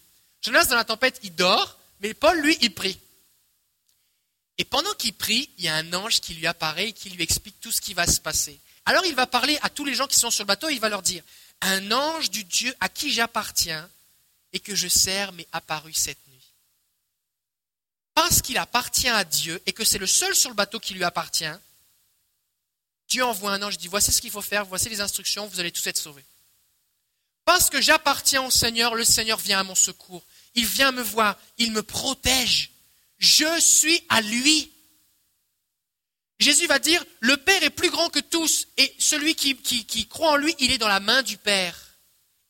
Jonas, 0.42 0.66
dans 0.66 0.76
la 0.76 0.86
tempête, 0.86 1.20
il 1.24 1.34
dort, 1.36 1.78
mais 2.02 2.14
Paul, 2.14 2.40
lui, 2.40 2.58
il 2.62 2.74
prie. 2.74 3.00
Et 4.58 4.66
pendant 4.66 4.94
qu'il 4.96 5.14
prie, 5.14 5.50
il 5.58 5.64
y 5.64 5.68
a 5.70 5.76
un 5.76 5.94
ange 5.94 6.20
qui 6.20 6.34
lui 6.34 6.46
apparaît 6.46 6.90
et 6.90 6.94
qui 6.94 7.10
lui 7.10 7.24
explique 7.24 7.60
tout 7.62 7.72
ce 7.72 7.80
qui 7.80 7.94
va 7.94 8.06
se 8.06 8.20
passer. 8.20 8.60
Alors 8.86 9.06
il 9.06 9.16
va 9.16 9.26
parler 9.26 9.58
à 9.62 9.70
tous 9.70 9.86
les 9.86 9.94
gens 9.94 10.08
qui 10.08 10.18
sont 10.18 10.32
sur 10.32 10.44
le 10.44 10.48
bateau 10.48 10.68
et 10.68 10.74
il 10.74 10.80
va 10.80 10.90
leur 10.90 11.02
dire, 11.02 11.24
un 11.62 11.92
ange 11.92 12.30
du 12.30 12.44
Dieu 12.44 12.74
à 12.82 12.90
qui 12.90 13.12
j'appartiens 13.12 13.90
et 14.52 14.60
que 14.60 14.76
je 14.76 14.88
sers 14.88 15.32
m'est 15.32 15.48
apparu 15.54 15.94
cette 15.94 16.28
nuit. 16.28 16.54
Parce 18.14 18.42
qu'il 18.42 18.58
appartient 18.58 19.08
à 19.08 19.24
Dieu 19.24 19.62
et 19.66 19.72
que 19.72 19.86
c'est 19.86 19.98
le 19.98 20.08
seul 20.08 20.36
sur 20.36 20.50
le 20.50 20.56
bateau 20.56 20.80
qui 20.80 20.94
lui 20.94 21.06
appartient, 21.06 21.46
Dieu 23.10 23.26
envoie 23.26 23.52
un 23.52 23.62
ange, 23.64 23.78
dit, 23.78 23.88
voici 23.88 24.12
ce 24.12 24.22
qu'il 24.22 24.32
faut 24.32 24.42
faire, 24.42 24.66
voici 24.66 24.88
les 24.88 25.02
instructions, 25.02 25.48
vous 25.48 25.60
allez 25.60 25.72
tous 25.72 25.86
être 25.88 25.98
sauvés. 25.98 26.26
Parce 27.44 27.72
que 27.72 27.82
j'appartiens 27.82 28.44
au 28.44 28.52
Seigneur, 28.52 28.94
le 28.94 29.04
Seigneur 29.04 29.40
vient 29.40 29.60
à 29.60 29.64
mon 29.64 29.74
secours. 29.74 30.24
Il 30.54 30.68
vient 30.68 30.92
me 30.92 31.02
voir, 31.02 31.36
il 31.58 31.72
me 31.72 31.82
protège. 31.82 32.70
Je 33.18 33.60
suis 33.60 34.04
à 34.10 34.22
lui. 34.22 34.72
Jésus 36.38 36.68
va 36.68 36.78
dire, 36.78 37.04
le 37.20 37.36
Père 37.38 37.64
est 37.64 37.72
plus 37.72 37.90
grand 37.90 38.10
que 38.10 38.20
tous, 38.20 38.68
et 38.78 38.96
celui 39.00 39.34
qui, 39.34 39.56
qui, 39.58 40.08
croit 40.08 40.32
en 40.32 40.36
lui, 40.36 40.56
il 40.60 40.72
est 40.72 40.78
dans 40.78 40.88
la 40.88 41.00
main 41.00 41.24
du 41.24 41.38
Père. 41.38 41.76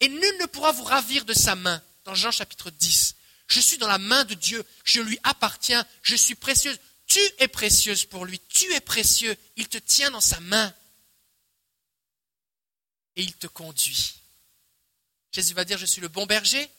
Et 0.02 0.10
nul 0.10 0.38
ne 0.42 0.46
pourra 0.46 0.74
vous 0.74 0.84
ravir 0.84 1.24
de 1.24 1.34
sa 1.34 1.56
main, 1.56 1.82
dans 2.04 2.14
Jean 2.14 2.32
chapitre 2.32 2.70
10. 2.70 3.16
Je 3.48 3.60
suis 3.62 3.78
dans 3.78 3.88
la 3.88 3.98
main 3.98 4.26
de 4.26 4.36
Dieu, 4.36 4.64
je 4.84 5.02
lui 5.02 5.18
appartiens, 5.24 5.86
je 6.04 6.16
suis 6.16 6.36
précieuse. 6.36 6.78
Tu 7.10 7.20
es 7.40 7.48
précieuse 7.48 8.06
pour 8.06 8.24
lui, 8.24 8.40
tu 8.50 8.72
es 8.74 8.80
précieux, 8.80 9.36
il 9.58 9.68
te 9.68 9.80
tient 9.80 10.12
dans 10.12 10.22
sa 10.22 10.40
main. 10.40 10.74
Et 13.16 13.24
il 13.24 13.34
te 13.34 13.48
conduit. 13.48 14.22
Jésus 15.32 15.54
va 15.54 15.66
dire, 15.66 15.78
je 15.78 15.86
suis 15.86 16.02
le 16.02 16.08
bon 16.08 16.26
berger. 16.26 16.70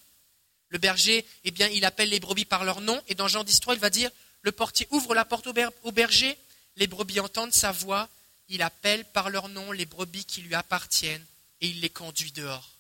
Le 0.68 0.78
berger, 0.78 1.26
eh 1.44 1.50
bien, 1.50 1.68
il 1.68 1.84
appelle 1.84 2.10
les 2.10 2.20
brebis 2.20 2.44
par 2.44 2.64
leur 2.64 2.80
nom. 2.80 3.02
Et 3.08 3.16
dans 3.16 3.26
Jean 3.26 3.42
10, 3.42 3.60
il 3.72 3.78
va 3.80 3.90
dire, 3.90 4.10
le 4.42 4.52
portier 4.52 4.86
ouvre 4.90 5.14
la 5.14 5.24
porte 5.24 5.48
au 5.48 5.92
berger, 5.92 6.38
les 6.76 6.86
brebis 6.86 7.20
entendent 7.20 7.52
sa 7.52 7.72
voix, 7.72 8.08
il 8.48 8.62
appelle 8.62 9.04
par 9.04 9.30
leur 9.30 9.48
nom 9.48 9.72
les 9.72 9.84
brebis 9.84 10.24
qui 10.24 10.42
lui 10.42 10.54
appartiennent 10.54 11.24
et 11.60 11.68
il 11.68 11.80
les 11.80 11.90
conduit 11.90 12.32
dehors. 12.32 12.70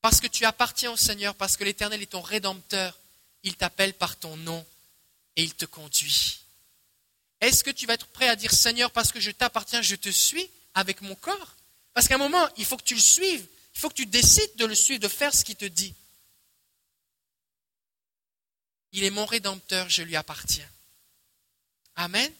Parce 0.00 0.20
que 0.20 0.26
tu 0.26 0.44
appartiens 0.44 0.90
au 0.90 0.96
Seigneur, 0.96 1.34
parce 1.34 1.56
que 1.56 1.64
l'Éternel 1.64 2.02
est 2.02 2.06
ton 2.06 2.20
rédempteur, 2.20 2.98
il 3.42 3.54
t'appelle 3.56 3.94
par 3.94 4.16
ton 4.16 4.36
nom 4.38 4.66
et 5.36 5.42
il 5.42 5.54
te 5.54 5.64
conduit. 5.64 6.40
Est-ce 7.40 7.64
que 7.64 7.70
tu 7.70 7.86
vas 7.86 7.94
être 7.94 8.06
prêt 8.06 8.28
à 8.28 8.36
dire 8.36 8.52
Seigneur, 8.52 8.90
parce 8.90 9.12
que 9.12 9.20
je 9.20 9.30
t'appartiens, 9.30 9.82
je 9.82 9.96
te 9.96 10.08
suis 10.08 10.48
avec 10.74 11.02
mon 11.02 11.14
corps? 11.14 11.56
Parce 11.92 12.08
qu'à 12.08 12.14
un 12.14 12.18
moment, 12.18 12.48
il 12.56 12.64
faut 12.64 12.76
que 12.76 12.84
tu 12.84 12.94
le 12.94 13.00
suives. 13.00 13.46
Il 13.74 13.80
faut 13.80 13.88
que 13.88 13.94
tu 13.94 14.06
décides 14.06 14.56
de 14.56 14.66
le 14.66 14.74
suivre, 14.74 15.00
de 15.00 15.08
faire 15.08 15.34
ce 15.34 15.44
qu'il 15.44 15.56
te 15.56 15.64
dit. 15.64 15.94
Il 18.92 19.02
est 19.02 19.10
mon 19.10 19.26
rédempteur, 19.26 19.90
je 19.90 20.02
lui 20.02 20.16
appartiens. 20.16 20.68
Amen. 21.96 22.32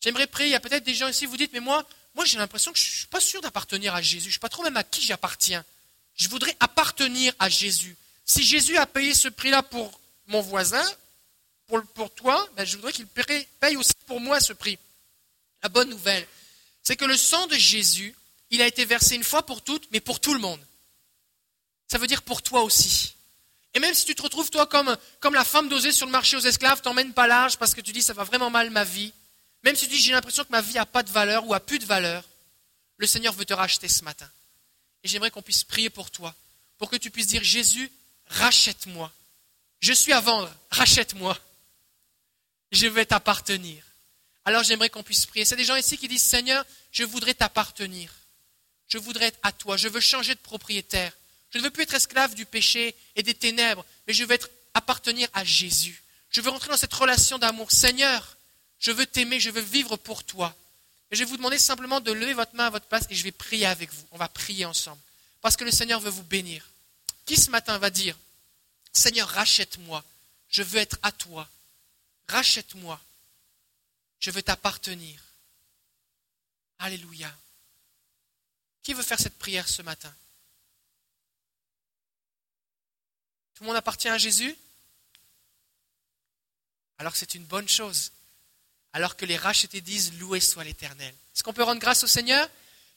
J'aimerais 0.00 0.26
prier, 0.26 0.48
il 0.48 0.52
y 0.52 0.56
a 0.56 0.60
peut-être 0.60 0.84
des 0.84 0.94
gens 0.94 1.08
ici, 1.08 1.26
vous 1.26 1.36
dites, 1.36 1.52
mais 1.52 1.60
moi, 1.60 1.86
moi 2.14 2.24
j'ai 2.24 2.38
l'impression 2.38 2.72
que 2.72 2.78
je 2.78 2.90
ne 2.90 2.96
suis 2.96 3.06
pas 3.06 3.20
sûr 3.20 3.40
d'appartenir 3.40 3.94
à 3.94 4.02
Jésus. 4.02 4.22
Je 4.22 4.26
ne 4.26 4.32
suis 4.32 4.40
pas 4.40 4.48
trop 4.48 4.62
même 4.62 4.76
à 4.76 4.84
qui 4.84 5.02
j'appartiens. 5.02 5.64
Je 6.14 6.28
voudrais 6.28 6.56
appartenir 6.60 7.34
à 7.38 7.48
Jésus. 7.48 7.96
Si 8.24 8.42
Jésus 8.42 8.76
a 8.78 8.86
payé 8.86 9.14
ce 9.14 9.28
prix-là 9.28 9.62
pour 9.62 10.00
mon 10.26 10.40
voisin, 10.40 10.84
pour, 11.80 12.10
toi, 12.14 12.46
ben 12.56 12.64
je 12.64 12.76
voudrais 12.76 12.92
qu'il 12.92 13.06
paye 13.06 13.76
aussi 13.76 13.92
pour 14.06 14.20
moi 14.20 14.40
ce 14.40 14.52
prix. 14.52 14.78
La 15.62 15.68
bonne 15.68 15.88
nouvelle, 15.88 16.26
c'est 16.82 16.96
que 16.96 17.04
le 17.04 17.16
sang 17.16 17.46
de 17.46 17.54
Jésus 17.54 18.14
il 18.52 18.60
a 18.60 18.66
été 18.66 18.84
versé 18.84 19.16
une 19.16 19.24
fois 19.24 19.44
pour 19.44 19.62
toutes, 19.62 19.88
mais 19.90 20.00
pour 20.00 20.20
tout 20.20 20.34
le 20.34 20.40
monde. 20.40 20.60
Ça 21.88 21.98
veut 21.98 22.06
dire 22.06 22.22
pour 22.22 22.42
toi 22.42 22.62
aussi. 22.62 23.14
Et 23.74 23.80
même 23.80 23.94
si 23.94 24.04
tu 24.04 24.14
te 24.14 24.20
retrouves, 24.20 24.50
toi, 24.50 24.66
comme, 24.66 24.94
comme 25.20 25.34
la 25.34 25.44
femme 25.44 25.70
d'oser 25.70 25.90
sur 25.90 26.04
le 26.04 26.12
marché 26.12 26.36
aux 26.36 26.40
esclaves, 26.40 26.82
t'emmènes 26.82 27.14
pas 27.14 27.26
large 27.26 27.56
parce 27.56 27.74
que 27.74 27.80
tu 27.80 27.92
dis 27.92 28.02
ça 28.02 28.12
va 28.12 28.24
vraiment 28.24 28.50
mal 28.50 28.70
ma 28.70 28.84
vie, 28.84 29.12
même 29.64 29.74
si 29.74 29.86
tu 29.88 29.94
dis 29.94 30.02
j'ai 30.02 30.12
l'impression 30.12 30.44
que 30.44 30.52
ma 30.52 30.60
vie 30.60 30.74
n'a 30.74 30.84
pas 30.84 31.02
de 31.02 31.10
valeur 31.10 31.46
ou 31.46 31.54
a 31.54 31.60
plus 31.60 31.78
de 31.78 31.86
valeur, 31.86 32.22
le 32.98 33.06
Seigneur 33.06 33.32
veut 33.32 33.46
te 33.46 33.54
racheter 33.54 33.88
ce 33.88 34.04
matin. 34.04 34.28
Et 35.02 35.08
j'aimerais 35.08 35.30
qu'on 35.30 35.42
puisse 35.42 35.64
prier 35.64 35.88
pour 35.88 36.10
toi, 36.10 36.34
pour 36.76 36.90
que 36.90 36.96
tu 36.96 37.10
puisses 37.10 37.28
dire 37.28 37.42
Jésus, 37.42 37.90
rachète-moi. 38.28 39.10
Je 39.80 39.94
suis 39.94 40.12
à 40.12 40.20
vendre, 40.20 40.54
rachète-moi. 40.70 41.38
Je 42.72 42.86
vais 42.86 43.06
t'appartenir. 43.06 43.84
Alors 44.44 44.64
j'aimerais 44.64 44.90
qu'on 44.90 45.02
puisse 45.02 45.26
prier. 45.26 45.44
C'est 45.44 45.56
des 45.56 45.64
gens 45.64 45.76
ici 45.76 45.96
qui 45.96 46.08
disent 46.08 46.22
Seigneur, 46.22 46.64
je 46.90 47.04
voudrais 47.04 47.34
t'appartenir. 47.34 48.12
Je 48.88 48.98
voudrais 48.98 49.26
être 49.26 49.38
à 49.42 49.52
toi. 49.52 49.76
Je 49.76 49.88
veux 49.88 50.00
changer 50.00 50.34
de 50.34 50.40
propriétaire. 50.40 51.12
Je 51.50 51.58
ne 51.58 51.64
veux 51.64 51.70
plus 51.70 51.84
être 51.84 51.94
esclave 51.94 52.34
du 52.34 52.46
péché 52.46 52.94
et 53.14 53.22
des 53.22 53.34
ténèbres, 53.34 53.84
mais 54.06 54.14
je 54.14 54.24
veux 54.24 54.32
être, 54.32 54.48
appartenir 54.74 55.28
à 55.34 55.44
Jésus. 55.44 56.02
Je 56.30 56.40
veux 56.40 56.50
rentrer 56.50 56.70
dans 56.70 56.78
cette 56.78 56.94
relation 56.94 57.38
d'amour. 57.38 57.70
Seigneur, 57.70 58.36
je 58.78 58.90
veux 58.90 59.04
t'aimer, 59.04 59.38
je 59.38 59.50
veux 59.50 59.60
vivre 59.60 59.96
pour 59.96 60.24
toi. 60.24 60.56
Et 61.10 61.16
je 61.16 61.24
vais 61.24 61.28
vous 61.28 61.36
demander 61.36 61.58
simplement 61.58 62.00
de 62.00 62.10
lever 62.10 62.32
votre 62.32 62.54
main 62.54 62.66
à 62.66 62.70
votre 62.70 62.86
place 62.86 63.04
et 63.10 63.14
je 63.14 63.22
vais 63.22 63.32
prier 63.32 63.66
avec 63.66 63.92
vous. 63.92 64.06
On 64.12 64.16
va 64.16 64.28
prier 64.28 64.64
ensemble. 64.64 65.00
Parce 65.42 65.58
que 65.58 65.64
le 65.64 65.70
Seigneur 65.70 66.00
veut 66.00 66.10
vous 66.10 66.22
bénir. 66.22 66.66
Qui 67.26 67.36
ce 67.36 67.50
matin 67.50 67.76
va 67.76 67.90
dire, 67.90 68.16
Seigneur, 68.92 69.28
rachète-moi. 69.28 70.02
Je 70.48 70.62
veux 70.62 70.78
être 70.78 70.98
à 71.02 71.12
toi. 71.12 71.46
Rachète-moi. 72.28 73.00
Je 74.20 74.30
veux 74.30 74.42
t'appartenir. 74.42 75.20
Alléluia. 76.78 77.32
Qui 78.82 78.94
veut 78.94 79.02
faire 79.02 79.20
cette 79.20 79.38
prière 79.38 79.68
ce 79.68 79.82
matin? 79.82 80.12
Tout 83.54 83.64
le 83.64 83.68
monde 83.68 83.76
appartient 83.76 84.08
à 84.08 84.18
Jésus? 84.18 84.56
Alors 86.98 87.16
c'est 87.16 87.34
une 87.34 87.44
bonne 87.44 87.68
chose. 87.68 88.12
Alors 88.92 89.16
que 89.16 89.24
les 89.24 89.36
rachetés 89.36 89.80
disent 89.80 90.12
Loué 90.14 90.40
soit 90.40 90.64
l'Éternel. 90.64 91.14
Est-ce 91.34 91.42
qu'on 91.42 91.52
peut 91.52 91.62
rendre 91.62 91.80
grâce 91.80 92.04
au 92.04 92.06
Seigneur? 92.06 92.48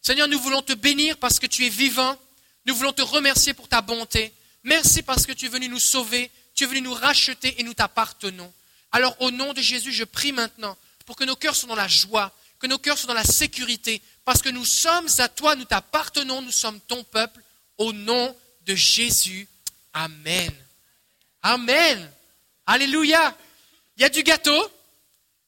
Seigneur, 0.02 0.28
nous 0.28 0.40
voulons 0.40 0.62
te 0.62 0.74
bénir 0.74 1.18
parce 1.18 1.40
que 1.40 1.48
tu 1.48 1.66
es 1.66 1.70
vivant. 1.70 2.20
Nous 2.66 2.76
voulons 2.76 2.94
te 2.94 3.02
remercier 3.02 3.54
pour 3.54 3.68
ta 3.68 3.82
bonté. 3.82 4.34
Merci 4.64 5.04
parce 5.04 5.26
que 5.26 5.32
tu 5.32 5.46
es 5.46 5.50
venu 5.50 5.70
nous 5.70 5.80
sauver. 5.80 6.32
Tu 6.54 6.64
es 6.64 6.68
venu 6.68 6.82
nous 6.82 6.94
racheter 6.94 7.60
et 7.60 7.64
nous 7.64 7.74
t'appartenons. 7.74 8.54
Alors 8.96 9.22
au 9.22 9.30
nom 9.30 9.52
de 9.52 9.60
Jésus, 9.60 9.92
je 9.92 10.06
prie 10.06 10.32
maintenant 10.32 10.78
pour 11.06 11.18
que 11.18 11.26
nos 11.26 11.36
cœurs 11.36 11.54
soient 11.54 11.68
dans 11.68 11.76
la 11.76 11.90
joie, 11.90 12.32
que 12.60 12.66
nos 12.66 12.78
cœurs 12.78 12.98
soient 12.98 13.10
dans 13.10 13.14
la 13.14 13.26
sécurité, 13.26 14.02
parce 14.24 14.42
que 14.42 14.48
nous 14.48 14.64
sommes 14.64 15.10
à 15.18 15.28
toi, 15.28 15.58
nous 15.58 15.66
t'appartenons, 15.66 16.42
nous 16.42 16.54
sommes 16.54 16.80
ton 16.80 17.04
peuple, 17.04 17.42
au 17.78 17.92
nom 17.92 18.34
de 18.66 18.74
Jésus. 18.74 19.50
Amen. 19.92 20.50
Amen. 21.42 22.10
Alléluia. 22.66 23.38
Il 23.98 24.04
y 24.04 24.06
a 24.06 24.10
du 24.10 24.24
gâteau, 24.24 24.72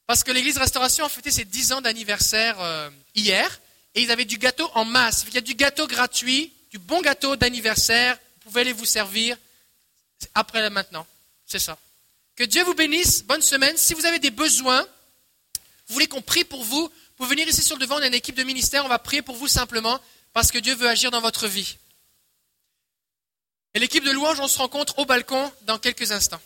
parce 0.06 0.22
que 0.22 0.30
l'Église 0.30 0.58
Restauration 0.58 1.06
a 1.06 1.08
fêté 1.08 1.30
ses 1.30 1.46
10 1.46 1.72
ans 1.72 1.80
d'anniversaire 1.80 2.60
euh, 2.60 2.90
hier, 3.14 3.62
et 3.94 4.02
ils 4.02 4.10
avaient 4.10 4.26
du 4.26 4.36
gâteau 4.36 4.70
en 4.74 4.84
masse. 4.84 5.24
Il 5.26 5.34
y 5.34 5.38
a 5.38 5.40
du 5.40 5.54
gâteau 5.54 5.86
gratuit, 5.86 6.52
du 6.70 6.78
bon 6.78 7.00
gâteau 7.00 7.34
d'anniversaire, 7.34 8.18
vous 8.34 8.50
pouvez 8.50 8.60
aller 8.60 8.74
vous 8.74 8.84
servir 8.84 9.38
après 10.34 10.68
maintenant. 10.68 11.06
C'est 11.46 11.58
ça. 11.58 11.78
Que 12.38 12.44
Dieu 12.44 12.62
vous 12.62 12.74
bénisse, 12.74 13.24
bonne 13.24 13.42
semaine. 13.42 13.76
Si 13.76 13.94
vous 13.94 14.06
avez 14.06 14.20
des 14.20 14.30
besoins, 14.30 14.80
vous 15.88 15.94
voulez 15.94 16.06
qu'on 16.06 16.22
prie 16.22 16.44
pour 16.44 16.62
vous, 16.62 16.82
vous 16.82 16.90
pouvez 17.16 17.30
venir 17.30 17.48
ici 17.48 17.62
sur 17.62 17.74
le 17.74 17.80
devant, 17.80 17.96
on 17.96 18.02
a 18.02 18.06
une 18.06 18.14
équipe 18.14 18.36
de 18.36 18.44
ministère, 18.44 18.84
on 18.84 18.88
va 18.88 19.00
prier 19.00 19.22
pour 19.22 19.34
vous 19.34 19.48
simplement, 19.48 19.98
parce 20.32 20.52
que 20.52 20.58
Dieu 20.58 20.76
veut 20.76 20.88
agir 20.88 21.10
dans 21.10 21.20
votre 21.20 21.48
vie. 21.48 21.78
Et 23.74 23.80
l'équipe 23.80 24.04
de 24.04 24.12
louange, 24.12 24.38
on 24.38 24.46
se 24.46 24.56
rencontre 24.56 25.00
au 25.00 25.04
balcon 25.04 25.50
dans 25.62 25.80
quelques 25.80 26.12
instants. 26.12 26.40